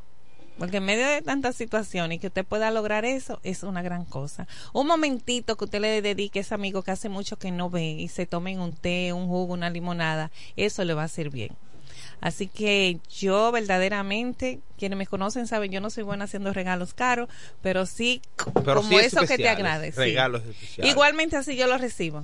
Porque 0.58 0.78
en 0.78 0.86
medio 0.86 1.06
de 1.06 1.22
tantas 1.22 1.56
situaciones 1.56 2.16
y 2.16 2.20
que 2.20 2.28
usted 2.28 2.46
pueda 2.46 2.72
lograr 2.72 3.06
eso 3.06 3.40
es 3.44 3.62
una 3.62 3.82
gran 3.84 4.06
cosa. 4.06 4.48
Un 4.74 4.88
momentito 4.88 5.56
que 5.56 5.66
usted 5.66 5.82
le 5.82 6.02
dedique 6.02 6.40
a 6.40 6.42
ese 6.42 6.56
amigo 6.56 6.82
que 6.82 6.92
hace 6.92 7.10
mucho 7.10 7.38
que 7.38 7.52
no 7.52 7.70
ve 7.70 7.90
y 7.90 8.08
se 8.08 8.26
tomen 8.26 8.60
un 8.60 8.72
té, 8.72 9.14
un 9.14 9.28
jugo, 9.28 9.54
una 9.54 9.70
limonada, 9.70 10.32
eso 10.56 10.84
le 10.84 10.94
va 10.96 11.04
a 11.04 11.06
hacer 11.06 11.30
bien. 11.30 11.52
Así 12.22 12.48
que 12.48 13.00
yo 13.20 13.52
verdaderamente, 13.52 14.60
quienes 14.80 14.98
me 14.98 15.06
conocen 15.06 15.46
saben, 15.46 15.72
yo 15.72 15.82
no 15.82 15.90
soy 15.92 16.04
buena 16.04 16.24
haciendo 16.26 16.52
regalos 16.54 16.94
caros, 16.96 17.30
pero 17.62 17.86
sí 17.86 18.22
Pero 18.64 18.78
como 18.78 18.90
sí 18.90 18.96
eso 18.96 19.20
que 19.22 19.28
te 19.28 19.34
especiales, 19.34 19.58
agrade. 19.60 19.92
sí. 19.92 19.98
Regalos 20.00 20.44
especiales. 20.46 20.92
Igualmente 20.92 21.36
así 21.36 21.56
yo 21.56 21.68
lo 21.68 21.78
recibo. 21.78 22.24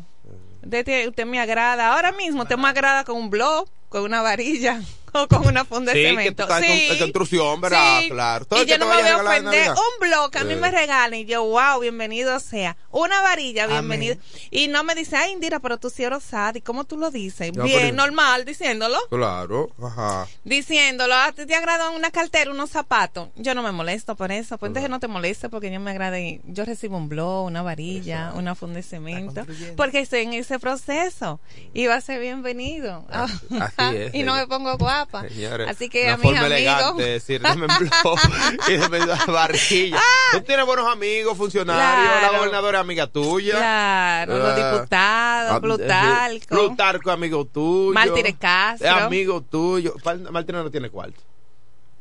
Usted, 0.63 0.85
te- 0.85 1.07
usted 1.07 1.25
me 1.25 1.39
agrada, 1.39 1.93
ahora 1.93 2.11
mismo 2.13 2.43
usted 2.43 2.57
me 2.57 2.67
agrada 2.67 3.03
con 3.03 3.17
un 3.17 3.29
blog, 3.29 3.67
con 3.89 4.03
una 4.03 4.21
varilla 4.21 4.81
o 5.23 5.27
con 5.27 5.47
una 5.47 5.65
funda 5.65 5.93
de 5.93 5.99
Sí, 5.99 6.03
que 6.03 6.09
cemento. 6.09 6.45
tú 6.47 6.53
estás 6.53 6.65
Sí. 6.69 6.87
con- 6.89 6.97
construcción, 6.99 7.61
¿verdad? 7.61 7.99
Sí. 8.01 8.09
Claro. 8.09 8.45
Todo 8.45 8.61
Y 8.61 8.65
que 8.65 8.71
yo 8.71 8.77
no 8.77 8.87
me 8.87 9.01
voy 9.01 9.07
a 9.09 9.17
ofender. 9.17 9.69
Un 9.71 10.07
blog 10.09 10.31
que 10.31 10.39
a 10.39 10.43
mí 10.43 10.55
me 10.55 10.71
regalen 10.71 11.19
y 11.21 11.25
yo, 11.25 11.43
wow, 11.43 11.79
bienvenido 11.79 12.39
sea. 12.39 12.77
Una 12.91 13.21
varilla, 13.21 13.67
bienvenido. 13.67 14.15
Y 14.51 14.67
no 14.67 14.83
me 14.83 14.95
dice, 14.95 15.15
ay, 15.17 15.31
Indira, 15.31 15.59
pero 15.59 15.77
tú 15.77 15.89
sí 15.89 16.03
eres 16.03 16.19
osada. 16.19 16.57
¿Y 16.57 16.61
cómo 16.61 16.83
tú 16.83 16.97
lo 16.97 17.11
dices? 17.11 17.51
Bien, 17.51 17.79
pero- 17.79 17.95
normal, 17.95 18.45
diciéndolo. 18.45 18.97
Claro, 19.09 19.69
ajá. 19.81 20.27
Diciéndolo, 20.43 21.15
¿a 21.15 21.31
ti 21.31 21.45
te 21.45 21.55
agradan 21.55 21.93
una 21.93 22.11
cartera, 22.11 22.51
unos 22.51 22.69
zapatos? 22.69 23.29
Yo 23.35 23.55
no 23.55 23.63
me 23.63 23.71
molesto 23.71 24.15
por 24.15 24.31
eso. 24.31 24.57
Pues 24.57 24.69
entonces 24.69 24.89
no 24.89 24.99
te 24.99 25.07
moleste 25.07 25.49
porque 25.49 25.71
yo 25.71 25.79
me 25.79 25.91
agrade. 25.91 26.41
Yo 26.45 26.65
recibo 26.65 26.97
un 26.97 27.09
blog, 27.09 27.45
una 27.45 27.61
varilla, 27.61 28.31
una 28.35 28.55
funda 28.55 28.77
de 28.77 28.83
cemento. 28.83 29.45
Porque 29.75 29.99
estoy 29.99 30.21
en 30.21 30.33
ese 30.33 30.59
proceso. 30.59 31.39
Y 31.73 31.87
va 31.87 31.95
a 31.95 32.01
ser 32.01 32.19
bienvenido. 32.19 33.05
Así 33.09 33.33
es. 33.95 34.13
y 34.13 34.23
no 34.23 34.35
me 34.35 34.47
pongo 34.47 34.77
guapa. 35.05 35.27
Señores, 35.29 35.69
Así 35.69 35.89
que 35.89 36.03
una 36.03 36.13
a 36.13 36.17
mis 36.17 36.23
forma 36.23 36.45
amigos. 36.45 36.97
de 36.97 37.05
decir, 37.11 37.41
dame 37.41 37.67
y 38.67 38.77
dame 38.77 38.99
la 39.05 39.25
barrilla. 39.25 39.99
Tú 40.31 40.41
tienes 40.41 40.65
buenos 40.65 40.87
amigos, 40.91 41.37
funcionarios, 41.37 41.83
Ah. 41.85 42.17
Claro. 42.19 42.31
la 42.33 42.37
gobernadora 42.39 42.79
es 42.79 42.81
amiga 42.81 43.07
tuya. 43.07 43.55
Claro, 43.57 44.37
los 44.37 44.49
Ah, 44.49 44.55
diputados, 44.75 45.51
ah, 45.53 45.59
Plutarco. 45.61 46.47
Plutarco, 46.47 47.11
amigo 47.11 47.45
tuyo. 47.45 47.93
Mártires 47.93 48.35
Castro. 48.39 48.87
Es 48.87 48.93
amigo 48.93 49.41
tuyo. 49.41 49.93
Mártires 50.31 50.63
no 50.63 50.71
tiene 50.71 50.89
cuarto. 50.89 51.19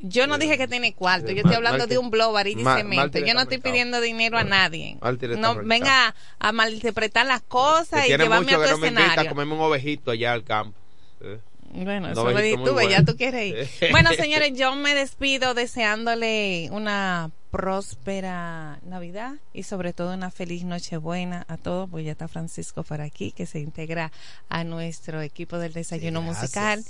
Yo 0.05 0.27
no 0.27 0.37
dije 0.37 0.59
que 0.59 0.67
tiene 0.67 0.95
cuarto, 0.95 1.29
yo 1.29 1.35
Ma- 1.37 1.41
estoy 1.43 1.55
hablando 1.55 1.87
de 1.87 1.97
un 1.97 2.11
blog, 2.11 2.33
varilla 2.33 2.61
y 2.61 2.65
cemento. 2.83 3.19
Yo 3.21 3.35
no 3.35 3.41
estoy 3.43 3.59
pidiendo 3.59 4.01
dinero 4.01 4.37
a 4.37 4.43
nadie. 4.43 4.99
Está 5.01 5.27
No 5.37 5.55
venga 5.63 6.13
a 6.41 6.51
malinterpretar 6.51 7.25
las 7.25 7.41
Que 7.43 7.47
cosas 7.49 8.07
y 8.07 8.09
llevarme 8.09 8.41
mucho 8.41 8.57
a 8.61 8.65
que 8.65 8.71
tu 8.71 8.71
no 8.73 8.79
me 8.79 8.89
invita 8.89 9.03
a 9.03 9.07
escenario. 9.11 9.31
comerme 9.31 9.55
un 9.55 9.61
ovejito 9.61 10.11
allá 10.11 10.33
al 10.33 10.43
campo. 10.43 10.77
Eh. 11.21 11.39
Bueno, 11.73 12.11
eso 12.11 12.31
lo 12.31 12.41
di 12.41 12.57
muy 12.57 12.67
tú, 12.67 12.73
bueno. 12.75 12.91
ya 12.91 13.05
tú 13.05 13.17
quieres 13.17 13.47
ir. 13.47 13.69
Bueno, 13.91 14.11
señores, 14.13 14.53
yo 14.55 14.75
me 14.77 14.95
despido 14.95 15.55
deseándole 15.55 16.69
una 16.71 17.31
próspera 17.51 18.79
Navidad 18.83 19.35
y 19.53 19.65
sobre 19.65 19.93
todo 19.93 20.15
una 20.15 20.31
feliz 20.31 20.65
Nochebuena 20.65 21.45
a 21.49 21.59
todos, 21.59 21.89
porque 21.89 22.05
ya 22.05 22.13
está 22.13 22.27
Francisco 22.27 22.83
por 22.83 23.03
aquí, 23.03 23.31
que 23.33 23.45
se 23.45 23.61
integra 23.61 24.11
a 24.49 24.65
nuestro 24.65 25.21
equipo 25.21 25.59
del 25.59 25.75
desayuno 25.75 26.23
musical 26.23 26.83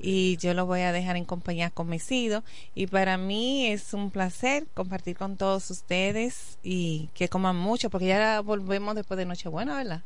y 0.00 0.36
yo 0.38 0.54
lo 0.54 0.66
voy 0.66 0.80
a 0.80 0.92
dejar 0.92 1.16
en 1.16 1.24
compañía 1.24 1.70
con 1.70 1.88
Mesido 1.88 2.42
y 2.74 2.88
para 2.88 3.16
mí 3.16 3.68
es 3.68 3.94
un 3.94 4.10
placer 4.10 4.66
compartir 4.74 5.16
con 5.16 5.36
todos 5.36 5.70
ustedes 5.70 6.58
y 6.64 7.10
que 7.14 7.28
coman 7.28 7.56
mucho, 7.56 7.88
porque 7.88 8.08
ya 8.08 8.40
volvemos 8.40 8.96
después 8.96 9.18
de 9.18 9.24
Nochebuena, 9.24 9.76
¿verdad? 9.76 10.02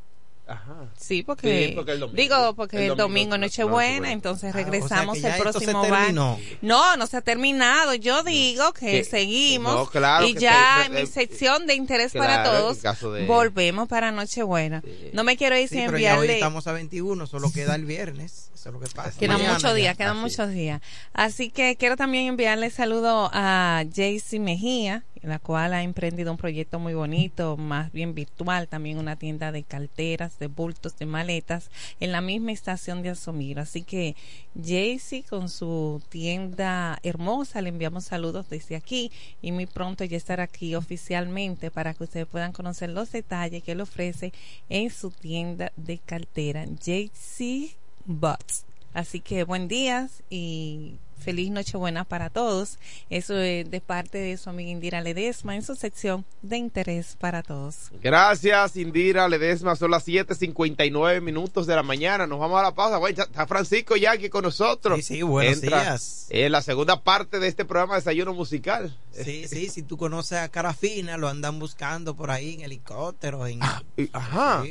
Ajá. 0.52 0.86
Sí, 0.98 1.22
porque, 1.22 1.68
Sí, 1.68 1.72
porque 1.74 1.92
el 1.92 2.00
domingo. 2.00 2.16
digo, 2.22 2.54
porque 2.54 2.76
El 2.76 2.82
el, 2.82 2.88
domingo 2.90 3.02
domingo, 3.02 3.38
Nochebuena, 3.38 4.12
entonces 4.12 4.44
Ah, 4.44 4.48
o 4.48 4.52
sea 4.52 4.64
regresamos 4.64 5.18
el 5.24 5.34
próximo 5.40 5.88
bar- 5.88 6.12
No, 6.62 6.96
no 6.96 7.06
se 7.06 7.16
ha 7.16 7.20
terminado. 7.22 7.94
Yo 7.94 8.22
digo 8.22 8.72
que 8.72 8.90
Que- 8.92 9.04
seguimos 9.04 9.74
no, 9.74 9.86
claro 9.86 10.26
y 10.26 10.34
que 10.34 10.40
ya 10.40 10.80
se- 10.80 10.86
en 10.86 10.92
mi 10.94 11.00
eh, 11.00 11.06
sección 11.06 11.66
de 11.66 11.74
interés 11.74 12.12
claro, 12.12 12.26
para 12.26 12.44
todos 12.44 12.82
de- 12.82 13.26
volvemos 13.26 13.88
para 13.88 14.12
Nochebuena. 14.12 14.82
No 15.12 15.24
me 15.24 15.36
quiero 15.36 15.56
ir 15.56 15.68
Sí, 15.68 15.76
sin 15.76 15.86
pero 15.86 15.98
ya 15.98 16.12
hoy 16.12 16.20
enviarle 16.20 16.34
estamos 16.34 16.66
a 16.66 16.72
21, 16.72 17.26
solo 17.26 17.50
queda 17.52 17.74
el 17.74 17.84
viernes. 17.84 18.50
Eso 18.54 18.68
es 18.68 18.72
lo 18.74 18.80
que 18.80 18.88
pasa. 18.94 19.18
Quedan 19.18 19.38
Mañana 19.38 19.54
muchos 19.54 19.74
días, 19.74 19.96
quedan 19.96 20.16
muchos 20.18 20.50
días. 20.50 20.80
Así 21.14 21.50
que 21.50 21.76
quiero 21.76 21.96
también 21.96 22.26
enviarle 22.26 22.70
saludo 22.70 23.28
a 23.32 23.82
Jaycee 23.92 24.38
Mejía, 24.38 25.02
la 25.22 25.38
cual 25.38 25.72
ha 25.74 25.82
emprendido 25.82 26.32
un 26.32 26.36
proyecto 26.36 26.78
muy 26.78 26.94
bonito, 26.94 27.56
más 27.56 27.92
bien 27.92 28.14
virtual, 28.14 28.68
también 28.68 28.98
una 28.98 29.16
tienda 29.16 29.52
de 29.52 29.62
carteras, 29.62 30.38
de 30.38 30.48
bultos, 30.48 30.98
de 30.98 31.06
maletas, 31.06 31.70
en 32.00 32.12
la 32.12 32.20
misma 32.20 32.52
estación 32.52 33.02
de 33.02 33.10
Asomiro. 33.10 33.62
Así 33.62 33.82
que 33.82 34.16
Jaycee 34.60 35.22
con 35.22 35.48
su 35.48 36.02
tienda 36.08 36.98
hermosa, 37.02 37.62
le 37.62 37.68
enviamos 37.68 38.04
saludos 38.04 38.48
desde 38.50 38.76
aquí 38.76 39.12
y 39.40 39.52
muy 39.52 39.66
pronto 39.66 40.04
ya 40.04 40.16
estará 40.16 40.44
aquí 40.44 40.74
oficialmente 40.74 41.70
para 41.70 41.94
que 41.94 42.04
ustedes 42.04 42.26
puedan 42.26 42.52
conocer 42.52 42.90
los 42.90 43.12
detalles 43.12 43.62
que 43.62 43.72
él 43.72 43.80
ofrece 43.80 44.32
en 44.68 44.90
su 44.90 45.10
tienda 45.10 45.72
de 45.76 45.98
cartera, 45.98 46.66
Jaycee 46.84 47.76
Butts. 48.04 48.64
Así 48.94 49.20
que 49.20 49.44
buen 49.44 49.68
día 49.68 50.08
y 50.28 50.96
feliz 51.22 51.50
Nochebuena 51.50 52.04
para 52.04 52.28
todos. 52.30 52.78
Eso 53.10 53.38
es 53.38 53.70
de 53.70 53.80
parte 53.80 54.18
de 54.18 54.36
su 54.36 54.50
amiga 54.50 54.70
Indira 54.70 55.00
Ledesma 55.00 55.54
en 55.54 55.62
su 55.62 55.74
sección 55.76 56.24
de 56.42 56.56
interés 56.58 57.16
para 57.18 57.42
todos. 57.42 57.90
Gracias, 58.02 58.76
Indira 58.76 59.28
Ledesma. 59.28 59.76
Son 59.76 59.90
las 59.90 60.06
7:59 60.06 61.20
minutos 61.20 61.66
de 61.66 61.74
la 61.76 61.82
mañana. 61.82 62.26
Nos 62.26 62.38
vamos 62.38 62.58
a 62.60 62.64
la 62.64 62.74
pausa. 62.74 62.98
Ya 63.12 63.22
está 63.24 63.46
Francisco 63.46 63.96
ya 63.96 64.12
aquí 64.12 64.28
con 64.28 64.42
nosotros. 64.44 64.98
Sí, 64.98 65.16
sí, 65.16 65.22
buenos 65.22 65.62
Entra 65.62 65.82
días. 65.82 66.26
En 66.30 66.52
la 66.52 66.62
segunda 66.62 67.02
parte 67.02 67.38
de 67.38 67.48
este 67.48 67.64
programa 67.64 67.96
Desayuno 67.96 68.34
Musical. 68.34 68.96
Sí, 69.12 69.46
sí, 69.48 69.68
si 69.68 69.82
tú 69.82 69.96
conoces 69.96 70.38
a 70.38 70.48
Carafina, 70.48 71.16
lo 71.16 71.28
andan 71.28 71.58
buscando 71.58 72.14
por 72.14 72.30
ahí 72.30 72.54
en 72.54 72.60
helicóptero. 72.62 73.46
En... 73.46 73.60
y- 73.96 74.10
ajá. 74.12 74.64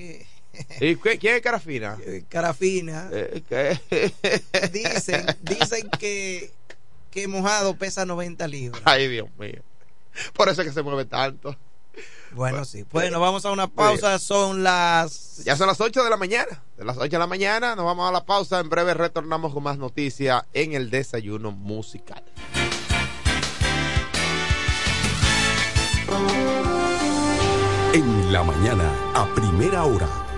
¿Y 0.80 0.96
qué- 0.98 1.18
quién 1.18 1.36
es 1.36 1.42
Carafina? 1.42 1.98
Carafina. 2.30 3.10
Eh, 3.12 3.42
¿qué? 3.48 4.42
Dicen, 4.72 5.26
dicen 5.42 5.90
que, 6.00 6.52
que 7.10 7.28
mojado 7.28 7.76
pesa 7.76 8.06
90 8.06 8.48
libras. 8.48 8.82
Ay, 8.86 9.08
Dios 9.08 9.30
mío. 9.40 9.62
Por 10.34 10.50
eso 10.50 10.62
es 10.62 10.68
que 10.68 10.74
se 10.74 10.82
mueve 10.82 11.06
tanto. 11.06 11.56
Bueno, 12.34 12.64
sí. 12.66 12.86
Bueno, 12.92 13.20
vamos 13.20 13.46
a 13.46 13.52
una 13.52 13.68
pausa. 13.68 14.18
Son 14.20 14.64
las. 14.64 15.44
Ya 15.44 15.56
son 15.58 15.68
las 15.68 15.80
8 15.82 16.04
de 16.04 16.10
la 16.10 16.18
mañana. 16.18 16.64
De 16.78 16.86
las 16.86 16.98
8 16.98 17.10
de 17.10 17.20
la 17.20 17.28
mañana 17.28 17.76
nos 17.76 17.86
vamos 17.86 18.08
a 18.08 18.12
la 18.12 18.26
pausa. 18.26 18.60
En 18.60 18.70
breve 18.70 18.94
retornamos 18.94 19.54
con 19.54 19.64
más 19.64 19.78
noticias 19.78 20.44
en 20.54 20.74
el 20.74 20.90
desayuno 20.90 21.52
musical. 21.52 22.24
En 27.94 28.32
la 28.32 28.44
mañana, 28.44 28.90
a 29.14 29.26
primera 29.36 29.84
hora, 29.84 30.08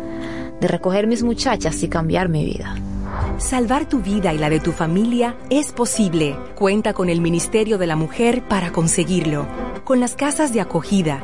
de 0.61 0.67
recoger 0.67 1.07
mis 1.07 1.23
muchachas 1.23 1.81
y 1.83 1.89
cambiar 1.89 2.29
mi 2.29 2.45
vida. 2.45 2.75
Salvar 3.39 3.89
tu 3.89 3.99
vida 3.99 4.33
y 4.33 4.37
la 4.37 4.49
de 4.49 4.59
tu 4.59 4.71
familia 4.71 5.35
es 5.49 5.71
posible. 5.71 6.37
Cuenta 6.55 6.93
con 6.93 7.09
el 7.09 7.19
Ministerio 7.19 7.79
de 7.79 7.87
la 7.87 7.95
Mujer 7.95 8.43
para 8.47 8.71
conseguirlo. 8.71 9.47
Con 9.83 9.99
las 9.99 10.15
casas 10.15 10.53
de 10.53 10.61
acogida, 10.61 11.23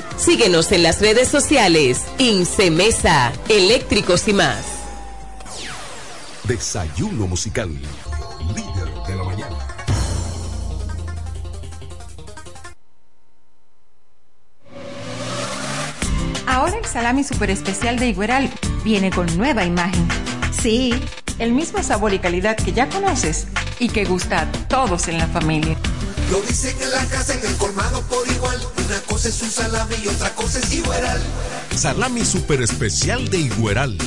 Síguenos 0.17 0.71
en 0.71 0.83
las 0.83 1.01
redes 1.01 1.27
sociales. 1.27 2.05
Incemesa, 2.17 3.31
eléctricos 3.49 4.27
y 4.27 4.33
más. 4.33 4.63
Desayuno 6.43 7.27
musical. 7.27 7.69
Líder 8.55 8.89
de 9.07 9.15
la 9.15 9.23
mañana. 9.23 9.57
Ahora 16.47 16.77
el 16.77 16.85
salami 16.85 17.23
super 17.23 17.49
especial 17.49 17.97
de 17.97 18.09
Igueral 18.09 18.49
viene 18.83 19.09
con 19.09 19.25
nueva 19.37 19.63
imagen. 19.63 20.07
Sí, 20.51 20.93
el 21.39 21.53
mismo 21.53 21.81
sabor 21.81 22.13
y 22.13 22.19
calidad 22.19 22.57
que 22.57 22.73
ya 22.73 22.89
conoces 22.89 23.47
y 23.79 23.89
que 23.89 24.05
gusta 24.05 24.41
a 24.41 24.51
todos 24.67 25.07
en 25.07 25.17
la 25.17 25.27
familia. 25.27 25.77
Lo 26.31 26.39
dicen 26.43 26.73
en 26.81 26.91
la 26.91 27.05
casa, 27.07 27.33
en 27.33 27.45
el 27.45 27.57
colmado 27.57 28.01
por 28.03 28.25
igual. 28.25 28.57
Una 28.85 29.01
cosa 29.01 29.27
es 29.27 29.41
un 29.41 29.51
salami 29.51 29.95
y 30.01 30.07
otra 30.07 30.33
cosa 30.33 30.59
es 30.59 30.73
Igueral. 30.73 31.21
Salami 31.75 32.23
super 32.23 32.61
especial 32.61 33.29
de 33.29 33.39
Igueral. 33.39 33.97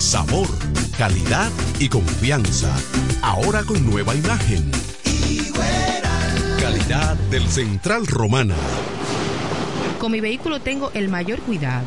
Sabor, 0.00 0.48
calidad 0.98 1.52
y 1.78 1.88
confianza. 1.88 2.74
Ahora 3.22 3.62
con 3.62 3.88
nueva 3.88 4.16
imagen. 4.16 4.72
Calidad 6.58 7.14
del 7.30 7.48
Central 7.48 8.08
Romana. 8.08 8.56
Con 10.00 10.10
mi 10.10 10.20
vehículo 10.20 10.60
tengo 10.60 10.90
el 10.94 11.08
mayor 11.08 11.38
cuidado. 11.42 11.86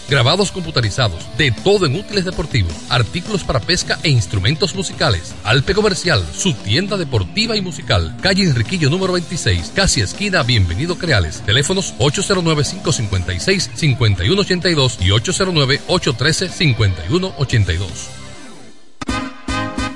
grabados 0.11 0.51
computarizados, 0.51 1.25
de 1.37 1.51
todo 1.51 1.85
en 1.85 1.95
útiles 1.95 2.25
deportivos, 2.25 2.73
artículos 2.89 3.45
para 3.45 3.61
pesca 3.61 3.97
e 4.03 4.09
instrumentos 4.09 4.75
musicales. 4.75 5.33
Alpe 5.45 5.73
Comercial, 5.73 6.21
su 6.35 6.53
tienda 6.53 6.97
deportiva 6.97 7.55
y 7.55 7.61
musical. 7.61 8.17
Calle 8.21 8.43
Enriquillo 8.43 8.89
número 8.89 9.13
26, 9.13 9.71
casi 9.73 10.01
esquina 10.01 10.43
Bienvenido 10.43 10.97
Creales. 10.97 11.41
Teléfonos 11.45 11.93
809-556-5182 11.99 14.97
y 14.99 15.11
809-813-5182. 15.11 17.87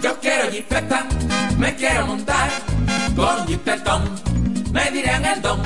Yo 0.01 0.17
quiero 0.21 0.45
me 1.57 1.75
quiero 1.75 2.07
montar 2.07 2.49
con 3.17 3.45
jipetón, 3.47 4.09
me 4.71 4.89
dirán 4.91 5.25
el 5.25 5.41
don. 5.41 5.61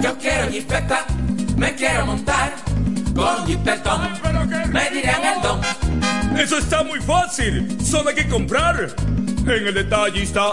Yo 0.00 0.16
quiero 0.18 0.48
jipeta, 0.52 1.04
me 1.56 1.74
quiero 1.74 2.06
montar 2.06 2.61
con 3.14 3.46
jipetón, 3.46 4.00
me 4.72 4.90
dirán 4.90 5.24
el 5.24 5.42
don. 5.42 5.60
Eso 6.38 6.58
está 6.58 6.82
muy 6.82 7.00
fácil. 7.00 7.78
Solo 7.84 8.10
hay 8.10 8.14
que 8.14 8.28
comprar. 8.28 8.94
En 9.44 9.66
el 9.66 9.74
detallista 9.74 10.52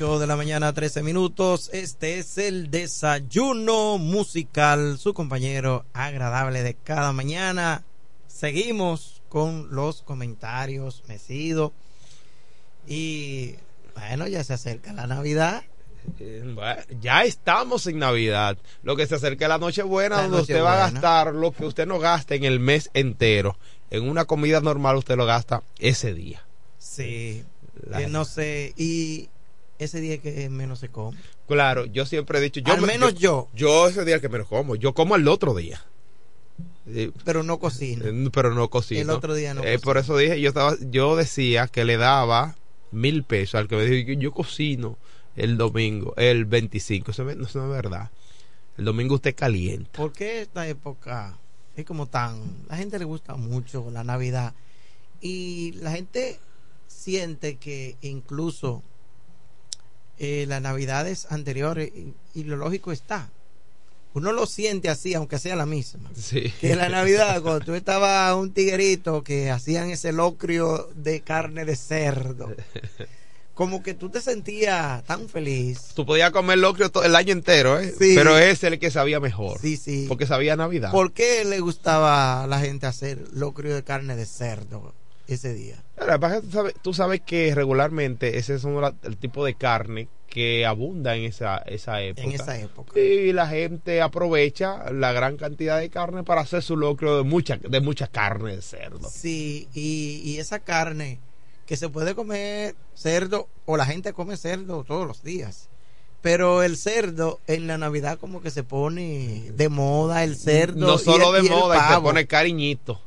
De 0.00 0.26
la 0.26 0.34
mañana, 0.34 0.72
13 0.72 1.02
minutos. 1.02 1.68
Este 1.74 2.18
es 2.20 2.38
el 2.38 2.70
desayuno 2.70 3.98
musical, 3.98 4.96
su 4.96 5.12
compañero 5.12 5.84
agradable 5.92 6.62
de 6.62 6.72
cada 6.72 7.12
mañana. 7.12 7.84
Seguimos 8.26 9.20
con 9.28 9.74
los 9.74 10.00
comentarios 10.00 11.02
mecidos. 11.06 11.72
Y 12.88 13.56
bueno, 13.94 14.26
ya 14.26 14.42
se 14.42 14.54
acerca 14.54 14.94
la 14.94 15.06
Navidad. 15.06 15.64
Eh, 16.18 16.50
bueno, 16.54 16.80
ya 17.02 17.24
estamos 17.24 17.86
en 17.86 17.98
Navidad. 17.98 18.56
Lo 18.82 18.96
que 18.96 19.06
se 19.06 19.16
acerca 19.16 19.48
la 19.48 19.58
Nochebuena, 19.58 20.16
La 20.16 20.22
donde 20.22 20.40
usted 20.40 20.62
va 20.62 20.82
a 20.86 20.90
gastar 20.90 21.34
lo 21.34 21.52
que 21.52 21.66
usted 21.66 21.86
no 21.86 21.98
gasta 21.98 22.34
en 22.34 22.44
el 22.44 22.58
mes 22.58 22.88
entero. 22.94 23.58
En 23.90 24.08
una 24.08 24.24
comida 24.24 24.62
normal 24.62 24.96
usted 24.96 25.18
lo 25.18 25.26
gasta 25.26 25.62
ese 25.78 26.14
día. 26.14 26.42
Sí, 26.78 27.44
La- 27.86 28.00
eh, 28.00 28.08
no 28.08 28.24
sé, 28.24 28.72
y 28.78 29.28
ese 29.80 30.00
día 30.00 30.18
que 30.18 30.48
menos 30.50 30.78
se 30.78 30.88
come. 30.88 31.18
Claro, 31.48 31.86
yo 31.86 32.06
siempre 32.06 32.38
he 32.38 32.42
dicho, 32.42 32.60
yo 32.60 32.72
Al 32.74 32.80
me- 32.80 32.86
menos 32.88 33.14
yo. 33.14 33.48
Yo 33.54 33.88
ese 33.88 34.04
día 34.04 34.20
que 34.20 34.28
menos 34.28 34.46
como, 34.46 34.76
yo 34.76 34.94
como 34.94 35.16
el 35.16 35.26
otro 35.28 35.54
día. 35.54 35.82
Sí, 36.92 37.12
Pero 37.24 37.42
no 37.42 37.58
cocino. 37.58 38.04
eh, 38.06 38.30
pero 38.32 38.54
no 38.54 38.68
cocino. 38.68 39.00
El 39.00 39.10
otro 39.10 39.34
día 39.34 39.54
no 39.54 39.62
Eh, 39.64 39.78
por 39.78 39.96
eso 39.98 40.16
dije, 40.16 40.40
yo 40.40 40.48
estaba, 40.48 40.76
yo 40.90 41.16
decía 41.16 41.66
que 41.68 41.84
le 41.84 41.96
daba 41.96 42.56
mil 42.90 43.22
pesos 43.24 43.56
al 43.56 43.68
que 43.68 43.76
me 43.76 43.84
dijo, 43.84 44.12
yo, 44.12 44.18
yo 44.18 44.32
cocino 44.32 44.98
el 45.36 45.56
domingo, 45.56 46.14
el 46.16 46.44
25. 46.44 47.10
Eso, 47.12 47.24
no 47.24 47.30
eso 47.46 47.58
no 47.60 47.66
es 47.66 47.70
verdad. 47.82 48.10
El 48.76 48.84
domingo 48.84 49.14
usted 49.16 49.34
calienta. 49.34 49.90
¿Por 49.92 50.12
qué 50.12 50.42
esta 50.42 50.66
época 50.66 51.38
es 51.76 51.84
como 51.84 52.06
tan... 52.06 52.40
La 52.68 52.76
gente 52.76 52.98
le 52.98 53.04
gusta 53.04 53.36
mucho 53.36 53.88
la 53.92 54.02
Navidad 54.04 54.54
y 55.20 55.72
la 55.72 55.92
gente 55.92 56.40
siente 56.88 57.56
que 57.56 57.96
incluso 58.00 58.82
eh, 60.20 60.44
las 60.46 60.62
Navidades 60.62 61.26
anteriores, 61.30 61.90
y, 61.94 62.14
y 62.38 62.44
lo 62.44 62.56
lógico 62.56 62.92
está, 62.92 63.28
uno 64.14 64.32
lo 64.32 64.44
siente 64.46 64.88
así, 64.88 65.14
aunque 65.14 65.38
sea 65.38 65.56
la 65.56 65.66
misma. 65.66 66.10
Sí. 66.16 66.52
Que 66.60 66.76
la 66.76 66.88
Navidad, 66.88 67.40
cuando 67.42 67.64
tú 67.64 67.74
estabas 67.74 68.34
un 68.36 68.52
tiguerito 68.52 69.22
que 69.24 69.50
hacían 69.50 69.88
ese 69.90 70.12
locrio 70.12 70.88
de 70.94 71.20
carne 71.20 71.64
de 71.64 71.76
cerdo, 71.76 72.54
como 73.54 73.82
que 73.82 73.94
tú 73.94 74.08
te 74.08 74.20
sentías 74.20 75.04
tan 75.04 75.28
feliz. 75.28 75.90
Tú 75.94 76.06
podías 76.06 76.30
comer 76.30 76.58
locrio 76.58 76.90
to- 76.90 77.04
el 77.04 77.14
año 77.14 77.32
entero, 77.32 77.78
¿eh? 77.78 77.94
Sí. 77.98 78.12
Pero 78.14 78.36
es 78.38 78.64
el 78.64 78.78
que 78.78 78.90
sabía 78.90 79.20
mejor. 79.20 79.60
Sí, 79.60 79.76
sí. 79.76 80.06
Porque 80.08 80.26
sabía 80.26 80.56
Navidad. 80.56 80.90
¿Por 80.92 81.12
qué 81.12 81.44
le 81.44 81.60
gustaba 81.60 82.42
a 82.44 82.46
la 82.46 82.58
gente 82.60 82.86
hacer 82.86 83.22
locrio 83.32 83.74
de 83.74 83.82
carne 83.84 84.16
de 84.16 84.26
cerdo 84.26 84.94
ese 85.34 85.54
día? 85.54 85.82
Tú, 85.96 86.50
sabes, 86.50 86.74
tú 86.82 86.94
sabes 86.94 87.20
que 87.20 87.54
regularmente 87.54 88.38
ese 88.38 88.54
es 88.54 88.64
uno 88.64 88.94
el 89.02 89.16
tipo 89.16 89.44
de 89.44 89.54
carne 89.54 90.08
que 90.28 90.64
abunda 90.64 91.16
en 91.16 91.24
esa, 91.24 91.58
esa 91.58 92.00
época. 92.02 92.22
En 92.26 92.32
esa 92.32 92.58
época. 92.58 92.98
Y 93.00 93.32
la 93.32 93.48
gente 93.48 94.00
aprovecha 94.00 94.90
la 94.92 95.12
gran 95.12 95.36
cantidad 95.36 95.78
de 95.78 95.90
carne 95.90 96.22
para 96.22 96.42
hacer 96.42 96.62
su 96.62 96.76
locrio 96.76 97.16
de 97.16 97.24
mucha, 97.24 97.56
de 97.56 97.80
mucha 97.80 98.06
carne 98.06 98.56
de 98.56 98.62
cerdo. 98.62 99.08
Sí, 99.10 99.68
y, 99.74 100.22
y 100.24 100.38
esa 100.38 100.60
carne 100.60 101.18
que 101.66 101.76
se 101.76 101.88
puede 101.88 102.14
comer 102.14 102.76
cerdo 102.94 103.48
o 103.66 103.76
la 103.76 103.86
gente 103.86 104.12
come 104.12 104.36
cerdo 104.36 104.84
todos 104.84 105.06
los 105.06 105.22
días. 105.22 105.68
Pero 106.22 106.62
el 106.62 106.76
cerdo 106.76 107.40
en 107.46 107.66
la 107.66 107.78
Navidad 107.78 108.18
como 108.18 108.42
que 108.42 108.50
se 108.50 108.62
pone 108.62 109.50
de 109.52 109.68
moda 109.68 110.22
el 110.22 110.36
cerdo. 110.36 110.86
No 110.86 110.94
y 110.96 110.98
solo 110.98 111.34
el- 111.34 111.42
de 111.42 111.48
y 111.48 111.50
moda, 111.50 111.76
y 111.90 111.94
se 111.94 112.00
pone 112.00 112.26
cariñito. 112.26 113.00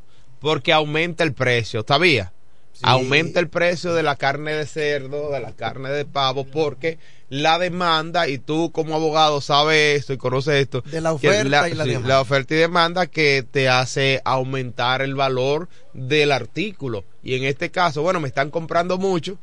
Porque 0.43 0.73
aumenta 0.73 1.23
el 1.23 1.33
precio, 1.33 1.83
¿sabía? 1.87 2.33
Aumenta 2.81 3.39
el 3.39 3.47
precio 3.47 3.93
de 3.93 4.03
la 4.03 4.17
carne 4.17 4.53
de 4.53 4.65
cerdo, 4.65 5.31
de 5.31 5.39
la 5.39 5.53
carne 5.53 5.89
de 5.89 6.03
pavo, 6.03 6.43
porque 6.43 6.99
la 7.29 7.57
demanda, 7.57 8.27
y 8.27 8.39
tú 8.39 8.71
como 8.73 8.93
abogado 8.93 9.39
sabes 9.39 9.99
esto 10.01 10.11
y 10.11 10.17
conoces 10.17 10.55
esto, 10.55 10.81
De 10.81 10.99
la 10.99 11.13
oferta 11.13 11.69
y 11.69 11.75
la 11.75 11.83
sí, 11.85 11.89
demanda. 11.91 12.09
la 12.09 12.19
oferta 12.21 12.53
y 12.53 12.57
demanda 12.57 13.07
que 13.07 13.45
te 13.49 13.69
hace 13.69 14.21
aumentar 14.25 15.01
el 15.01 15.15
valor 15.15 15.69
del 15.93 16.33
artículo. 16.33 17.05
Y 17.23 17.35
en 17.35 17.45
este 17.45 17.71
caso, 17.71 18.01
bueno, 18.01 18.19
me 18.19 18.27
están 18.27 18.49
comprando 18.49 18.97
mucho, 18.97 19.37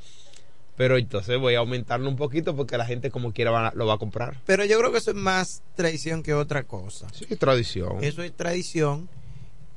pero 0.76 0.98
entonces 0.98 1.38
voy 1.38 1.54
a 1.54 1.60
aumentarlo 1.60 2.10
un 2.10 2.16
poquito 2.16 2.54
porque 2.54 2.76
la 2.76 2.84
gente 2.84 3.10
como 3.10 3.32
quiera 3.32 3.50
va- 3.50 3.72
lo 3.74 3.86
va 3.86 3.94
a 3.94 3.98
comprar. 3.98 4.36
Pero 4.44 4.66
yo 4.66 4.78
creo 4.78 4.92
que 4.92 4.98
eso 4.98 5.12
es 5.12 5.16
más 5.16 5.62
tradición 5.76 6.22
que 6.22 6.34
otra 6.34 6.64
cosa. 6.64 7.06
Sí, 7.14 7.24
tradición. 7.36 8.04
Eso 8.04 8.22
es 8.22 8.32
tradición. 8.36 9.08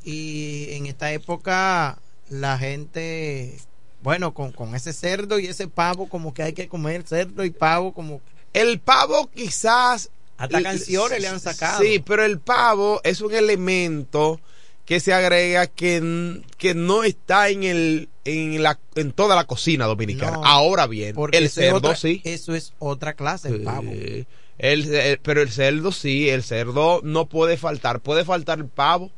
Y 0.04 0.68
en 0.72 0.86
esta 0.86 1.12
época 1.14 1.98
la 2.30 2.58
gente, 2.58 3.58
bueno, 4.02 4.34
con, 4.34 4.52
con 4.52 4.76
ese 4.76 4.94
cerdo 4.94 5.40
y 5.40 5.48
ese 5.48 5.68
pavo, 5.68 6.08
como 6.10 6.34
que 6.34 6.44
hay 6.44 6.54
que 6.54 6.68
comer 6.68 7.04
cerdo 7.08 7.44
y 7.46 7.50
pavo, 7.52 7.94
como... 7.94 8.22
El 8.54 8.80
pavo 8.80 9.30
quizás... 9.34 10.10
Hasta 10.38 10.62
canciones 10.64 11.22
le 11.22 11.28
han 11.28 11.40
sacado. 11.40 11.82
Sí, 11.82 12.04
pero 12.06 12.26
el 12.26 12.40
pavo 12.40 13.00
es 13.04 13.22
un 13.22 13.34
elemento 13.34 14.40
que 14.86 15.00
se 15.00 15.14
agrega 15.14 15.68
que, 15.68 16.42
que 16.58 16.74
no 16.74 17.04
está 17.04 17.50
en 17.50 17.64
el 17.64 18.10
en 18.26 18.62
la 18.64 18.80
en 18.96 19.12
toda 19.14 19.36
la 19.36 19.46
cocina 19.46 19.86
dominicana. 19.86 20.32
No, 20.38 20.46
Ahora 20.46 20.88
bien, 20.88 21.16
porque 21.16 21.38
el 21.38 21.50
cerdo 21.50 21.78
otra- 21.78 21.96
sí. 21.96 22.22
Eso 22.26 22.54
es 22.56 22.74
otra 22.80 23.14
clase, 23.14 23.48
el 23.50 23.62
pavo. 23.62 23.92
Sí. 23.94 24.26
El- 24.58 24.94
el- 24.94 25.20
pero 25.20 25.42
el 25.42 25.52
cerdo 25.52 25.92
sí, 25.92 26.30
el 26.30 26.44
cerdo 26.44 27.00
no 27.04 27.28
puede 27.30 27.56
faltar. 27.56 28.02
Puede 28.02 28.26
faltar 28.26 28.60
el 28.60 28.66
pavo, 28.68 29.12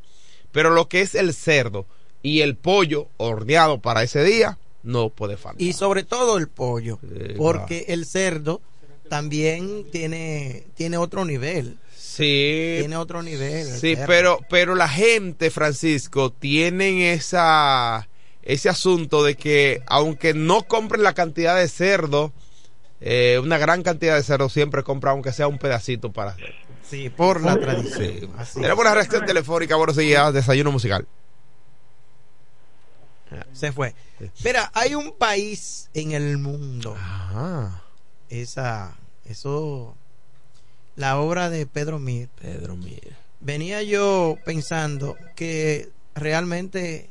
pero 0.55 0.69
lo 0.69 0.87
que 0.87 1.01
es 1.01 1.15
el 1.15 1.33
cerdo 1.33 1.85
y 2.23 2.39
el 2.39 2.55
pollo 2.55 3.09
horneado 3.17 3.81
para 3.81 4.03
ese 4.03 4.23
día 4.23 4.57
no 4.83 5.09
puede 5.09 5.35
faltar. 5.35 5.61
Y 5.61 5.73
sobre 5.73 6.03
todo 6.03 6.37
el 6.37 6.47
pollo, 6.47 6.97
porque 7.35 7.87
el 7.89 8.05
cerdo 8.05 8.61
también 9.09 9.83
tiene, 9.91 10.63
tiene 10.75 10.95
otro 10.95 11.25
nivel. 11.25 11.77
Sí. 11.93 12.77
Tiene 12.79 12.95
otro 12.95 13.21
nivel. 13.21 13.67
el 13.67 13.79
Sí, 13.79 13.97
pero, 14.07 14.39
pero 14.49 14.75
la 14.75 14.87
gente, 14.87 15.51
Francisco, 15.51 16.31
tienen 16.31 16.99
esa, 16.99 18.07
ese 18.41 18.69
asunto 18.69 19.25
de 19.25 19.35
que 19.35 19.81
aunque 19.87 20.33
no 20.33 20.63
compren 20.63 21.03
la 21.03 21.13
cantidad 21.13 21.57
de 21.57 21.67
cerdo, 21.67 22.31
eh, 23.01 23.41
una 23.43 23.57
gran 23.57 23.83
cantidad 23.83 24.15
de 24.15 24.23
cerdo, 24.23 24.47
siempre 24.47 24.83
compran 24.83 25.15
aunque 25.15 25.33
sea 25.33 25.49
un 25.49 25.57
pedacito 25.57 26.13
para 26.13 26.31
hacer. 26.31 26.64
Sí, 26.89 27.09
por 27.09 27.41
la 27.41 27.57
tradición. 27.57 28.19
Sí. 28.19 28.29
Así 28.37 28.61
Tenemos 28.61 28.79
una 28.79 28.93
reacción 28.93 29.25
telefónica, 29.25 29.75
buenos 29.75 29.95
días, 29.95 30.33
desayuno 30.33 30.71
musical. 30.71 31.07
Se 33.53 33.71
fue. 33.71 33.93
Mira, 34.43 34.71
hay 34.73 34.95
un 34.95 35.13
país 35.13 35.89
en 35.93 36.11
el 36.11 36.37
mundo. 36.37 36.95
Esa, 38.29 38.95
eso, 39.25 39.95
la 40.95 41.17
obra 41.19 41.49
de 41.49 41.65
Pedro 41.65 41.99
Mir. 41.99 42.29
Pedro 42.39 42.75
Mir. 42.75 43.15
Venía 43.39 43.81
yo 43.83 44.37
pensando 44.45 45.17
que 45.35 45.89
realmente 46.13 47.09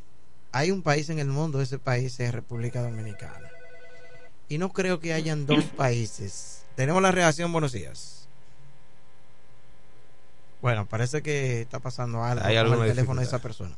hay 0.52 0.70
un 0.70 0.82
país 0.82 1.09
en 1.10 1.18
el 1.18 1.28
mundo, 1.28 1.60
ese 1.60 1.78
país 1.78 2.18
es 2.20 2.32
República 2.32 2.80
Dominicana. 2.80 3.51
Y 4.48 4.59
no 4.59 4.72
creo 4.72 5.01
que 5.01 5.12
hayan 5.12 5.46
dos 5.46 5.64
países. 5.64 6.64
Tenemos 6.76 7.02
la 7.02 7.10
reacción, 7.10 7.52
buenos 7.52 7.72
días. 7.72 8.14
Bueno, 10.65 10.86
parece 10.86 11.20
que 11.20 11.61
está 11.61 11.78
pasando 11.78 12.24
algo 12.24 12.43
Hay 12.43 12.57
con 12.57 12.81
el 12.81 12.89
teléfono 12.89 13.20
de 13.20 13.27
esa 13.27 13.39
persona. 13.39 13.77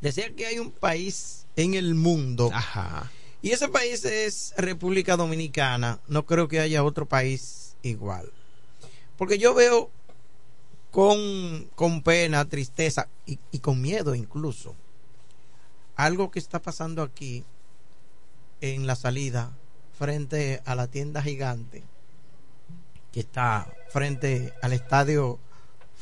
Decía 0.00 0.34
que 0.34 0.44
hay 0.44 0.58
un 0.58 0.72
país 0.72 1.46
en 1.54 1.74
el 1.74 1.94
mundo. 1.94 2.50
Y 3.42 3.52
ese 3.52 3.68
país 3.68 4.04
es 4.04 4.54
República 4.56 5.16
Dominicana. 5.16 6.00
No 6.08 6.26
creo 6.26 6.48
que 6.48 6.58
haya 6.58 6.82
otro 6.82 7.06
país 7.06 7.76
igual. 7.82 8.28
Porque 9.16 9.38
yo 9.38 9.54
veo 9.54 9.88
con, 10.90 11.70
con 11.76 12.02
pena, 12.02 12.44
tristeza 12.44 13.06
y, 13.24 13.38
y 13.52 13.60
con 13.60 13.80
miedo 13.80 14.16
incluso 14.16 14.74
algo 15.94 16.32
que 16.32 16.40
está 16.40 16.60
pasando 16.60 17.02
aquí 17.02 17.44
en 18.60 18.88
la 18.88 18.96
salida 18.96 19.52
frente 19.96 20.60
a 20.64 20.74
la 20.74 20.88
tienda 20.88 21.22
gigante 21.22 21.84
que 23.12 23.20
está 23.20 23.68
frente 23.90 24.52
al 24.60 24.72
estadio 24.72 25.38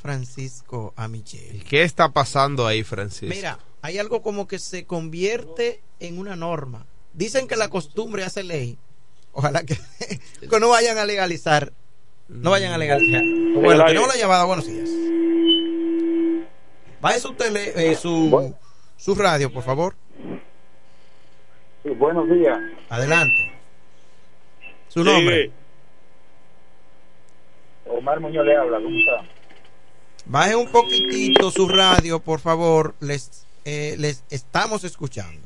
Francisco 0.02 0.92
Amichel. 0.96 1.62
¿Qué 1.64 1.84
está 1.84 2.08
pasando 2.10 2.66
ahí, 2.66 2.82
Francisco? 2.82 3.32
Mira, 3.34 3.58
hay 3.82 3.98
algo 3.98 4.20
como 4.20 4.48
que 4.48 4.58
se 4.58 4.84
convierte 4.84 5.80
en 6.00 6.18
una 6.18 6.34
norma. 6.34 6.86
Dicen 7.14 7.46
que 7.46 7.54
la 7.56 7.68
costumbre 7.68 8.24
hace 8.24 8.42
ley. 8.42 8.76
Ojalá 9.32 9.62
que, 9.62 9.76
que 10.50 10.60
no 10.60 10.68
vayan 10.70 10.98
a 10.98 11.04
legalizar. 11.04 11.72
No 12.28 12.50
vayan 12.50 12.72
a 12.72 12.78
legalizar. 12.78 13.22
Bueno, 13.54 13.84
tenemos 13.84 14.08
la 14.08 14.16
llamada. 14.16 14.44
Buenos 14.44 14.66
días. 14.66 14.88
Baje 17.00 17.20
su, 17.20 17.34
tele, 17.34 17.72
eh, 17.76 17.94
su, 17.94 18.54
su 18.96 19.14
radio, 19.14 19.52
por 19.52 19.62
favor. 19.62 19.94
Sí, 21.82 21.90
buenos 21.90 22.28
días. 22.30 22.58
Adelante. 22.88 23.52
Su 24.88 25.02
Sí. 25.04 25.10
nombre. 25.10 25.50
Omar 27.86 28.20
Muñoz 28.20 28.46
le 28.46 28.56
habla, 28.56 28.78
¿cómo 28.78 28.96
está? 28.98 29.41
Baje 30.26 30.54
un 30.56 30.70
poquitito 30.70 31.50
su 31.50 31.68
radio, 31.68 32.20
por 32.20 32.40
favor. 32.40 32.94
Les, 33.00 33.44
eh, 33.64 33.96
les 33.98 34.22
estamos 34.30 34.84
escuchando. 34.84 35.40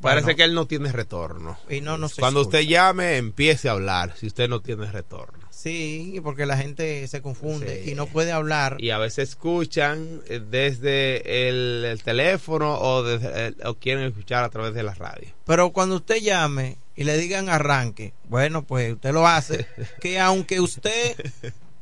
Parece 0.00 0.24
Bueno. 0.26 0.36
que 0.36 0.44
él 0.44 0.54
no 0.54 0.66
tiene 0.66 0.92
retorno. 0.92 1.58
Y 1.70 1.80
no 1.80 1.96
nos 1.98 2.14
Cuando 2.16 2.42
escucha. 2.42 2.58
usted 2.58 2.68
llame, 2.70 3.16
empiece 3.16 3.68
a 3.68 3.72
hablar, 3.72 4.14
si 4.16 4.26
usted 4.26 4.48
no 4.48 4.60
tiene 4.60 4.90
retorno. 4.92 5.46
Sí, 5.50 6.20
porque 6.22 6.44
la 6.44 6.58
gente 6.58 7.08
se 7.08 7.22
confunde 7.22 7.82
Sí. 7.82 7.90
y 7.90 7.94
no 7.94 8.06
puede 8.06 8.30
hablar. 8.30 8.76
Y 8.78 8.90
a 8.90 8.98
veces 8.98 9.30
escuchan 9.30 10.20
eh, 10.28 10.38
desde 10.38 11.48
el, 11.48 11.84
el 11.86 12.02
teléfono 12.02 12.78
o, 12.78 13.02
desde 13.02 13.46
el- 13.48 13.56
o 13.66 13.74
quieren 13.74 14.04
escuchar 14.04 14.44
a 14.44 14.50
través 14.50 14.74
de 14.74 14.82
la 14.82 14.94
radio. 14.94 15.28
Pero 15.46 15.70
cuando 15.70 15.96
usted 15.96 16.16
llame 16.20 16.76
y 16.96 17.04
le 17.04 17.16
digan 17.18 17.50
arranque, 17.50 18.14
bueno, 18.24 18.62
pues 18.62 18.94
usted 18.94 19.12
lo 19.12 19.26
hace. 19.26 19.66
que 20.00 20.18
aunque 20.18 20.60
usted 20.60 21.14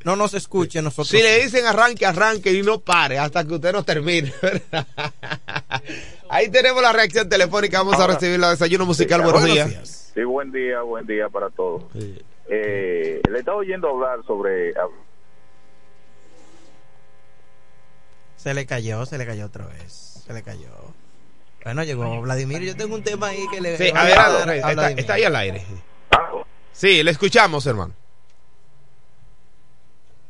no 0.05 0.16
nos 0.16 0.35
escuche, 0.35 0.82
nosotros. 0.82 1.09
Si 1.09 1.23
le 1.23 1.43
dicen 1.43 1.65
arranque, 1.66 2.05
arranque 2.05 2.53
y 2.53 2.62
no 2.62 2.81
pare 2.81 3.19
hasta 3.19 3.45
que 3.45 3.55
usted 3.55 3.73
no 3.73 3.85
termine. 3.85 4.32
Ahí 6.28 6.51
tenemos 6.51 6.82
la 6.82 6.93
reacción 6.93 7.28
telefónica. 7.28 7.78
Vamos 7.78 8.01
a 8.01 8.07
recibir 8.09 8.41
la 8.41 8.51
desayuno 8.51 8.85
musical. 8.85 9.20
Sí, 9.20 9.24
Buenos 9.24 9.43
buenos 9.43 9.69
días. 9.69 10.12
Sí, 10.15 10.24
buen 10.24 10.51
día, 10.53 10.82
buen 10.82 11.07
día 11.07 11.28
para 11.28 11.49
todos. 11.51 11.85
Eh, 12.49 13.20
le 13.31 13.39
estaba 13.39 13.57
oyendo 13.57 13.89
hablar 13.89 14.24
sobre... 14.27 14.74
Se 18.36 18.53
le 18.53 18.66
cayó, 18.66 19.07
se 19.07 19.16
le 19.16 19.24
cayó 19.24 19.47
otra 19.47 19.66
vez. 19.66 20.23
Se 20.27 20.32
le 20.35 20.43
cayó. 20.43 20.94
Bueno, 21.65 21.82
llegó 21.82 22.20
Vladimir. 22.20 22.62
Yo 22.62 22.77
tengo 22.77 22.95
un 22.95 23.03
tema 23.03 23.28
ahí 23.28 23.47
que 23.51 23.61
le. 23.61 23.77
Sí, 23.78 23.91
a 23.95 24.05
ver, 24.05 24.15
dar 24.16 24.49
a- 24.51 24.86
a 24.86 24.91
está, 24.91 25.15
ahí 25.15 25.24
al 25.24 25.35
aire. 25.36 25.65
Sí, 26.73 27.03
le 27.03 27.11
escuchamos, 27.11 27.66
hermano. 27.66 27.95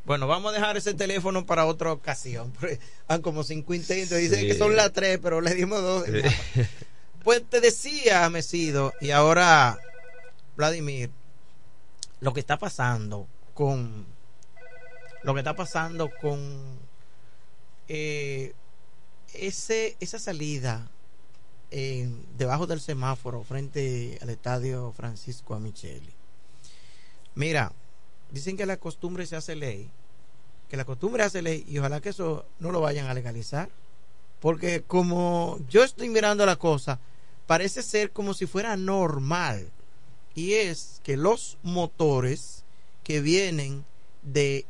Bueno, 0.05 0.27
vamos 0.27 0.53
a 0.53 0.55
dejar 0.55 0.77
ese 0.77 0.93
teléfono 0.95 1.47
para 1.47 1.65
otra 1.65 1.91
ocasión. 1.93 2.53
Han 3.09 3.23
como 3.23 3.43
cinco 3.43 3.75
intentos. 3.75 4.19
Dicen 4.19 4.41
Sí. 4.41 4.47
que 4.49 4.55
son 4.55 4.77
las 4.77 4.93
tres, 4.93 5.19
pero 5.23 5.41
le 5.41 5.55
dimos 5.55 5.81
dos. 5.83 6.05
Pues 7.25 7.43
te 7.49 7.63
decía, 7.63 8.29
Mesido, 8.29 8.93
y 9.01 9.11
ahora, 9.11 9.79
Vladimir, 10.57 11.09
lo 12.21 12.35
que 12.35 12.41
está 12.41 12.59
pasando 12.59 13.27
con. 13.55 14.05
Lo 15.23 15.33
que 15.33 15.41
está 15.41 15.55
pasando 15.57 16.11
con. 16.21 16.79
eh, 17.89 18.53
ese, 19.33 19.97
esa 20.01 20.19
salida 20.19 20.91
debajo 22.39 22.69
del 22.69 22.81
semáforo 22.81 23.43
frente 23.43 24.19
al 24.23 24.31
estadio 24.31 24.93
Francisco 24.93 25.55
Amicheli. 25.55 26.13
Mira, 27.35 27.73
dicen 28.31 28.57
que 28.57 28.65
la 28.65 28.77
costumbre 28.77 29.27
se 29.27 29.35
hace 29.35 29.57
ley, 29.57 29.91
que 30.69 30.77
la 30.77 30.85
costumbre 30.85 31.25
hace 31.25 31.43
ley 31.43 31.65
y 31.67 31.79
ojalá 31.79 32.01
que 32.01 32.11
eso 32.11 32.47
no 32.61 32.71
lo 32.71 32.81
vayan 32.81 33.09
a 33.09 33.15
legalizar, 33.15 33.71
porque 34.41 34.83
como 34.83 35.59
yo 35.69 35.83
estoy 35.83 36.09
mirando 36.11 36.47
la 36.47 36.57
cosa, 36.57 37.01
parece 37.49 37.83
ser 37.83 38.13
como 38.13 38.35
si 38.35 38.47
fuera 38.47 38.77
normal 38.77 39.69
y 40.37 40.53
es 40.53 41.01
que 41.03 41.17
los 41.17 41.59
motores 41.65 42.63
que 43.03 43.21
vienen 43.21 43.85
de 44.23 44.65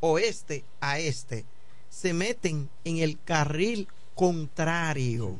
oeste 0.00 0.64
a 0.80 0.98
este 0.98 1.46
se 1.88 2.12
meten 2.12 2.68
en 2.84 2.98
el 2.98 3.18
carril 3.22 3.88
contrario 4.14 5.38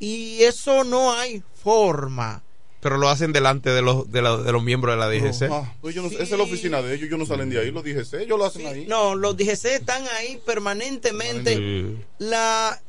y 0.00 0.42
eso 0.42 0.82
no 0.82 1.12
hay 1.12 1.42
forma 1.62 2.42
Pero 2.80 2.96
lo 2.96 3.08
hacen 3.10 3.32
delante 3.32 3.68
de 3.70 3.82
los, 3.82 4.10
de, 4.10 4.22
la- 4.22 4.38
de 4.38 4.50
los 4.52 4.62
miembros 4.62 4.94
de 4.94 4.98
la 4.98 5.08
DGC. 5.08 5.50
Ah, 5.52 5.74
pues 5.82 5.94
yo 5.94 6.00
no- 6.02 6.08
Esa 6.08 6.22
es 6.22 6.30
la 6.30 6.42
oficina 6.42 6.80
de 6.80 6.94
ellos, 6.94 7.06
ellos 7.08 7.18
no 7.18 7.26
salen 7.26 7.50
de 7.50 7.60
ahí, 7.60 7.70
los 7.70 7.84
dije, 7.84 8.00
ellos 8.00 8.38
lo 8.38 8.44
hacen 8.46 8.66
ahí. 8.66 8.86
No, 8.86 9.14
los 9.14 9.36
DGC 9.36 9.66
están 9.76 10.02
ahí 10.16 10.40
permanentemente. 10.46 11.56
Sí. 11.56 11.96
La, 12.18 12.80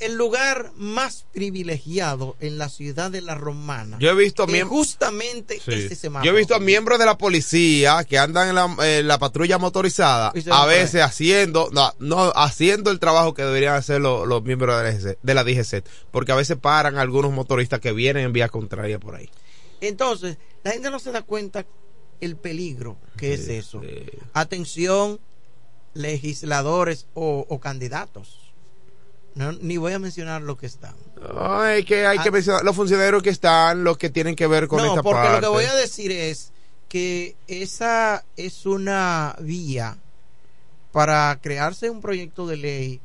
el 0.00 0.14
lugar 0.14 0.70
más 0.76 1.26
privilegiado 1.32 2.36
en 2.40 2.56
la 2.58 2.68
ciudad 2.68 3.10
de 3.10 3.20
la 3.20 3.34
Romana. 3.34 3.96
Yo 4.00 4.10
he 4.10 4.14
visto 4.14 4.46
miembros. 4.46 4.78
justamente 4.78 5.60
Sí. 5.60 5.72
ese 5.72 5.94
semáforo. 5.96 6.24
Yo 6.30 6.36
he 6.36 6.38
visto 6.38 6.54
a 6.54 6.60
miembros 6.60 6.98
de 6.98 7.06
la 7.06 7.18
policía 7.18 8.04
que 8.04 8.18
andan 8.18 8.48
en 8.50 8.54
la, 8.54 8.76
en 8.98 9.08
la 9.08 9.18
patrulla 9.18 9.58
motorizada, 9.58 10.32
a 10.50 10.66
veces 10.66 11.02
haciendo, 11.02 11.68
no, 11.72 11.92
no, 11.98 12.32
haciendo 12.36 12.90
el 12.90 13.00
trabajo 13.00 13.34
que 13.34 13.42
deberían 13.42 13.74
hacer 13.74 14.00
los, 14.00 14.26
los 14.28 14.42
miembros 14.44 14.76
de 14.76 14.82
la, 14.84 14.90
DGC, 14.92 15.18
de 15.22 15.34
la 15.34 15.44
DGC, 15.44 15.84
porque 16.12 16.32
a 16.32 16.36
veces 16.36 16.56
paran 16.56 16.96
algunos 16.98 17.32
motoristas 17.32 17.80
que 17.80 17.92
vienen 17.92 18.24
en 18.24 18.32
vía 18.32 18.48
contraria 18.48 18.98
por 19.00 19.16
ahí. 19.16 19.28
Entonces, 19.80 20.38
la 20.62 20.72
gente 20.72 20.90
no 20.90 20.98
se 20.98 21.12
da 21.12 21.22
cuenta 21.22 21.66
el 22.20 22.36
peligro 22.36 22.98
que 23.16 23.34
es 23.34 23.48
eso. 23.48 23.80
Atención, 24.32 25.20
legisladores 25.94 27.06
o, 27.14 27.46
o 27.48 27.60
candidatos. 27.60 28.47
No, 29.38 29.52
ni 29.52 29.76
voy 29.76 29.92
a 29.92 29.98
mencionar 29.98 30.42
lo 30.42 30.56
que 30.58 30.66
están. 30.66 30.94
Ay, 31.38 31.84
que 31.84 32.06
hay 32.06 32.18
que 32.18 32.28
Ah. 32.28 32.32
mencionar 32.32 32.64
los 32.64 32.74
funcionarios 32.76 33.22
que 33.22 33.30
están, 33.30 33.84
los 33.84 33.96
que 33.96 34.10
tienen 34.10 34.34
que 34.36 34.46
ver 34.46 34.66
con 34.68 34.78
no, 34.78 34.86
esta 34.88 35.02
porque 35.02 35.20
parte. 35.22 35.40
lo 35.40 35.40
que 35.40 35.46
voy 35.48 35.64
a 35.64 35.74
decir 35.74 36.10
es 36.12 36.50
que 36.88 37.36
esa 37.46 38.24
es 38.36 38.66
una 38.66 39.36
vía 39.40 39.96
para 40.92 41.38
crearse 41.40 41.88
un 41.90 42.00
proyecto 42.00 42.46
de 42.46 42.56
ley 42.56 43.00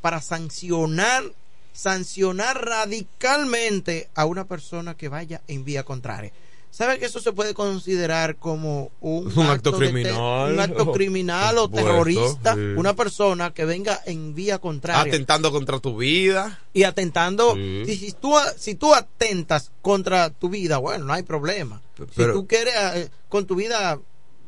para 0.00 0.20
sancionar 0.22 1.24
sancionar 1.72 2.64
radicalmente 2.64 4.08
a 4.14 4.26
una 4.26 4.44
persona 4.44 4.94
que 4.96 5.08
vaya 5.08 5.40
en 5.48 5.64
vía 5.64 5.82
contraria. 5.82 6.30
¿Sabe 6.74 6.98
que 6.98 7.06
eso 7.06 7.20
se 7.20 7.32
puede 7.32 7.54
considerar 7.54 8.34
como 8.34 8.90
un, 9.00 9.30
Un 9.38 9.46
acto 9.46 9.72
criminal. 9.78 10.52
un 10.52 10.58
acto 10.58 10.90
criminal 10.90 11.56
o 11.58 11.70
terrorista? 11.70 12.54
sí. 12.56 12.60
Una 12.76 12.96
persona 12.96 13.54
que 13.54 13.64
venga 13.64 14.00
en 14.06 14.34
vía 14.34 14.58
contraria 14.58 15.02
Atentando 15.02 15.52
contra 15.52 15.78
tu 15.78 15.96
vida. 15.98 16.58
y 16.72 16.82
atentando. 16.82 17.54
Sí. 17.54 17.84
Si, 17.86 17.96
si 17.96 18.12
tú, 18.12 18.34
si 18.56 18.74
tú 18.74 18.92
atentas 18.92 19.70
contra 19.82 20.30
tu 20.30 20.48
vida, 20.48 20.78
bueno, 20.78 21.04
no 21.04 21.12
hay 21.12 21.22
problema. 21.22 21.80
si 21.96 22.24
tú 22.24 22.48
quieres 22.48 22.74
eh, 22.94 23.08
con 23.28 23.46
tu 23.46 23.54
vida, 23.54 24.00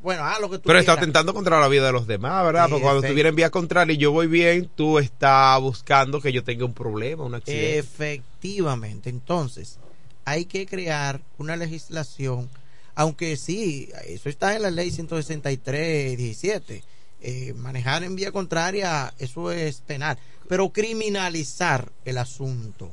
bueno, 0.02 0.24
haz 0.24 0.40
lo 0.40 0.50
que 0.50 0.58
tú 0.58 0.64
Pero 0.66 0.80
está 0.80 0.94
atentando 0.94 1.32
contra 1.32 1.60
la 1.60 1.68
vida 1.68 1.86
de 1.86 1.92
los 1.92 2.08
demás, 2.08 2.44
¿verdad? 2.44 2.64
Sí, 2.64 2.70
Porque 2.70 2.82
cuando 2.82 3.02
estuviera 3.02 3.28
en 3.28 3.36
vía 3.36 3.50
contraria 3.50 3.94
y 3.94 3.98
yo 3.98 4.10
voy 4.10 4.26
bien, 4.26 4.68
tú 4.74 4.98
estás 4.98 5.60
buscando 5.60 6.20
que 6.20 6.32
yo 6.32 6.42
tenga 6.42 6.64
un 6.64 6.74
problema, 6.74 7.22
un 7.22 7.36
accidente. 7.36 7.78
Efectivamente. 7.78 9.10
Entonces, 9.10 9.78
hay 10.26 10.44
que 10.44 10.66
crear 10.66 11.22
una 11.38 11.56
legislación, 11.56 12.50
aunque 12.96 13.36
sí, 13.36 13.90
eso 14.06 14.28
está 14.28 14.56
en 14.56 14.62
la 14.62 14.70
ley 14.70 14.90
163, 14.90 16.18
17. 16.18 16.82
Eh, 17.20 17.54
manejar 17.54 18.02
en 18.02 18.16
vía 18.16 18.32
contraria, 18.32 19.14
eso 19.18 19.52
es 19.52 19.80
penal. 19.82 20.18
Pero 20.48 20.70
criminalizar 20.70 21.92
el 22.04 22.18
asunto. 22.18 22.90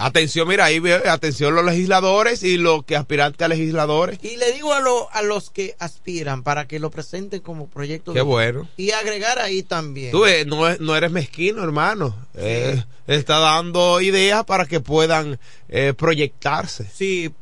Atención, 0.00 0.48
mira, 0.48 0.64
ahí 0.64 0.80
atención 1.08 1.54
los 1.54 1.64
legisladores 1.64 2.42
y 2.42 2.56
los 2.56 2.84
que 2.84 2.96
aspirantes 2.96 3.42
a 3.44 3.48
legisladores. 3.48 4.18
Y 4.22 4.36
le 4.36 4.52
digo 4.52 4.72
a, 4.72 4.80
lo- 4.80 5.10
a 5.12 5.22
los 5.22 5.50
que 5.50 5.76
aspiran 5.78 6.42
para 6.42 6.66
que 6.66 6.78
lo 6.78 6.90
presenten 6.90 7.40
como 7.40 7.68
proyecto 7.68 8.12
Qué 8.12 8.20
de 8.20 8.24
bueno. 8.24 8.68
Y 8.76 8.92
agregar 8.92 9.38
ahí 9.38 9.62
también. 9.62 10.10
Tú 10.10 10.22
ves, 10.22 10.46
no, 10.46 10.68
es- 10.68 10.80
no 10.80 10.96
eres 10.96 11.10
mezquino, 11.10 11.62
hermano. 11.62 12.16
Eh, 12.34 12.82
está 13.06 13.38
dando 13.40 14.00
ideas 14.00 14.44
para 14.44 14.64
que 14.66 14.80
puedan 14.80 15.38
eh, 15.68 15.92
proyectarse. 15.96 16.88
Sí, 16.92 17.32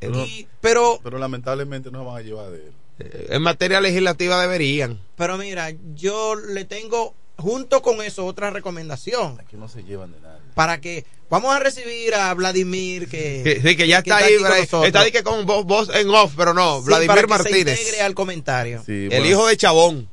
Eh, 0.00 0.46
pero, 0.60 1.00
pero 1.02 1.18
lamentablemente 1.18 1.90
no 1.90 2.00
se 2.00 2.04
van 2.06 2.16
a 2.18 2.20
llevar 2.20 2.50
de 2.50 2.58
él. 2.58 2.72
eh, 3.00 3.26
en 3.30 3.42
materia 3.42 3.80
legislativa 3.80 4.40
deberían. 4.40 5.00
Pero 5.16 5.36
mira, 5.38 5.72
yo 5.94 6.36
le 6.36 6.64
tengo 6.64 7.14
junto 7.36 7.82
con 7.82 8.00
eso 8.00 8.24
otra 8.26 8.50
recomendación 8.50 9.38
Aquí 9.40 9.56
no 9.56 9.68
se 9.68 9.82
llevan 9.82 10.12
de 10.12 10.20
nadie. 10.20 10.33
Para 10.54 10.80
que 10.80 11.04
vamos 11.30 11.54
a 11.54 11.58
recibir 11.58 12.14
a 12.14 12.32
Vladimir 12.34 13.08
que, 13.08 13.60
sí, 13.62 13.76
que 13.76 13.86
ya 13.88 13.98
está, 13.98 14.20
está 14.20 14.26
ahí, 14.26 14.34
aquí 14.62 14.68
con 14.68 14.84
está 14.84 15.00
ahí 15.00 15.12
que 15.12 15.22
con 15.22 15.44
voz, 15.46 15.64
voz 15.64 15.90
en 15.94 16.08
off, 16.10 16.34
pero 16.36 16.54
no, 16.54 16.78
Sí, 16.80 16.86
Vladimir 16.86 17.08
para 17.08 17.22
que 17.22 17.28
Martínez. 17.28 17.76
se 17.78 17.82
integre 17.82 18.00
al 18.02 18.14
comentario. 18.14 18.82
Sí, 18.86 19.08
el 19.10 19.26
hijo 19.26 19.46
de 19.46 19.56
Chabón. 19.56 20.08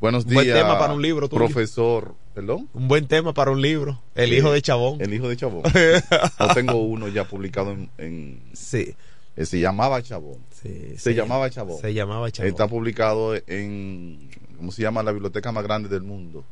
Buenos 0.00 0.24
Un 0.24 0.34
buen 0.34 0.46
días. 0.46 0.58
tema 0.58 0.78
para 0.78 0.94
un 0.94 1.02
libro 1.02 1.28
tuyo. 1.28 1.44
Profesor, 1.44 2.14
¿perdón? 2.34 2.68
Un 2.74 2.88
buen 2.88 3.06
tema 3.06 3.32
para 3.32 3.52
un 3.52 3.62
libro. 3.62 4.02
El 4.16 4.30
Sí, 4.30 4.36
hijo 4.36 4.50
de 4.50 4.60
Chabón. 4.60 5.00
El 5.00 5.14
hijo 5.14 5.28
de 5.28 5.36
Chabón. 5.36 5.62
Yo 6.40 6.54
tengo 6.54 6.74
uno 6.82 7.06
ya 7.08 7.22
publicado 7.24 7.70
en. 7.70 7.88
en- 7.98 8.42
Sí. 8.52 8.96
eh, 9.36 9.46
se 9.46 9.60
llamaba 9.60 10.02
Chabón. 10.02 10.38
Sí, 10.60 10.94
se, 10.98 11.14
llamaba 11.14 11.48
Chabón. 11.50 11.80
Se 11.80 11.94
llamaba 11.94 12.30
Chabón. 12.32 12.48
Está 12.50 12.66
publicado 12.66 13.34
en. 13.46 14.28
¿Cómo 14.56 14.72
se 14.72 14.82
llama? 14.82 15.02
La 15.04 15.12
biblioteca 15.12 15.52
más 15.52 15.62
grande 15.62 15.88
del 15.88 16.02
mundo. 16.02 16.44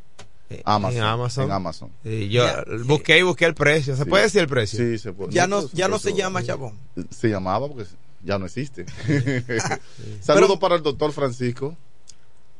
Eh, 0.50 0.62
Amazon. 0.64 0.96
En 0.98 1.04
Amazon. 1.04 1.44
En 1.44 1.52
Amazon. 1.52 1.92
Sí, 2.02 2.28
yo 2.28 2.44
Ya, 2.44 2.64
busqué 2.84 3.18
y 3.18 3.22
busqué 3.22 3.44
el 3.46 3.54
precio. 3.54 3.94
¿Se 3.96 4.02
Sí. 4.04 4.08
puede 4.10 4.24
decir 4.24 4.40
el 4.40 4.48
precio? 4.48 4.78
Sí, 4.78 4.98
se 4.98 5.12
puede. 5.12 5.32
Ya 5.32 5.46
no, 5.46 5.66
ya 5.72 5.86
no 5.88 5.98
se 5.98 6.12
llama 6.12 6.42
Chabón. 6.42 6.76
Se 7.10 7.28
llamaba 7.28 7.68
porque 7.68 7.84
ya 8.24 8.38
no 8.38 8.46
existe. 8.46 8.84
Saludos 10.20 10.58
para 10.58 10.74
el 10.74 10.82
doctor 10.82 11.12
Francisco. 11.12 11.76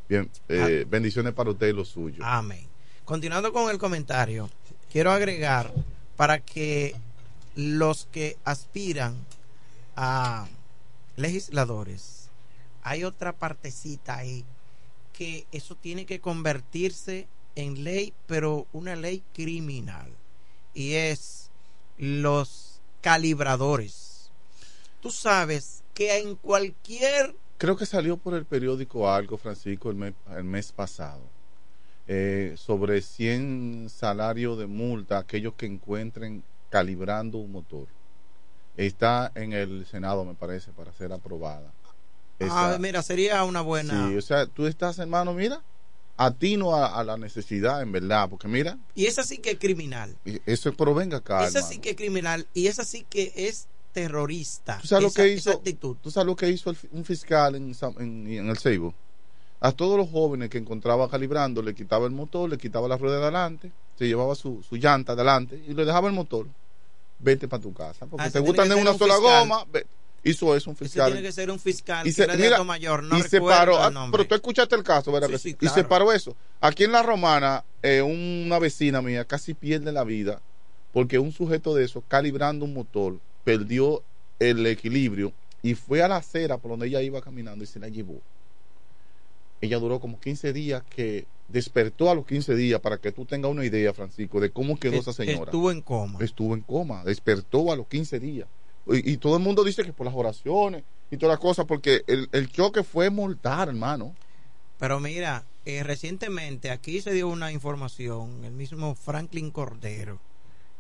Bien, 0.09 0.31
eh, 0.49 0.87
bendiciones 0.89 1.33
para 1.35 1.51
usted 1.51 1.69
y 1.69 1.73
los 1.73 1.89
suyos. 1.89 2.21
Amén. 2.23 2.67
Continuando 3.05 3.53
con 3.53 3.71
el 3.71 3.79
comentario, 3.79 4.49
quiero 4.93 5.11
agregar 5.11 5.73
para 6.17 6.39
que 6.41 6.95
los 7.57 8.07
que 8.13 8.37
aspiran 8.45 9.15
a 9.97 10.47
legisladores, 11.17 12.29
hay 12.83 13.05
otra 13.05 13.33
partecita 13.33 14.17
ahí 14.17 14.45
que 15.13 15.47
eso 15.53 15.75
tiene 15.77 16.07
que 16.07 16.21
convertirse 16.21 17.21
en 17.21 17.27
ley, 17.55 18.15
pero 18.27 18.67
una 18.73 18.97
ley 18.97 19.23
criminal. 19.35 20.13
Y 20.75 20.95
es 20.95 21.51
los 21.99 22.81
calibradores. 23.01 24.31
Tú 25.01 25.11
sabes 25.11 25.83
que 25.95 26.19
en 26.19 26.37
cualquier 26.37 27.35
Creo 27.61 27.77
que 27.77 27.85
salió 27.85 28.17
por 28.17 28.33
el 28.33 28.47
periódico 28.47 29.11
algo, 29.11 29.37
Francisco, 29.37 29.91
el 29.91 29.97
mes, 29.97 30.15
el 30.35 30.45
mes 30.45 30.73
pasado, 30.73 31.21
eh, 32.09 32.55
sobre 32.57 33.03
100 33.03 33.89
salarios 33.91 34.59
de 34.59 34.67
multa 34.67 35.19
a 35.19 35.21
aquellos 35.21 35.53
que 35.55 35.67
encuentren 35.67 36.43
calibrando 36.71 37.37
un 37.37 37.53
motor. 37.53 37.87
Está 38.79 39.31
en 39.35 39.53
el 39.53 39.85
Senado, 39.85 40.25
me 40.25 40.33
parece, 40.33 40.73
para 40.73 40.91
ser 40.95 41.13
aprobada. 41.13 41.71
Ah, 42.49 42.79
mira, 42.81 43.03
sería 43.03 43.45
una 43.45 43.61
buena. 43.61 44.09
Sí, 44.09 44.17
o 44.17 44.23
sea, 44.23 44.47
tú 44.47 44.67
estás, 44.67 44.99
hermano, 44.99 45.35
mira, 45.35 45.63
atino 46.27 46.75
a, 46.75 46.99
a 46.99 47.03
la 47.05 47.17
necesidad, 47.17 47.81
en 47.83 47.93
verdad, 47.93 48.29
porque 48.29 48.47
mira, 48.47 48.79
Y 48.95 49.07
esa 49.07 49.23
sí 49.23 49.39
que 49.39 49.53
es 49.53 49.59
criminal. 49.59 50.17
y 50.25 50.39
eso, 50.45 50.73
pero 50.75 50.95
venga 50.95 51.19
acá, 51.19 51.47
esa 51.47 51.59
hermano. 51.61 51.73
sí 51.73 51.79
que 51.81 51.91
es 51.91 51.97
criminal 51.97 52.47
y 52.53 52.67
esa 52.67 52.85
sí 52.85 53.07
que 53.09 53.33
es 53.35 53.67
terrorista. 53.93 54.79
¿Tú 54.81 54.87
sabes 54.89 55.07
Esa- 55.07 55.21
lo 55.23 55.25
que 55.27 55.33
hizo? 55.35 55.51
actitud. 55.53 55.97
¿Tú 56.03 56.11
sabes 56.11 56.27
lo 56.27 56.37
que 56.37 56.49
hizo 56.51 56.71
el 56.71 56.77
un 56.93 57.05
fiscal 57.05 57.55
en, 57.55 57.73
en, 57.99 58.27
en 58.29 58.49
el 58.51 58.59
Ceibo? 58.59 58.95
A 59.61 59.73
todos 59.73 59.97
los 59.99 60.11
jóvenes 60.11 60.49
que 60.51 60.59
encontraba 60.59 61.09
calibrando, 61.11 61.63
le 61.63 61.75
quitaba 61.75 62.07
el 62.07 62.13
motor, 62.13 62.49
le 62.51 62.57
quitaba 62.59 62.87
la 62.89 62.97
rueda 62.97 63.17
de 63.19 63.23
adelante, 63.25 63.73
se 63.99 64.07
llevaba 64.07 64.35
su, 64.35 64.63
su 64.63 64.77
llanta 64.77 65.13
adelante 65.13 65.63
y 65.69 65.75
le 65.75 65.85
dejaba 65.85 66.09
el 66.09 66.15
motor. 66.15 66.47
Vete 67.19 67.47
para 67.49 67.63
tu 67.63 67.73
casa. 67.75 68.07
Porque 68.07 68.27
Ah, 68.29 68.31
te 68.31 68.39
gustan 68.41 68.69
de 68.69 68.75
una 68.75 68.95
sola 68.95 69.15
fiscal. 69.17 69.41
goma. 69.49 69.65
ve- 69.71 69.87
Hizo 70.23 70.55
eso 70.55 70.71
un 70.71 70.77
Ese 70.77 70.85
fiscal. 70.85 71.13
tiene 71.13 71.27
que 71.27 71.33
ser 71.33 71.51
un 71.51 71.59
fiscal 71.59 72.07
y 72.07 72.11
que 72.11 72.15
se, 72.15 72.25
era 72.25 72.37
de 72.37 72.43
mira, 72.43 72.57
alto 72.57 72.65
mayor, 72.65 73.03
no 73.03 73.17
y 73.17 73.23
el 73.23 73.43
ah, 73.51 73.91
nombre. 73.91 74.19
pero 74.19 74.29
tú 74.29 74.35
escuchaste 74.35 74.75
el 74.77 74.83
caso, 74.83 75.11
¿verdad? 75.11 75.29
Sí, 75.29 75.33
que 75.33 75.39
sí, 75.39 75.49
Y 75.51 75.55
claro. 75.55 75.75
se 75.75 75.85
paró 75.85 76.13
eso. 76.13 76.37
Aquí 76.61 76.85
en 76.85 76.93
La 76.93 77.03
Romana, 77.03 77.65
eh, 77.83 78.03
una 78.03 78.59
vecina 78.59 79.01
mía 79.01 79.25
casi 79.25 79.55
pierde 79.55 79.93
la 79.93 80.05
vida 80.05 80.43
porque 80.93 81.19
un 81.19 81.33
sujeto 81.33 81.75
de 81.75 81.85
eso, 81.85 82.03
calibrando 82.07 82.65
un 82.65 82.75
motor, 82.75 83.19
perdió 83.45 84.03
el 84.39 84.67
equilibrio 84.67 85.33
y 85.63 85.75
fue 85.75 86.03
a 86.03 86.09
la 86.09 86.17
acera 86.17 86.59
por 86.59 86.73
donde 86.73 86.89
ella 86.89 87.01
iba 87.03 87.21
caminando 87.23 87.65
y 87.65 87.67
se 87.67 87.79
la 87.79 87.89
llevó. 87.89 88.21
Ella 89.61 89.79
duró 89.79 90.01
como 90.01 90.19
15 90.21 90.53
días 90.53 90.83
que 90.89 91.27
despertó 91.49 92.11
a 92.11 92.15
los 92.15 92.27
15 92.27 92.55
días 92.55 92.81
para 92.81 92.99
que 92.99 93.13
tú 93.13 93.25
tengas 93.25 93.51
una 93.51 93.65
idea, 93.65 93.93
Francisco, 93.93 94.41
de 94.41 94.51
cómo 94.51 94.79
quedó 94.79 94.93
Que- 94.93 94.99
esa 94.99 95.13
señora. 95.13 95.45
Estuvo 95.45 95.71
en 95.71 95.83
coma. 95.83 96.19
Estuvo 96.23 96.55
en 96.55 96.63
coma, 96.63 97.05
despertó 97.05 97.73
a 97.73 97.77
los 97.77 97.87
15 97.87 98.21
días. 98.21 98.49
Y, 98.93 99.17
todo 99.19 99.37
el 99.37 99.43
mundo 99.43 99.63
dice 99.63 99.85
que 99.85 99.93
por 99.93 100.07
las 100.07 100.15
oraciones 100.15 100.83
y 101.11 101.17
todas 101.17 101.35
las 101.35 101.41
cosas, 101.41 101.65
porque 101.67 102.03
el, 102.07 102.29
el 102.33 102.51
choque 102.51 102.83
fue 102.83 103.11
mortal, 103.11 103.69
hermano. 103.69 104.15
Pero 104.79 104.99
mira, 104.99 105.45
eh, 105.67 105.83
recientemente 105.83 106.71
aquí 106.71 107.01
se 107.01 107.13
dio 107.13 107.29
una 107.29 107.53
información, 107.53 108.45
el 108.45 108.53
mismo 108.53 108.95
Franklin 108.95 109.51
Cordero, 109.51 110.19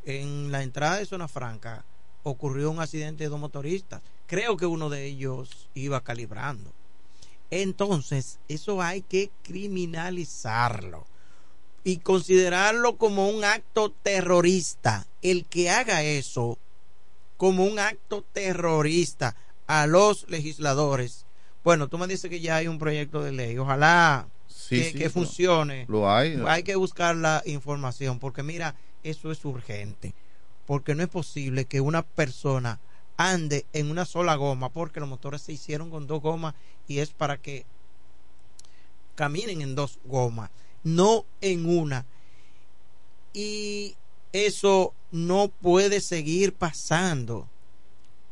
en 0.05 0.51
la 0.51 0.62
entrada 0.62 0.97
de 0.97 1.07
Zona 1.07 1.28
Franca 1.28 1.85
ocurrió 2.23 2.70
un 2.70 2.81
accidente 2.81 3.24
de 3.24 3.31
dos 3.31 3.39
motoristas. 3.39 4.01
Creo 4.27 4.57
que 4.57 4.66
uno 4.66 4.89
de 4.89 5.05
ellos 5.05 5.69
iba 5.74 6.03
calibrando. 6.03 6.73
Entonces, 7.51 8.39
eso 8.49 8.81
hay 8.81 9.03
que 9.03 9.31
criminalizarlo 9.43 11.07
y 11.85 11.99
considerarlo 11.99 12.97
como 12.97 13.28
un 13.28 13.45
acto 13.45 13.91
terrorista. 13.91 15.07
El 15.20 15.45
que 15.47 15.70
haga 15.70 16.03
eso 16.03 16.59
como 17.41 17.65
un 17.65 17.79
acto 17.79 18.23
terrorista 18.35 19.35
a 19.67 19.87
los 19.87 20.29
legisladores. 20.29 21.25
Bueno, 21.65 21.89
tú 21.89 21.97
me 21.97 22.07
dices 22.07 22.29
que 22.29 22.41
ya 22.41 22.57
hay 22.57 22.69
un 22.69 22.79
proyecto 22.79 23.23
de 23.23 23.33
ley. 23.33 23.57
Ojalá 23.57 24.29
Sí, 24.47 24.77
que, 24.77 24.85
sí, 24.91 24.99
que 24.99 25.05
lo- 25.05 25.11
funcione. 25.11 25.87
lo 25.89 26.11
hay. 26.12 26.39
Hay 26.47 26.65
que 26.65 26.77
buscar 26.77 27.17
la 27.17 27.43
información 27.47 28.19
porque 28.19 28.43
mira, 28.43 28.75
eso 29.03 29.33
es 29.33 29.43
urgente. 29.47 30.12
Porque 30.67 30.95
no 30.95 31.03
es 31.03 31.09
posible 31.09 31.65
que 31.65 31.81
una 31.81 32.03
persona 32.03 32.79
ande 33.17 33.65
en 33.73 33.91
una 33.91 34.05
sola 34.05 34.35
goma 34.35 34.69
porque 34.69 35.01
los 35.01 35.09
motores 35.09 35.41
se 35.41 35.55
hicieron 35.55 35.89
con 35.89 36.07
dos 36.07 36.21
gomas 36.21 36.55
y 36.89 36.99
es 36.99 37.15
para 37.15 37.39
que 37.39 37.65
caminen 39.15 39.62
en 39.62 39.75
dos 39.75 39.99
gomas, 40.05 40.51
no 40.85 41.25
en 41.41 41.65
una. 41.67 42.05
Y 43.33 43.97
eso 44.35 44.93
no 45.11 45.49
puede 45.49 46.01
seguir 46.01 46.53
pasando. 46.55 47.49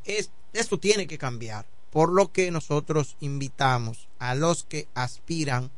Es, 0.04 0.30
esto 0.52 0.78
tiene 0.78 1.06
que 1.06 1.18
cambiar. 1.18 1.66
Por 1.90 2.12
lo 2.12 2.32
que 2.32 2.50
nosotros 2.50 3.16
invitamos 3.20 4.08
a 4.18 4.34
los 4.34 4.64
que 4.64 4.88
aspiran 4.94 5.70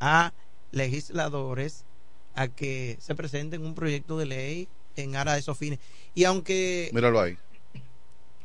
a 0.00 0.32
legisladores 0.72 1.84
a 2.34 2.48
que 2.48 2.96
se 3.00 3.14
presenten 3.14 3.64
un 3.64 3.74
proyecto 3.74 4.16
de 4.16 4.26
ley 4.26 4.68
en 4.96 5.16
aras 5.16 5.34
de 5.34 5.40
esos 5.40 5.58
fines. 5.58 5.78
Y 6.14 6.24
aunque... 6.24 6.90
Míralo 6.92 7.20
ahí, 7.20 7.36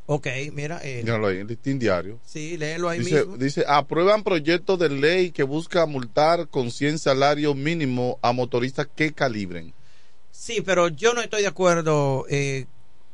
Ok, 0.08 0.28
mira, 0.54 0.80
eh, 0.84 1.02
míralo 1.04 1.28
ahí, 1.28 1.38
el 1.38 1.48
listín 1.48 1.80
diario. 1.80 2.20
sí, 2.24 2.58
léelo 2.58 2.90
ahí 2.90 3.00
Dice, 3.00 3.16
mismo. 3.22 3.38
dice, 3.38 3.66
aprueban 3.68 4.22
proyecto 4.24 4.78
de 4.78 4.90
ley 4.90 5.32
que 5.32 5.42
busca 5.42 5.88
multar 5.88 6.48
con 6.48 6.70
100 6.70 7.00
salario 7.00 7.56
mínimo 7.56 8.20
a 8.22 8.32
motoristas 8.32 8.88
que 8.96 9.14
calibren. 9.14 9.74
Sí, 10.38 10.62
pero 10.62 10.90
yo 10.90 11.14
no 11.14 11.22
estoy 11.22 11.42
de 11.42 11.48
acuerdo, 11.48 12.26
eh, 12.30 12.66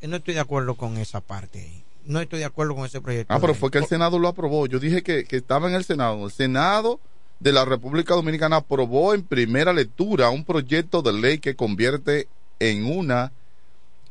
no 0.02 0.18
estoy 0.18 0.34
de 0.34 0.40
acuerdo 0.40 0.76
con 0.76 0.98
esa 0.98 1.22
parte. 1.22 1.84
No 2.04 2.20
estoy 2.20 2.40
de 2.40 2.46
acuerdo 2.46 2.76
con 2.76 2.86
ese 2.86 3.00
proyecto. 3.00 3.34
Ah, 3.34 3.40
pero 3.40 3.54
fue 3.54 3.70
que 3.70 3.78
el 3.78 3.86
Senado 3.86 4.18
lo 4.18 4.28
aprobó. 4.28 4.66
Yo 4.66 4.80
dije 4.80 5.04
que, 5.04 5.24
que 5.24 5.38
estaba 5.38 5.70
en 5.70 5.76
el 5.76 5.84
Senado. 5.84 6.26
El 6.26 6.32
Senado 6.32 7.00
de 7.40 7.52
la 7.52 7.64
República 7.64 8.16
Dominicana 8.16 8.58
aprobó 8.58 9.14
en 9.14 9.24
primera 9.24 9.72
lectura 9.72 10.30
un 10.30 10.44
proyecto 10.44 11.02
de 11.02 11.14
ley 11.14 11.38
que 11.38 11.56
convierte 11.56 12.28
en 12.60 12.86
una 12.86 13.32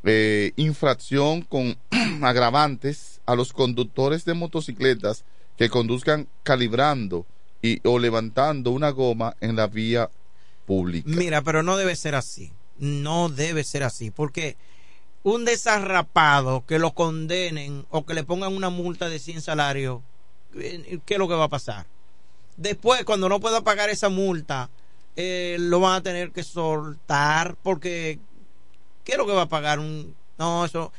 eh, 0.05 0.53
infracción 0.57 1.43
con 1.43 1.77
agravantes 2.23 3.21
a 3.27 3.35
los 3.35 3.53
conductores 3.53 4.25
de 4.25 4.35
motocicletas 4.35 5.25
que 5.59 5.69
conduzcan 5.69 6.27
calibrando 6.43 7.27
y 7.61 7.81
o 7.87 7.99
levantando 7.99 8.71
una 8.71 8.91
goma 8.91 9.37
en 9.41 9.57
la 9.57 9.67
vía 9.67 10.11
pública. 10.65 11.11
Mira, 11.11 11.43
pero 11.43 11.63
no 11.63 11.77
debe 11.77 11.95
ser 11.97 12.15
así. 12.15 12.53
No 12.81 13.29
debe 13.29 13.63
ser 13.63 13.83
así, 13.85 14.11
porque 14.11 14.57
un 15.23 15.45
desarrapado 15.45 16.65
que 16.67 16.79
lo 16.79 16.93
condenen 16.95 17.87
o 17.91 18.05
que 18.07 18.15
le 18.15 18.25
pongan 18.25 18.55
una 18.57 18.71
multa 18.71 19.09
de 19.09 19.19
100 19.19 19.43
salarios, 19.43 20.01
eh, 20.57 20.99
¿qué 21.05 21.15
es 21.15 21.19
lo 21.19 21.29
que 21.29 21.35
va 21.35 21.45
a 21.45 21.49
pasar? 21.49 21.87
Después, 22.57 23.05
cuando 23.05 23.29
no 23.29 23.39
pueda 23.41 23.61
pagar 23.63 23.91
esa 23.91 24.09
multa, 24.09 24.71
eh, 25.17 25.57
lo 25.61 25.81
van 25.81 25.97
a 25.97 26.03
tener 26.03 26.33
que 26.33 26.43
soltar 26.43 27.57
porque 27.63 28.19
¿qué 29.05 29.13
es 29.13 29.19
lo 29.19 29.27
que 29.27 29.33
va 29.33 29.43
a 29.43 29.49
pagar? 29.49 29.79
Un, 29.79 30.15
no, 30.39 30.65
eso 30.65 30.93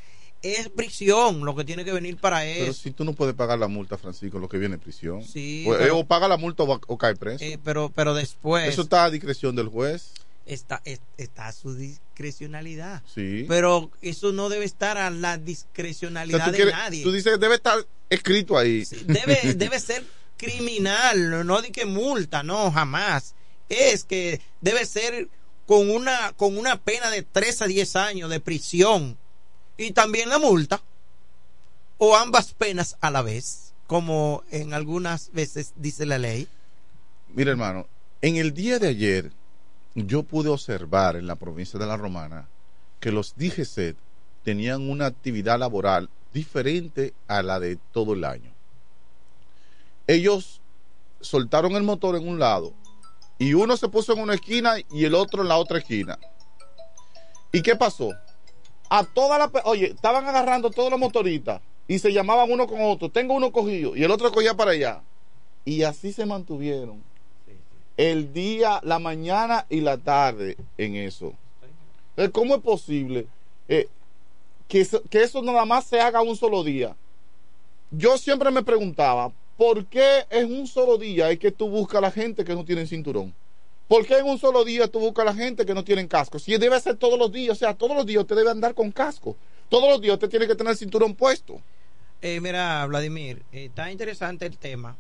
es 0.43 0.69
prisión 0.69 1.45
lo 1.45 1.55
que 1.55 1.63
tiene 1.63 1.85
que 1.85 1.91
venir 1.91 2.17
para 2.17 2.39
Pero 2.41 2.65
eso. 2.71 2.73
si 2.81 2.91
tú 2.91 3.03
no 3.05 3.13
puedes 3.13 3.35
pagar 3.35 3.59
la 3.59 3.67
multa, 3.67 3.97
Francisco, 3.97 4.39
lo 4.39 4.49
que 4.49 4.57
viene 4.57 4.75
es 4.75 4.81
prisión. 4.81 5.23
Sí, 5.23 5.65
O- 5.67 5.73
eh, 5.75 5.77
pero- 5.79 5.99
o 5.99 6.05
paga 6.05 6.27
la 6.27 6.37
multa 6.37 6.63
o, 6.63 6.67
va- 6.67 6.79
o 6.87 6.97
cae 6.97 7.15
preso. 7.15 7.43
Eh, 7.43 7.59
pero, 7.63 7.91
pero 7.93 8.13
después 8.15 8.67
Eso 8.67 8.81
está 8.83 9.05
a 9.05 9.09
discreción 9.11 9.55
del 9.55 9.67
juez. 9.67 10.13
Está, 10.45 10.81
es- 10.85 11.01
está 11.17 11.47
a 11.47 11.51
su 11.51 11.73
discrecionalidad. 11.75 13.03
Sí. 13.13 13.45
Pero 13.47 13.91
eso 14.01 14.31
no 14.31 14.49
debe 14.49 14.65
estar 14.65 14.97
a 14.97 15.09
la 15.09 15.35
O 15.35 15.37
discrecionalidad 15.37 16.37
sea, 16.45 16.51
de 16.51 16.57
quieres- 16.57 16.73
nadie. 16.73 17.03
tú 17.03 17.11
dices 17.11 17.33
que 17.33 17.37
debe 17.39 17.55
estar 17.55 17.85
escrito 18.09 18.57
ahí. 18.57 18.85
Debe, 19.05 19.39
debe 19.55 19.79
ser 19.79 20.03
criminal, 20.37 21.45
no 21.45 21.61
de 21.61 21.71
que 21.71 21.85
multa, 21.85 22.43
no, 22.43 22.71
jamás. 22.71 23.35
Es 23.69 24.03
que 24.03 24.41
debe 24.59 24.85
ser 24.85 25.29
con 25.65 25.89
una, 25.89 26.33
con 26.33 26.57
una 26.57 26.81
pena 26.81 27.09
de 27.09 27.21
3 27.23 27.61
a 27.61 27.65
10 27.67 27.95
años 27.95 28.29
de 28.29 28.39
prisión 28.39 29.17
y 29.77 29.91
también 29.91 30.29
la 30.29 30.37
multa 30.39 30.81
o 31.97 32.17
ambas 32.17 32.53
penas 32.53 32.97
a 32.99 33.11
la 33.11 33.21
vez, 33.21 33.73
como 33.87 34.43
en 34.51 34.73
algunas 34.73 35.31
veces 35.31 35.73
dice 35.75 36.05
la 36.05 36.17
ley. 36.17 36.47
Mira, 37.33 37.51
hermano, 37.51 37.87
en 38.21 38.35
el 38.37 38.53
día 38.53 38.79
de 38.79 38.87
ayer 38.89 39.31
yo 39.95 40.23
pude 40.23 40.49
observar 40.49 41.15
en 41.15 41.27
la 41.27 41.35
provincia 41.35 41.79
de 41.79 41.85
La 41.85 41.97
Romana 41.97 42.47
que 42.99 43.11
los 43.11 43.35
DGC 43.35 43.95
tenían 44.43 44.89
una 44.89 45.05
actividad 45.07 45.59
laboral 45.59 46.09
diferente 46.33 47.13
a 47.27 47.41
la 47.43 47.59
de 47.59 47.77
todo 47.91 48.13
el 48.13 48.23
año. 48.23 48.51
Ellos 50.07 50.61
soltaron 51.19 51.73
el 51.73 51.83
motor 51.83 52.15
en 52.15 52.27
un 52.27 52.39
lado 52.39 52.73
y 53.37 53.53
uno 53.53 53.75
se 53.77 53.89
puso 53.89 54.13
en 54.13 54.19
una 54.19 54.35
esquina 54.35 54.75
y 54.91 55.05
el 55.05 55.15
otro 55.15 55.41
en 55.41 55.49
la 55.49 55.57
otra 55.57 55.79
esquina. 55.79 56.17
¿Y 57.51 57.61
qué 57.61 57.75
pasó? 57.75 58.11
A 58.89 59.03
toda 59.03 59.37
la... 59.37 59.49
pe- 59.49 59.61
Oye, 59.65 59.87
estaban 59.87 60.25
agarrando 60.25 60.69
todos 60.69 60.89
los 60.89 60.99
motoristas 60.99 61.61
y 61.87 61.99
se 61.99 62.13
llamaban 62.13 62.51
uno 62.51 62.67
con 62.67 62.81
otro. 62.81 63.09
Tengo 63.09 63.33
uno 63.33 63.51
cogido 63.51 63.95
y 63.95 64.03
el 64.03 64.11
otro 64.11 64.31
cogía 64.31 64.53
para 64.55 64.71
allá. 64.71 65.01
Y 65.65 65.83
así 65.83 66.13
se 66.13 66.25
mantuvieron 66.25 67.03
el 67.97 68.33
día, 68.33 68.79
la 68.83 68.99
mañana 68.99 69.65
y 69.69 69.81
la 69.81 69.97
tarde 69.97 70.57
en 70.77 70.95
eso. 70.95 71.33
¿Cómo 72.31 72.55
es 72.55 72.61
posible 72.61 73.27
eh, 73.67 73.87
que, 74.67 74.81
eso, 74.81 75.01
que 75.09 75.23
eso 75.23 75.41
nada 75.41 75.65
más 75.65 75.85
se 75.85 75.99
haga 75.99 76.21
un 76.21 76.35
solo 76.35 76.63
día? 76.63 76.95
Yo 77.89 78.17
siempre 78.17 78.51
me 78.51 78.63
preguntaba, 78.63 79.31
¿por 79.57 79.85
qué 79.85 80.25
en 80.29 80.53
un 80.53 80.67
solo 80.67 80.97
día 80.97 81.31
es 81.31 81.39
que 81.39 81.51
tú 81.51 81.69
buscas 81.69 81.97
a 81.99 82.01
la 82.01 82.11
gente 82.11 82.43
que 82.43 82.55
no 82.55 82.63
tienen 82.63 82.87
cinturón? 82.87 83.33
¿Por 83.87 84.05
qué 84.05 84.19
en 84.19 84.25
un 84.25 84.39
solo 84.39 84.63
día 84.63 84.87
tú 84.87 84.99
buscas 84.99 85.23
a 85.23 85.31
la 85.31 85.35
gente 85.35 85.65
que 85.65 85.73
no 85.73 85.83
tienen 85.83 86.07
casco? 86.07 86.39
Si 86.39 86.55
debe 86.57 86.79
ser 86.79 86.95
todos 86.95 87.19
los 87.19 87.31
días, 87.31 87.57
o 87.57 87.59
sea, 87.59 87.73
todos 87.73 87.95
los 87.95 88.05
días 88.05 88.21
usted 88.21 88.37
debe 88.37 88.49
andar 88.49 88.73
con 88.73 88.91
casco. 88.91 89.35
Todos 89.67 89.89
los 89.89 90.01
días 90.01 90.13
usted 90.13 90.29
tiene 90.29 90.47
que 90.47 90.55
tener 90.55 90.71
el 90.71 90.77
cinturón 90.77 91.13
puesto. 91.13 91.59
Eh, 92.21 92.39
mira, 92.39 92.85
Vladimir, 92.85 93.43
eh, 93.51 93.65
está 93.65 93.91
interesante 93.91 94.45
el 94.45 94.57
tema, 94.57 94.95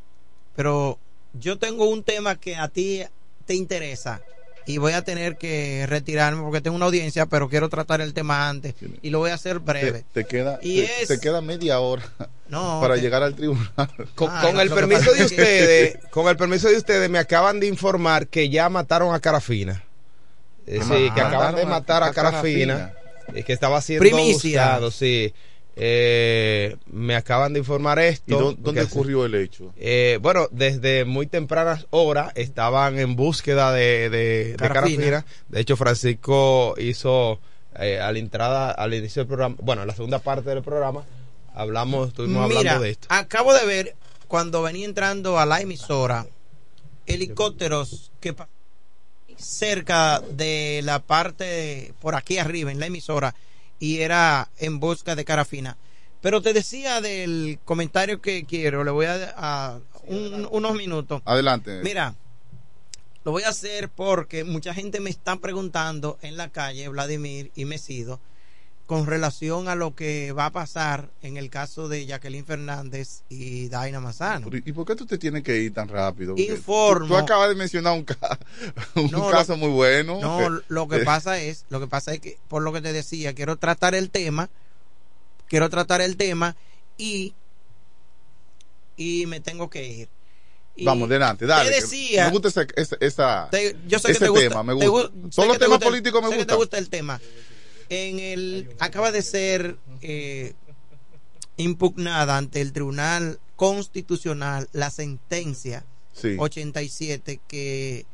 pero 0.55 0.97
yo 1.33 1.57
tengo 1.57 1.89
un 1.89 2.03
tema 2.03 2.35
que 2.35 2.55
a 2.55 2.67
ti 2.67 3.03
te 3.45 3.55
interesa 3.55 4.21
y 4.65 4.77
voy 4.77 4.93
a 4.93 5.03
tener 5.03 5.37
que 5.37 5.85
retirarme 5.87 6.41
porque 6.43 6.61
tengo 6.61 6.75
una 6.75 6.85
audiencia, 6.85 7.25
pero 7.25 7.49
quiero 7.49 7.67
tratar 7.69 8.01
el 8.01 8.13
tema 8.13 8.47
antes 8.49 8.75
y 9.01 9.09
lo 9.09 9.19
voy 9.19 9.31
a 9.31 9.35
hacer 9.35 9.59
breve. 9.59 10.03
Te, 10.13 10.23
te 10.23 10.25
queda, 10.25 10.59
Y 10.61 10.81
te, 10.81 11.01
es- 11.01 11.07
te 11.07 11.19
queda 11.19 11.41
media 11.41 11.79
hora. 11.79 12.03
para 12.49 12.97
llegar 12.97 13.23
al 13.23 13.33
tribunal. 13.35 13.69
Con, 14.15 14.29
ah, 14.29 14.41
con 14.43 14.59
el 14.59 14.69
permiso 14.69 15.13
de 15.13 15.23
ustedes, 15.23 15.97
con 16.11 16.27
el 16.27 16.35
permiso 16.35 16.67
de 16.67 16.75
ustedes, 16.77 17.09
me 17.09 17.17
acaban 17.17 17.59
de 17.61 17.67
informar 17.67 18.27
que 18.27 18.49
ya 18.49 18.67
mataron 18.69 19.13
a 19.15 19.19
Carafina. 19.19 19.83
Eh, 20.67 20.81
sí, 20.83 21.09
que 21.15 21.21
acaban 21.21 21.55
de 21.55 21.65
matar 21.65 22.03
a, 22.03 22.11
Carafina. 22.11 22.93
Es 23.33 23.45
que 23.45 23.53
estaba 23.53 23.81
siendo 23.81 24.01
Primicia. 24.03 24.63
buscado, 24.63 24.91
sí. 24.91 25.33
Eh, 25.75 26.75
me 26.87 27.15
acaban 27.15 27.53
de 27.53 27.59
informar 27.59 27.99
esto. 27.99 28.55
¿Y 28.57 28.61
dónde 28.61 28.83
ocurrió 28.83 29.25
el 29.25 29.35
hecho? 29.35 29.73
Eh, 29.77 30.19
bueno, 30.21 30.47
desde 30.51 31.05
muy 31.05 31.27
tempranas 31.27 31.87
horas 31.91 32.31
estaban 32.35 32.99
en 32.99 33.15
búsqueda 33.15 33.71
de, 33.71 34.09
de, 34.09 34.55
Carafina. 34.57 35.25
de 35.47 35.59
hecho, 35.59 35.77
Francisco 35.77 36.75
hizo 36.77 37.39
eh, 37.79 37.99
a 37.99 38.11
la 38.11 38.19
entrada, 38.19 38.71
al 38.71 38.93
inicio 38.93 39.21
del 39.21 39.27
programa, 39.27 39.55
bueno, 39.61 39.83
en 39.83 39.87
la 39.87 39.95
segunda 39.95 40.19
parte 40.19 40.49
del 40.49 40.61
programa, 40.61 41.05
hablamos, 41.53 42.09
estuvimos 42.09 42.43
hablando 42.43 42.81
de 42.81 42.89
esto. 42.89 43.07
Acabo 43.09 43.53
de 43.53 43.65
ver 43.65 43.95
cuando 44.27 44.61
venía 44.61 44.85
entrando 44.85 45.39
a 45.39 45.45
la 45.45 45.61
emisora 45.61 46.25
helicópteros 47.05 48.11
que 48.19 48.35
cerca 49.37 50.19
de 50.19 50.81
la 50.83 50.99
parte 50.99 51.93
por 51.99 52.15
aquí 52.15 52.37
arriba 52.37 52.71
en 52.71 52.79
la 52.79 52.85
emisora 52.85 53.33
y 53.81 54.01
era 54.01 54.49
en 54.59 54.79
busca 54.79 55.15
de 55.15 55.25
Carafina. 55.25 55.75
Pero 56.21 56.41
te 56.41 56.53
decía 56.53 57.01
del 57.01 57.59
comentario 57.65 58.21
que 58.21 58.45
quiero, 58.45 58.83
le 58.83 58.91
voy 58.91 59.07
a, 59.07 59.79
unos 60.05 60.75
minutos. 60.75 61.23
Adelante. 61.25 61.81
Mira, 61.83 62.13
lo 63.25 63.31
voy 63.31 63.41
a 63.41 63.49
hacer 63.49 63.89
porque 63.89 64.43
mucha 64.43 64.75
gente 64.75 64.99
me 64.99 65.09
está 65.09 65.37
preguntando 65.37 66.19
en 66.21 66.37
la 66.37 66.49
calle, 66.49 66.87
Vladimir 66.89 67.51
y 67.55 67.65
Mesido, 67.65 68.19
con 68.91 69.05
relación 69.05 69.69
a 69.69 69.75
lo 69.75 69.95
que 69.95 70.33
va 70.33 70.47
a 70.47 70.51
pasar 70.51 71.09
en 71.21 71.37
el 71.37 71.49
caso 71.49 71.87
de 71.87 72.05
Jacqueline 72.05 72.43
Fernández 72.43 73.23
y 73.29 73.69
Daina 73.69 74.01
Mazano. 74.01 74.49
¿Y 74.51 74.73
por 74.73 74.85
qué 74.85 74.97
tú 74.97 75.05
te 75.05 75.17
tienes 75.17 75.43
que 75.43 75.59
ir 75.59 75.73
tan 75.73 75.87
rápido? 75.87 76.35
Informo. 76.35 77.07
Tú, 77.07 77.15
acabas 77.15 77.47
de 77.47 77.55
mencionar 77.55 77.93
un, 77.93 78.03
caso 79.31 79.55
muy 79.55 79.69
bueno. 79.69 80.19
No, 80.19 80.61
lo 80.67 80.89
que 80.89 81.05
pasa 81.05 81.39
es, 81.39 81.63
lo 81.69 81.79
que 81.79 81.87
pasa 81.87 82.13
es 82.13 82.19
que, 82.19 82.37
por 82.49 82.63
lo 82.63 82.73
que 82.73 82.81
te 82.81 82.91
decía, 82.91 83.33
quiero 83.33 83.55
tratar 83.55 83.95
el 83.95 84.09
tema, 84.09 84.49
quiero 85.47 85.69
tratar 85.69 86.01
el 86.01 86.17
tema 86.17 86.57
y, 86.97 87.33
y 88.97 89.25
me 89.25 89.39
tengo 89.39 89.69
que 89.69 89.87
ir. 89.87 90.09
Vamos, 90.83 91.07
delante, 91.07 91.45
dale. 91.45 91.69
Te 91.69 91.75
decía, 91.77 92.25
me 92.25 92.31
gusta 92.31 92.67
ese, 92.75 92.97
esa, 92.99 93.49
yo 93.87 93.99
sé 93.99 94.11
que 94.11 94.19
te 94.19 94.27
gusta, 94.27 94.49
tema, 94.49 94.63
me 94.63 94.73
gusta. 94.73 95.11
Solo 95.29 95.57
temas 95.57 95.79
políticos 95.79 96.21
me 96.21 96.27
gusta. 96.27 96.45
te 96.45 96.55
gusta 96.55 96.77
el 96.77 96.89
tema 96.89 97.21
en 97.91 98.19
el 98.19 98.73
acaba 98.79 99.11
de 99.11 99.21
ser 99.21 99.77
eh, 100.01 100.53
impugnada 101.57 102.37
ante 102.37 102.61
el 102.61 102.71
Tribunal 102.71 103.39
Constitucional 103.57 104.69
la 104.71 104.89
sentencia 104.89 105.85
87 106.37 107.41
que 107.47 108.05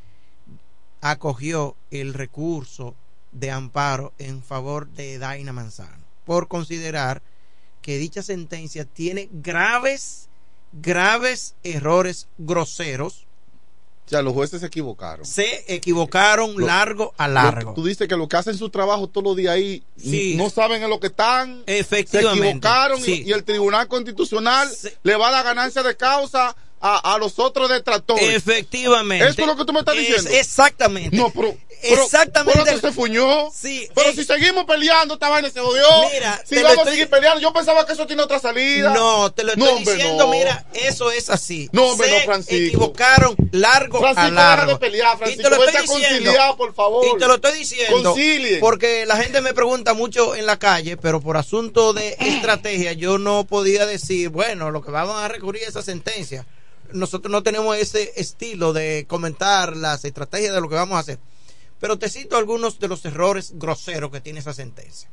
acogió 1.02 1.76
el 1.92 2.16
recurso 2.16 2.96
de 3.32 3.52
amparo 3.52 4.14
en 4.18 4.42
favor 4.42 4.90
de 4.90 5.20
Daina 5.20 5.54
Manzano. 5.54 6.04
Por 6.26 6.48
considerar 6.48 7.22
que 7.84 7.98
dicha 7.98 8.24
sentencia 8.24 8.84
tiene 8.84 9.30
graves 9.32 10.28
graves 10.74 11.56
errores 11.64 12.28
groseros 12.40 13.27
o 14.08 14.10
sea, 14.10 14.22
los 14.22 14.34
jueces 14.34 14.62
se 14.62 14.68
equivocaron. 14.68 15.26
Se 15.26 15.66
equivocaron 15.68 16.66
largo 16.66 17.14
a 17.18 17.28
largo. 17.28 17.74
tú 17.74 17.84
dices 17.84 18.08
que 18.08 18.16
lo 18.16 18.30
que 18.30 18.38
hacen 18.38 18.58
su 18.58 18.70
trabajo 18.70 19.10
todos 19.10 19.26
los 19.26 19.36
días 19.36 19.54
ahí 19.54 19.84
no 20.38 20.50
saben 20.50 20.82
en 20.82 20.90
lo 20.90 21.02
que 21.02 21.08
están. 21.08 21.64
Efectivamente. 21.66 22.42
Se 22.42 22.50
equivocaron 22.50 23.02
y, 23.06 23.32
el 23.34 23.44
Tribunal 23.44 23.90
Constitucional 23.90 24.70
le 25.04 25.16
va 25.18 25.28
a 25.28 25.32
la 25.32 25.44
ganancia 25.44 25.84
de 25.84 25.98
causa 25.98 26.56
a, 26.80 27.16
a 27.16 27.18
los 27.18 27.40
otros 27.40 27.70
detractores. 27.70 28.36
Efectivamente. 28.36 29.28
Eso 29.28 29.42
es 29.42 29.48
lo 29.48 29.56
que 29.56 29.66
tú 29.66 29.74
me 29.74 29.80
estás 29.80 29.96
diciendo. 29.96 30.30
exactamente. 30.32 31.16
No, 31.16 31.32
pero. 31.32 31.56
exactamente. 31.82 32.62
Pero 32.66 32.80
se 32.80 32.92
fuñó. 32.92 33.52
Sí. 33.52 33.90
Pero 33.96 34.14
si 34.14 34.24
seguimos 34.24 34.66
peleando, 34.66 35.16
esta 35.16 35.30
vaina 35.30 35.50
se 35.50 35.60
odió. 35.60 35.86
Mira, 36.14 36.42
si 36.46 36.62
vamos 36.62 36.88
a 36.88 36.92
seguir 36.92 37.10
peleando, 37.10 37.42
yo 37.42 37.52
pensaba 37.52 37.86
que 37.86 37.94
eso 37.94 38.06
tiene 38.06 38.22
otra 38.22 38.40
salida. 38.40 38.94
No, 38.94 39.32
te 39.32 39.44
lo 39.44 39.54
estoy 39.54 39.80
diciendo, 39.80 40.28
mira, 40.28 40.66
eso 40.74 41.12
es 41.12 41.30
así. 41.30 41.70
No, 41.72 41.88
hombre, 41.88 42.12
no, 42.12 42.26
Francisco. 42.26 42.56
equivocaron 42.68 43.36
largo 43.52 44.00
Francisco, 44.00 44.28
a 44.28 44.32
largo. 44.32 44.66
Deja 44.66 44.74
de 44.74 44.80
pelear, 44.80 45.18
Francisco. 45.18 45.42
Y 45.42 45.44
te 45.44 45.50
lo 45.50 45.64
estoy 45.64 46.02
diciendo. 46.02 46.58
por 46.58 46.74
favor. 46.76 47.06
Y 47.06 47.20
te 47.20 47.28
lo 47.28 47.36
estoy 47.36 47.58
diciendo. 47.58 48.04
Concilien. 48.04 48.60
Porque 48.60 49.06
la 49.06 49.18
gente 49.18 49.42
me 49.42 49.54
pregunta 49.54 49.94
mucho 49.94 50.36
en 50.36 50.46
la 50.46 50.58
calle, 50.58 50.98
pero 50.98 51.22
por 51.22 51.38
asunto 51.38 51.94
de 51.94 52.16
estrategia, 52.20 52.94
yo 52.94 53.18
no 53.18 53.46
podía 53.46 53.86
decir, 53.86 54.30
bueno, 54.30 54.70
lo 54.70 54.84
que 54.84 54.92
vamos 54.92 55.16
a 55.16 55.28
recurrir 55.28 55.64
a 55.64 55.70
esa 55.70 55.82
sentencia 55.82 56.46
nosotros 56.94 57.32
no 57.32 57.44
tenemos 57.44 57.78
ese 57.78 58.14
estilo 58.16 58.74
de 58.74 59.06
comentar 59.08 59.76
las 59.76 60.06
estrategias 60.06 60.54
de 60.54 60.62
lo 60.62 60.70
que 60.70 60.76
vamos 60.76 60.96
a 60.96 61.00
hacer. 61.00 61.20
Pero 61.80 62.00
te 62.00 62.10
cito 62.10 62.38
algunos 62.38 62.80
de 62.80 62.88
los 62.88 63.06
errores 63.06 63.54
groseros 63.56 64.12
que 64.12 64.22
tiene 64.22 64.40
esa 64.40 64.54
sentencia. 64.54 65.10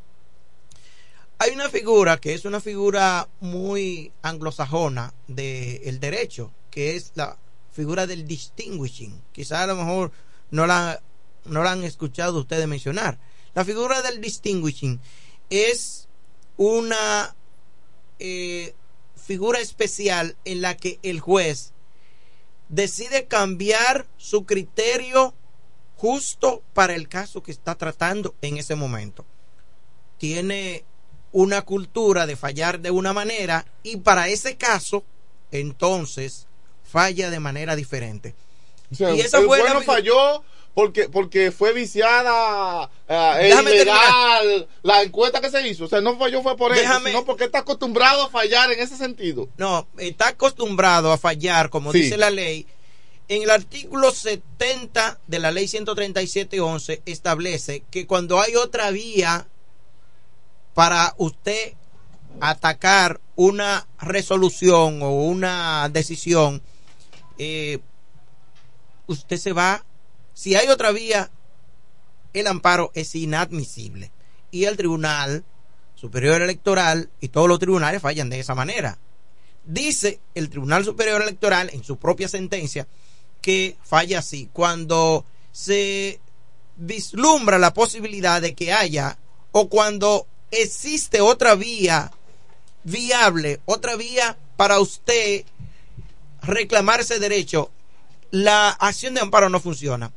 Hay 1.38 1.51
una 1.51 1.68
figura 1.68 2.18
que 2.18 2.32
es 2.32 2.44
una 2.44 2.60
figura 2.60 3.28
muy 3.40 4.12
anglosajona 4.22 5.12
del 5.26 6.01
derecho, 6.01 6.52
que 6.70 6.96
es 6.96 7.12
la 7.16 7.36
figura 7.72 8.06
del 8.06 8.26
distinguishing. 8.26 9.20
Quizás 9.32 9.60
a 9.60 9.66
lo 9.66 9.76
mejor 9.76 10.12
no 10.51 10.66
la, 10.66 11.02
no 11.44 11.62
la 11.62 11.72
han 11.72 11.84
escuchado 11.84 12.38
ustedes 12.38 12.68
mencionar. 12.68 13.18
La 13.52 13.64
figura 13.64 14.01
del 14.01 14.20
distinguishing 14.20 15.01
es 15.51 16.09
una 16.56 17.34
eh, 18.18 18.74
figura 19.24 19.60
especial 19.60 20.36
en 20.44 20.60
la 20.60 20.76
que 20.76 20.98
el 21.02 21.20
juez 21.20 21.72
decide 22.68 23.26
cambiar 23.26 24.06
su 24.16 24.44
criterio 24.44 25.34
justo 25.96 26.62
para 26.74 26.94
el 26.94 27.09
caso 27.09 27.42
que 27.42 27.52
está 27.52 27.74
tratando 27.76 28.34
en 28.42 28.59
ese 28.59 28.74
momento. 28.74 29.24
Tiene 30.18 30.84
una 31.32 31.62
cultura 31.62 32.26
de 32.26 32.36
fallar 32.36 32.80
de 32.80 32.90
una 32.90 33.12
manera 33.12 33.64
y 33.82 33.96
para 33.96 34.28
ese 34.28 34.56
caso, 34.56 35.05
entonces, 35.51 36.46
falla 36.82 37.30
de 37.30 37.40
manera 37.40 37.76
diferente. 37.76 38.34
y 38.90 39.20
esa 39.20 39.38
fue 39.38 39.46
bueno 39.46 39.80
falló 39.82 40.44
porque 40.74 41.09
porque 41.09 41.52
fue 41.52 41.72
viciada 41.72 42.90
eh, 43.09 43.55
ilegal 43.60 44.68
la 44.82 45.02
encuesta 45.02 45.40
que 45.40 45.51
se 45.51 45.66
hizo. 45.66 45.84
O 45.84 45.88
sea 45.88 46.01
no 46.01 46.18
falló 46.18 46.42
fue 46.42 46.56
por 46.56 46.72
eso 46.76 47.01
sino 47.05 47.24
porque 47.24 47.44
está 47.44 47.60
acostumbrado 47.60 48.24
a 48.24 48.30
fallar 48.30 48.72
en 48.72 48.80
ese 48.80 48.96
sentido. 48.96 49.48
No 49.56 49.86
está 49.98 50.28
acostumbrado 50.28 51.12
a 51.12 51.18
fallar 51.18 51.70
como 51.70 51.92
dice 51.92 52.16
la 52.16 52.30
ley. 52.30 52.66
En 53.28 53.42
el 53.42 53.51
artículo 53.51 54.10
70 54.10 55.20
de 55.26 55.38
la 55.38 55.51
ley 55.51 55.64
137.11 55.64 57.01
establece 57.06 57.82
que 57.90 58.06
cuando 58.06 58.38
hay 58.38 58.55
otra 58.56 58.90
vía 58.90 59.46
para 60.74 61.14
usted 61.16 61.72
atacar 62.40 63.20
una 63.36 63.86
resolución 63.98 65.02
o 65.02 65.12
una 65.12 65.88
decisión 65.88 66.60
eh, 67.38 67.78
usted 69.06 69.36
se 69.38 69.52
va 69.52 69.84
si 70.35 70.56
hay 70.56 70.69
otra 70.69 70.90
vía, 70.90 71.31
el 72.32 72.48
amparo 72.48 72.90
es 72.94 73.15
inadmisible. 73.15 74.11
Y 74.51 74.65
el 74.65 74.77
Tribunal 74.77 75.44
Superior 75.94 76.43
Electoral 76.43 77.09
y 77.20 77.28
todos 77.28 77.48
los 77.48 77.59
tribunales 77.59 78.02
fallan 78.02 78.28
de 78.28 78.40
esa 78.40 78.55
manera. 78.55 78.98
Dice 79.65 80.20
el 80.35 80.51
Tribunal 80.51 80.85
Superior 80.85 81.23
Electoral 81.23 81.70
en 81.73 81.82
su 81.82 81.97
propia 81.97 82.28
sentencia 82.28 82.86
que 83.40 83.77
falla 83.82 84.19
así. 84.19 84.51
Cuando 84.52 85.24
se 85.52 86.20
vislumbra 86.77 87.59
la 87.59 87.73
posibilidad 87.73 88.43
de 88.43 88.55
que 88.55 88.73
haya 88.73 89.16
o 89.52 89.69
cuando 89.69 90.27
existe 90.51 91.20
otra 91.20 91.55
vía 91.55 92.11
viable, 92.82 93.61
otra 93.65 93.97
vía 93.97 94.36
para 94.56 94.81
usted 94.81 95.44
reclamar 96.43 97.01
ese 97.01 97.19
derecho, 97.19 97.70
la 98.31 98.70
acción 98.70 99.15
de 99.15 99.20
amparo 99.20 99.48
no 99.48 99.61
funciona. 99.61 100.12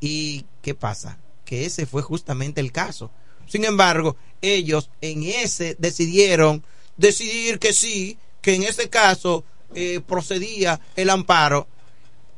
¿Y 0.00 0.46
qué 0.62 0.74
pasa? 0.74 1.18
Que 1.44 1.64
ese 1.64 1.86
fue 1.86 2.02
justamente 2.02 2.60
el 2.60 2.72
caso. 2.72 3.10
Sin 3.46 3.64
embargo, 3.64 4.16
ellos 4.42 4.90
en 5.00 5.22
ese 5.22 5.76
decidieron 5.78 6.62
decidir 6.96 7.58
que 7.58 7.72
sí, 7.72 8.18
que 8.42 8.54
en 8.54 8.62
ese 8.62 8.88
caso 8.88 9.44
eh, 9.74 10.00
procedía 10.06 10.80
el 10.96 11.10
amparo 11.10 11.66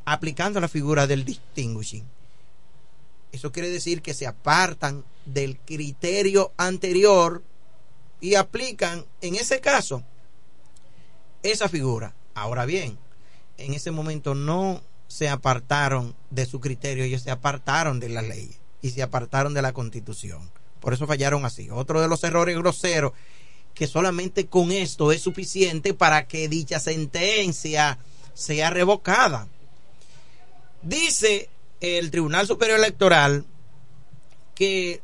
aplicando 0.04 0.60
la 0.60 0.68
figura 0.68 1.06
del 1.06 1.24
distinguishing. 1.24 2.04
Eso 3.32 3.52
quiere 3.52 3.68
decir 3.68 4.02
que 4.02 4.14
se 4.14 4.26
apartan 4.26 5.04
del 5.24 5.58
criterio 5.58 6.52
anterior 6.56 7.42
y 8.20 8.34
aplican 8.34 9.04
en 9.20 9.36
ese 9.36 9.60
caso 9.60 10.02
esa 11.42 11.68
figura. 11.68 12.14
Ahora 12.34 12.66
bien, 12.66 12.98
en 13.56 13.74
ese 13.74 13.90
momento 13.90 14.34
no 14.34 14.82
se 15.10 15.28
apartaron 15.28 16.14
de 16.30 16.46
su 16.46 16.60
criterio, 16.60 17.02
ellos 17.02 17.22
se 17.22 17.32
apartaron 17.32 17.98
de 17.98 18.08
la 18.08 18.22
ley 18.22 18.54
y 18.80 18.90
se 18.90 19.02
apartaron 19.02 19.54
de 19.54 19.60
la 19.60 19.72
constitución. 19.72 20.48
Por 20.78 20.94
eso 20.94 21.08
fallaron 21.08 21.44
así. 21.44 21.68
Otro 21.68 22.00
de 22.00 22.06
los 22.06 22.22
errores 22.22 22.56
groseros 22.56 23.12
que 23.74 23.88
solamente 23.88 24.46
con 24.46 24.70
esto 24.70 25.10
es 25.10 25.20
suficiente 25.20 25.94
para 25.94 26.28
que 26.28 26.48
dicha 26.48 26.78
sentencia 26.78 27.98
sea 28.34 28.70
revocada. 28.70 29.48
Dice 30.82 31.50
el 31.80 32.12
Tribunal 32.12 32.46
Superior 32.46 32.78
Electoral 32.78 33.44
que 34.54 35.02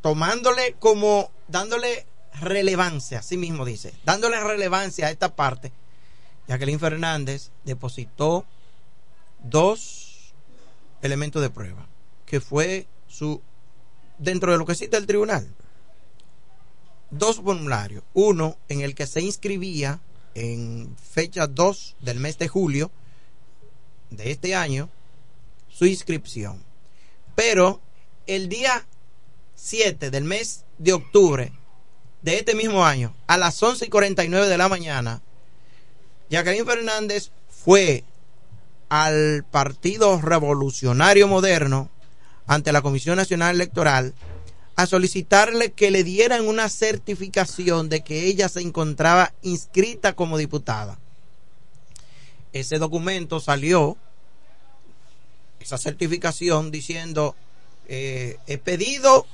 tomándole 0.00 0.76
como, 0.78 1.32
dándole 1.48 2.06
relevancia, 2.40 3.18
así 3.18 3.36
mismo 3.36 3.64
dice, 3.64 3.94
dándole 4.04 4.40
relevancia 4.44 5.08
a 5.08 5.10
esta 5.10 5.34
parte, 5.34 5.72
Jacqueline 6.46 6.78
Fernández 6.78 7.50
depositó 7.64 8.46
dos 9.44 10.34
elementos 11.02 11.42
de 11.42 11.50
prueba, 11.50 11.86
que 12.26 12.40
fue 12.40 12.86
su, 13.08 13.42
dentro 14.18 14.52
de 14.52 14.58
lo 14.58 14.66
que 14.66 14.74
cita 14.74 14.96
el 14.96 15.06
tribunal, 15.06 15.46
dos 17.10 17.36
formularios, 17.36 18.04
uno 18.14 18.56
en 18.68 18.80
el 18.80 18.94
que 18.94 19.06
se 19.06 19.20
inscribía 19.20 20.00
en 20.34 20.96
fecha 20.96 21.46
2 21.46 21.96
del 22.00 22.18
mes 22.18 22.38
de 22.38 22.48
julio 22.48 22.90
de 24.10 24.30
este 24.30 24.54
año 24.54 24.88
su 25.68 25.86
inscripción. 25.86 26.62
Pero 27.34 27.80
el 28.26 28.48
día 28.48 28.86
7 29.56 30.10
del 30.10 30.24
mes 30.24 30.64
de 30.78 30.92
octubre 30.92 31.52
de 32.22 32.38
este 32.38 32.54
mismo 32.54 32.84
año, 32.84 33.14
a 33.26 33.36
las 33.36 33.62
11 33.62 33.86
y 33.86 33.88
49 33.88 34.48
de 34.48 34.58
la 34.58 34.68
mañana, 34.68 35.22
Jacqueline 36.30 36.64
Fernández 36.64 37.30
fue 37.48 38.04
al 38.92 39.42
Partido 39.50 40.20
Revolucionario 40.20 41.26
Moderno 41.26 41.88
ante 42.46 42.72
la 42.72 42.82
Comisión 42.82 43.16
Nacional 43.16 43.54
Electoral 43.54 44.12
a 44.76 44.84
solicitarle 44.84 45.72
que 45.72 45.90
le 45.90 46.04
dieran 46.04 46.46
una 46.46 46.68
certificación 46.68 47.88
de 47.88 48.04
que 48.04 48.26
ella 48.26 48.50
se 48.50 48.60
encontraba 48.60 49.32
inscrita 49.40 50.12
como 50.12 50.36
diputada. 50.36 50.98
Ese 52.52 52.76
documento 52.76 53.40
salió, 53.40 53.96
esa 55.58 55.78
certificación 55.78 56.70
diciendo, 56.70 57.34
eh, 57.88 58.36
he 58.46 58.58
pedido 58.58 59.24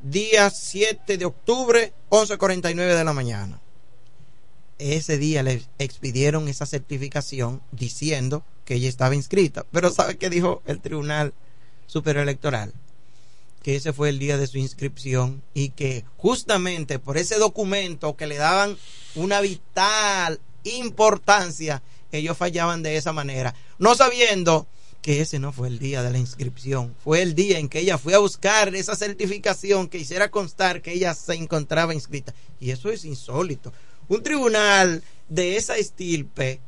día 0.00 0.48
7 0.48 1.18
de 1.18 1.26
octubre, 1.26 1.92
11.49 2.08 2.96
de 2.96 3.04
la 3.04 3.12
mañana. 3.12 3.60
Ese 4.78 5.18
día 5.18 5.42
le 5.42 5.62
expidieron 5.78 6.48
esa 6.48 6.66
certificación 6.66 7.62
diciendo 7.72 8.44
que 8.64 8.74
ella 8.74 8.88
estaba 8.88 9.14
inscrita. 9.14 9.66
Pero 9.72 9.90
¿sabe 9.90 10.16
qué 10.16 10.30
dijo 10.30 10.62
el 10.66 10.80
Tribunal 10.80 11.34
Superior 11.86 12.22
Electoral? 12.22 12.72
que 13.62 13.76
ese 13.76 13.92
fue 13.92 14.08
el 14.08 14.18
día 14.18 14.38
de 14.38 14.46
su 14.46 14.58
inscripción 14.58 15.42
y 15.52 15.70
que 15.70 16.04
justamente 16.16 16.98
por 16.98 17.18
ese 17.18 17.38
documento 17.38 18.16
que 18.16 18.26
le 18.26 18.36
daban 18.36 18.76
una 19.14 19.40
vital 19.40 20.40
importancia, 20.64 21.82
ellos 22.12 22.36
fallaban 22.36 22.82
de 22.82 22.96
esa 22.96 23.12
manera, 23.12 23.54
no 23.78 23.94
sabiendo 23.94 24.66
que 25.02 25.20
ese 25.20 25.38
no 25.38 25.52
fue 25.52 25.68
el 25.68 25.78
día 25.78 26.02
de 26.02 26.10
la 26.10 26.18
inscripción, 26.18 26.94
fue 27.02 27.22
el 27.22 27.34
día 27.34 27.58
en 27.58 27.68
que 27.68 27.80
ella 27.80 27.98
fue 27.98 28.14
a 28.14 28.18
buscar 28.18 28.74
esa 28.74 28.96
certificación 28.96 29.88
que 29.88 29.98
hiciera 29.98 30.30
constar 30.30 30.82
que 30.82 30.92
ella 30.92 31.14
se 31.14 31.34
encontraba 31.34 31.94
inscrita. 31.94 32.34
Y 32.60 32.70
eso 32.70 32.90
es 32.90 33.04
insólito. 33.04 33.72
Un 34.08 34.22
tribunal 34.22 35.02
de 35.28 35.56
esa 35.56 35.76
estirpe 35.76 36.60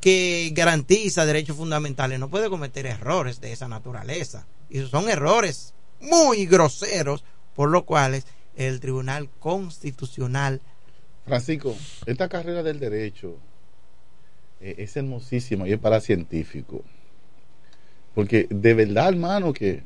que 0.00 0.50
garantiza 0.54 1.26
derechos 1.26 1.56
fundamentales 1.56 2.18
no 2.18 2.28
puede 2.28 2.48
cometer 2.48 2.86
errores 2.86 3.40
de 3.40 3.52
esa 3.52 3.68
naturaleza. 3.68 4.46
Y 4.70 4.80
son 4.80 5.08
errores 5.08 5.74
muy 6.00 6.46
groseros, 6.46 7.24
por 7.54 7.70
lo 7.70 7.84
cuales 7.84 8.26
el 8.56 8.80
Tribunal 8.80 9.28
Constitucional. 9.38 10.60
Francisco, 11.26 11.76
esta 12.06 12.28
carrera 12.28 12.62
del 12.62 12.80
derecho 12.80 13.36
eh, 14.60 14.76
es 14.78 14.96
hermosísima 14.96 15.68
y 15.68 15.72
es 15.72 15.78
para 15.78 16.00
científicos. 16.00 16.82
Porque 18.14 18.46
de 18.50 18.74
verdad, 18.74 19.08
hermano, 19.10 19.52
que, 19.52 19.82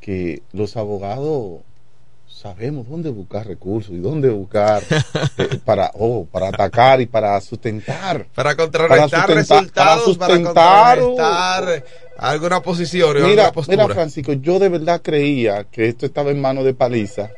que 0.00 0.42
los 0.52 0.76
abogados 0.76 1.62
sabemos 2.36 2.86
dónde 2.86 3.08
buscar 3.08 3.46
recursos 3.46 3.92
y 3.92 3.98
dónde 3.98 4.28
buscar 4.28 4.82
eh, 5.38 5.58
para 5.64 5.90
oh, 5.94 6.26
para 6.30 6.48
atacar 6.48 7.00
y 7.00 7.06
para 7.06 7.40
sustentar. 7.40 8.26
Para 8.34 8.54
contrarrestar 8.54 9.30
resultados 9.30 10.18
para 10.18 10.34
sustentar. 10.34 10.98
alguna 12.18 12.60
posición 12.60 13.14
mira, 13.22 13.52
mira 13.68 13.88
Francisco 13.88 14.34
yo 14.34 14.58
de 14.58 14.68
verdad 14.68 15.00
creía 15.02 15.64
que 15.64 15.88
esto 15.88 16.04
estaba 16.04 16.30
en 16.30 16.40
manos 16.40 16.64
de 16.64 16.74
Paliza 16.74 17.30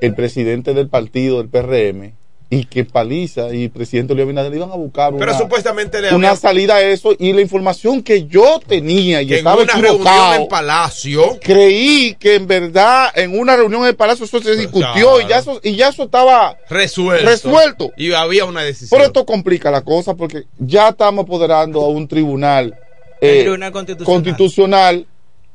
el 0.00 0.14
presidente 0.14 0.74
del 0.74 0.88
partido 0.88 1.38
del 1.38 1.48
PRM 1.48 2.14
y 2.54 2.64
que 2.64 2.84
Paliza 2.84 3.52
y 3.52 3.68
presidente 3.68 4.14
Luis 4.14 4.24
Abinader 4.24 4.54
iban 4.54 4.70
a 4.70 4.76
buscar 4.76 5.12
una, 5.12 5.36
supuestamente 5.36 5.98
una 6.14 6.36
salida 6.36 6.76
a 6.76 6.82
eso 6.82 7.14
y 7.18 7.32
la 7.32 7.40
información 7.40 8.02
que 8.02 8.26
yo 8.26 8.60
tenía 8.64 9.22
y 9.22 9.34
estaba 9.34 9.62
en 9.62 9.70
una 9.70 9.80
reunión 9.80 10.34
en 10.34 10.48
Palacio. 10.48 11.38
creí 11.42 12.14
que 12.14 12.36
en 12.36 12.46
verdad 12.46 13.10
en 13.16 13.38
una 13.38 13.56
reunión 13.56 13.84
en 13.86 13.96
Palacio 13.96 14.24
eso 14.24 14.40
se 14.40 14.56
discutió 14.56 15.20
y 15.20 15.26
ya 15.26 15.38
eso 15.38 15.60
y 15.62 15.74
ya 15.74 15.88
eso 15.88 16.04
estaba 16.04 16.56
resuelto, 16.68 17.26
resuelto. 17.26 17.92
Y 17.96 18.12
había 18.12 18.44
una 18.44 18.62
decisión. 18.62 18.90
Pero 18.90 19.06
esto 19.06 19.26
complica 19.26 19.70
la 19.70 19.82
cosa 19.82 20.14
porque 20.14 20.44
ya 20.58 20.90
estamos 20.90 21.24
apoderando 21.24 21.82
a 21.82 21.88
un 21.88 22.06
tribunal, 22.06 22.78
eh, 23.20 23.48
constitucional 24.04 25.06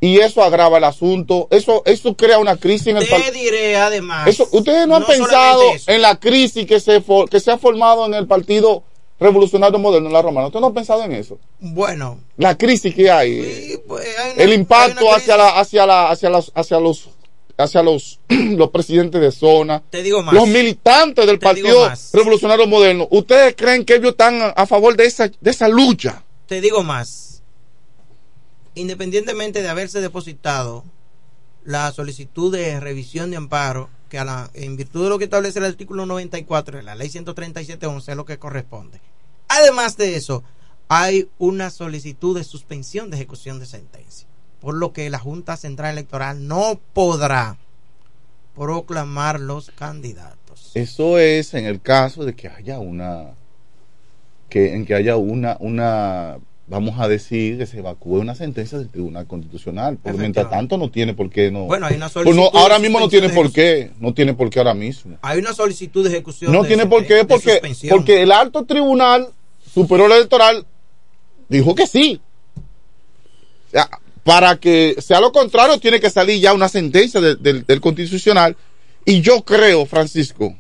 y 0.02 0.20
eso 0.20 0.42
agrava 0.44 0.78
el 0.78 0.84
asunto, 0.86 1.48
eso 1.52 1.82
eso 1.86 2.16
crea 2.16 2.40
una 2.40 2.56
crisis 2.56 2.88
en 2.88 2.98
el 2.98 3.08
Te 3.08 3.32
diré 3.32 3.76
además. 3.76 4.28
Eso, 4.28 4.48
ustedes 4.52 4.88
no 4.88 4.96
han 4.96 5.06
pensado 5.06 5.62
en 5.88 6.02
la 6.02 6.18
crisis 6.20 6.66
que 6.66 6.80
se 6.80 7.04
que 7.30 7.40
se 7.40 7.52
ha 7.52 7.58
formado 7.58 8.06
en 8.06 8.14
el 8.14 8.26
Partido 8.26 8.84
Revolucionario 9.20 9.78
Moderno 9.78 10.08
en 10.08 10.14
la 10.14 10.22
Romana. 10.22 10.48
¿Ustedes 10.48 10.62
no 10.62 10.68
han 10.68 10.74
pensado 10.74 11.04
en 11.04 11.12
eso? 11.12 11.38
Bueno, 11.60 12.20
la 12.38 12.58
crisis 12.58 12.96
que 12.96 13.12
hay, 13.12 13.78
pues, 13.88 14.08
el 14.38 14.54
impacto 14.54 15.14
hacia 15.14 15.36
la 15.36 15.60
hacia 15.60 15.86
la 15.86 16.10
hacia 16.10 16.30
los 16.30 16.52
hacia 16.56 16.80
los 16.80 17.10
hacia 17.58 17.84
los 17.84 18.20
los 18.30 18.70
presidentes 18.70 19.20
de 19.20 19.34
zona, 19.34 19.84
Te 19.90 20.02
digo 20.02 20.24
más. 20.24 20.34
los 20.34 20.48
militantes 20.48 21.28
del 21.28 21.40
Partido 21.40 21.92
Revolucionario 22.14 22.68
Moderno. 22.68 23.06
¿Ustedes 23.12 23.54
creen 23.58 23.84
que 23.84 23.96
ellos 23.96 24.12
están 24.12 24.54
a 24.56 24.66
favor 24.66 24.96
de 24.96 25.06
esa 25.08 25.30
de 25.42 25.52
esa 25.52 25.68
lucha? 25.68 26.24
Te 26.48 26.62
digo 26.62 26.84
más 26.84 27.29
independientemente 28.76 29.62
de 29.62 29.70
haberse 29.70 30.02
depositado 30.02 30.84
la 31.66 31.92
solicitud 31.92 32.52
de 32.52 32.80
revisión 32.80 33.32
de 33.32 33.38
amparo, 33.38 33.90
que 34.10 34.18
a 34.18 34.26
la, 34.26 34.50
en 34.54 34.76
virtud 34.76 35.04
de 35.04 35.10
lo 35.10 35.20
que 35.20 35.26
establece 35.26 35.60
el 35.60 35.66
artículo 35.66 36.06
94 36.06 36.78
de 36.78 36.84
la 36.84 36.96
ley 36.96 37.10
137.11 37.10 38.10
es 38.10 38.16
lo 38.16 38.26
que 38.26 38.40
corresponde. 38.40 39.02
Además 39.48 39.98
de 39.98 40.16
eso, 40.16 40.44
hay 40.88 41.30
una 41.38 41.70
solicitud 41.70 42.36
de 42.36 42.44
suspensión 42.44 43.10
de 43.10 43.18
ejecución 43.18 43.60
de 43.60 43.68
sentencia, 43.68 44.28
por 44.60 44.74
lo 44.76 44.94
que 44.94 45.10
la 45.10 45.20
Junta 45.20 45.58
Central 45.58 45.92
Electoral 45.92 46.48
no 46.48 46.80
podrá 46.94 47.58
proclamar 48.56 49.40
los 49.40 49.70
candidatos. 49.72 50.72
Eso 50.74 51.20
es 51.20 51.54
en 51.54 51.66
el 51.66 51.82
caso 51.82 52.26
de 52.26 52.36
que 52.36 52.50
haya 52.50 52.80
una 52.80 53.36
que 54.50 54.74
en 54.74 54.86
que 54.86 54.96
haya 54.96 55.16
una 55.16 55.58
una 55.60 56.40
vamos 56.70 57.00
a 57.00 57.08
decir 57.08 57.58
que 57.58 57.66
se 57.66 57.80
evacúe 57.80 58.20
una 58.20 58.36
sentencia 58.36 58.78
del 58.78 58.90
Tribunal 58.90 59.26
Constitucional. 59.28 59.98
Por 59.98 60.16
mientras 60.16 60.50
tanto 60.50 60.78
no 60.78 60.90
tiene 60.90 61.14
por 61.14 61.30
qué 61.30 61.52
no. 61.52 61.66
Bueno, 61.66 61.88
hay 61.88 61.96
una 61.96 62.10
pues 62.10 62.26
solicitud. 62.26 62.58
ahora 62.58 62.80
mismo 62.80 63.00
no 63.00 63.10
tiene 63.10 63.30
por 63.30 63.52
qué, 63.52 63.92
no 64.00 64.14
tiene 64.14 64.34
por 64.34 64.50
qué 64.50 64.60
ahora 64.60 64.74
mismo. 64.74 65.18
Hay 65.22 65.40
una 65.40 65.54
solicitud 65.54 66.04
de 66.04 66.10
ejecución. 66.10 66.52
No 66.52 66.64
tiene 66.64 66.86
por 66.86 67.06
qué 67.06 67.26
porque 67.26 67.62
porque 67.90 68.22
el 68.22 68.32
alto 68.32 68.64
tribunal 68.66 69.30
superior 69.74 70.12
electoral 70.12 70.66
dijo 71.50 71.76
que 71.76 71.88
sí. 71.88 72.22
para 74.24 74.58
que 74.58 74.96
sea 75.00 75.20
lo 75.20 75.32
contrario 75.32 75.80
tiene 75.80 76.00
que 76.00 76.10
salir 76.10 76.40
ya 76.40 76.54
una 76.54 76.70
sentencia 76.70 77.20
del 77.20 77.82
Constitucional 77.82 78.56
y 79.06 79.22
yo 79.22 79.44
creo, 79.44 79.86
Francisco, 79.88 80.56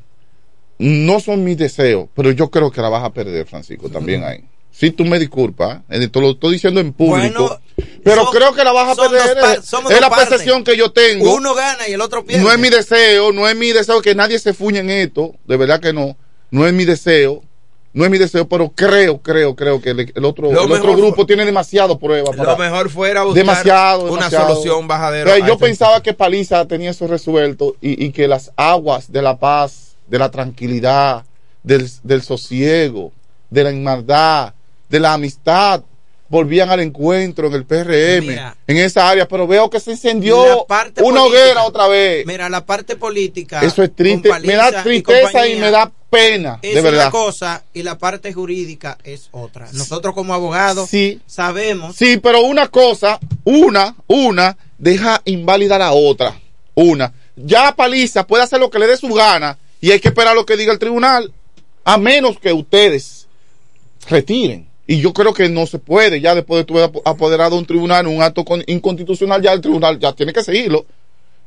no 0.80 1.20
son 1.20 1.44
mis 1.44 1.58
deseos, 1.58 2.08
pero 2.16 2.32
yo 2.32 2.50
creo 2.50 2.72
que 2.72 2.82
la 2.82 2.90
vas 2.90 3.04
a 3.04 3.14
perder, 3.14 3.46
Francisco, 3.46 3.90
también 3.90 4.24
hay. 4.26 4.44
Si 4.80 4.92
tú 4.92 5.04
me 5.04 5.20
disculpas, 5.20 5.82
eh, 5.90 6.08
te 6.08 6.22
lo 6.22 6.32
estoy 6.32 6.54
diciendo 6.54 6.80
en 6.80 6.94
público. 6.94 7.60
pero 8.02 8.28
creo 8.28 8.54
que 8.54 8.64
la 8.64 8.72
vas 8.72 8.98
a 8.98 9.02
perder. 9.02 9.38
es, 9.60 10.02
la 10.02 10.10
percepción 10.10 10.64
que 10.64 10.78
yo 10.78 10.94
tengo. 10.94 11.36
Uno 11.36 11.54
gana 11.54 11.90
y 11.90 11.92
el 11.92 12.00
otro 12.00 12.24
pierde. 12.24 12.42
No 12.42 12.50
es 12.50 12.58
mi 12.58 12.70
deseo, 12.70 13.34
no 13.34 13.50
es 13.50 13.58
mi 13.58 13.74
deseo 13.74 14.02
que 14.02 14.16
nadie 14.16 14.40
se 14.40 14.54
fuñe 14.54 14.80
en 14.80 14.90
esto. 14.90 15.36
De 15.44 15.58
verdad 15.58 15.82
que 15.82 15.92
no. 15.92 16.16
No 16.50 16.66
es 16.66 16.72
mi 16.72 16.86
deseo. 16.86 17.44
No 17.92 18.06
es 18.06 18.12
mi 18.12 18.20
deseo, 18.20 18.48
pero 18.48 18.70
creo, 18.70 19.18
creo, 19.18 19.54
creo 19.54 19.82
que 19.82 19.90
el, 19.90 20.24
otro, 20.24 20.50
el 20.50 20.72
otro 20.72 20.96
grupo 20.96 21.26
tiene 21.26 21.44
demasiado 21.44 22.00
pruebas. 22.00 22.38
Para, 22.38 22.54
lo 22.54 22.58
mejor 22.58 22.90
fuera 22.90 23.24
buscar 23.24 23.44
demasiado, 23.44 24.14
una 24.14 24.30
solución 24.30 24.88
bajadera. 24.88 25.40
yo 25.40 25.58
pensaba 25.58 26.02
que 26.02 26.14
Paliza 26.14 26.66
tenía 26.70 26.92
eso 26.92 27.06
resuelto 27.06 27.76
y, 27.82 28.06
y, 28.06 28.12
que 28.12 28.30
las 28.30 28.52
aguas 28.56 29.12
de 29.12 29.22
la 29.22 29.40
paz, 29.40 29.98
de 30.08 30.20
la 30.20 30.32
tranquilidad, 30.32 31.26
del, 31.64 31.90
del 32.04 32.22
sosiego, 32.22 33.12
de 33.50 33.64
la 33.64 33.72
hermandad, 33.72 34.54
de 34.90 35.00
la 35.00 35.14
amistad, 35.14 35.84
volvían 36.30 36.70
al 36.70 36.80
encuentro 36.80 37.48
en 37.48 37.54
el 37.54 37.66
PRM, 37.66 38.28
Mira. 38.28 38.56
en 38.68 38.78
esa 38.78 39.10
área, 39.10 39.28
pero 39.28 39.48
veo 39.48 39.70
que 39.70 39.80
se 39.80 39.92
encendió 39.92 40.66
una 40.66 40.66
política. 40.66 41.24
hoguera 41.24 41.64
otra 41.64 41.88
vez. 41.88 42.26
Mira, 42.26 42.50
la 42.50 42.66
parte 42.66 42.96
política. 42.96 43.62
Eso 43.62 43.82
es 43.84 43.96
triste, 43.96 44.30
me 44.42 44.54
da 44.56 44.84
tristeza 44.84 45.48
y, 45.48 45.56
me 45.60 45.72
da 45.72 45.92
pena, 46.10 46.60
es 46.62 46.76
de 46.76 46.82
verdad. 46.82 47.06
una 47.06 47.12
cosa 47.12 47.64
y 47.74 47.84
la 47.84 47.98
parte 47.98 48.32
jurídica 48.34 48.98
es 49.04 49.30
otra. 49.32 49.68
Nosotros 49.74 50.14
como 50.14 50.34
abogados 50.34 50.90
Sí. 50.90 51.20
sabemos 51.28 51.96
Sí, 51.96 52.18
pero 52.18 52.42
una 52.42 52.68
cosa, 52.68 53.20
una, 53.44 53.96
una, 54.08 54.56
deja 54.78 55.22
inválida 55.26 55.78
la 55.80 55.92
otra. 55.94 56.40
Una. 56.76 57.12
Ya 57.36 57.76
Paliza 57.76 58.26
puede 58.28 58.44
hacer 58.44 58.60
lo 58.60 58.70
que 58.70 58.80
le 58.80 58.88
dé 58.88 58.98
su 58.98 59.08
gana 59.14 59.58
y 59.82 59.92
hay 59.92 60.00
que 60.00 60.10
esperar 60.10 60.36
lo 60.36 60.46
que 60.46 60.58
diga 60.58 60.74
el 60.74 60.80
tribunal, 60.80 61.34
a 61.86 61.98
menos 61.98 62.38
que 62.40 62.54
ustedes 62.54 63.28
retiren. 64.08 64.69
Y 64.92 65.02
yo 65.02 65.14
creo 65.14 65.34
que 65.36 65.50
no 65.50 65.68
se 65.68 65.78
puede, 65.78 66.20
ya 66.20 66.34
después 66.34 66.62
de 66.62 66.64
tu 66.66 66.80
haber 66.80 66.90
apoderado 67.06 67.56
un 67.56 67.66
tribunal, 67.66 68.08
un 68.08 68.24
acto 68.24 68.44
con- 68.44 68.64
inconstitucional, 68.66 69.40
ya 69.40 69.54
el 69.54 69.62
tribunal 69.62 70.00
ya 70.00 70.14
tiene 70.14 70.34
que 70.34 70.44
seguirlo 70.44 70.84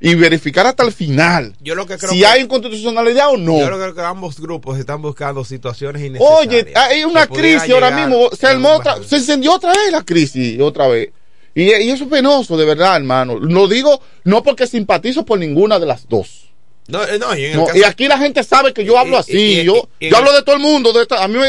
y 0.01 0.15
verificar 0.15 0.65
hasta 0.67 0.85
el 0.85 0.93
final 0.93 1.55
Yo 1.61 1.75
lo 1.75 1.85
que 1.87 1.99
creo 1.99 2.13
si 2.13 2.21
que- 2.21 2.27
hay 2.27 2.43
inconstitucionalidad 2.43 3.31
o 3.31 3.37
no. 3.37 3.59
Yo 3.59 3.67
creo 3.67 3.95
que 3.95 4.01
ambos 4.01 4.39
grupos 4.41 4.79
están 4.79 5.03
buscando 5.03 5.45
situaciones 5.45 6.03
innecesarias. 6.05 6.39
Oye, 6.47 6.73
hay 6.77 7.03
una 7.05 7.27
crisis 7.27 7.71
ahora 7.73 7.91
mismo. 7.91 8.31
Se, 8.31 8.47
armó 8.47 8.75
otra- 8.75 9.03
se 9.03 9.17
encendió 9.17 9.55
otra 9.55 9.71
vez 9.73 9.91
la 9.91 10.03
crisis, 10.03 10.61
otra 10.61 10.87
vez. 10.87 11.11
Y, 11.55 11.65
y 11.65 11.91
eso 11.91 12.05
es 12.05 12.11
penoso, 12.11 12.57
de 12.57 12.65
verdad, 12.65 12.97
hermano. 12.97 13.39
Lo 13.41 13.67
digo 13.67 14.01
no 14.25 14.43
porque 14.45 14.69
simpatizo 14.69 15.25
por 15.25 15.39
ninguna 15.41 15.81
de 15.81 15.87
las 15.87 16.09
dos. 16.09 16.49
No, 16.89 17.01
eh, 17.05 17.17
no, 17.17 17.35
y 17.37 17.45
en 17.45 17.53
el 17.53 17.57
No, 17.59 17.67
caso- 17.67 17.79
y 17.79 17.85
aquí 17.85 18.09
la 18.09 18.19
gente 18.19 18.43
sabe 18.43 18.73
que 18.73 18.85
yo 18.85 18.99
hablo 18.99 19.17
así. 19.17 19.61
y- 19.61 19.65
yo 19.65 19.89
yo 20.01 20.17
hablo 20.17 20.33
de 20.33 20.43
todo 20.43 20.57
el 20.57 20.61
mundo. 20.63 20.93
De 20.93 21.03
esta- 21.03 21.23
a 21.23 21.29
mí 21.29 21.35
me, 21.35 21.41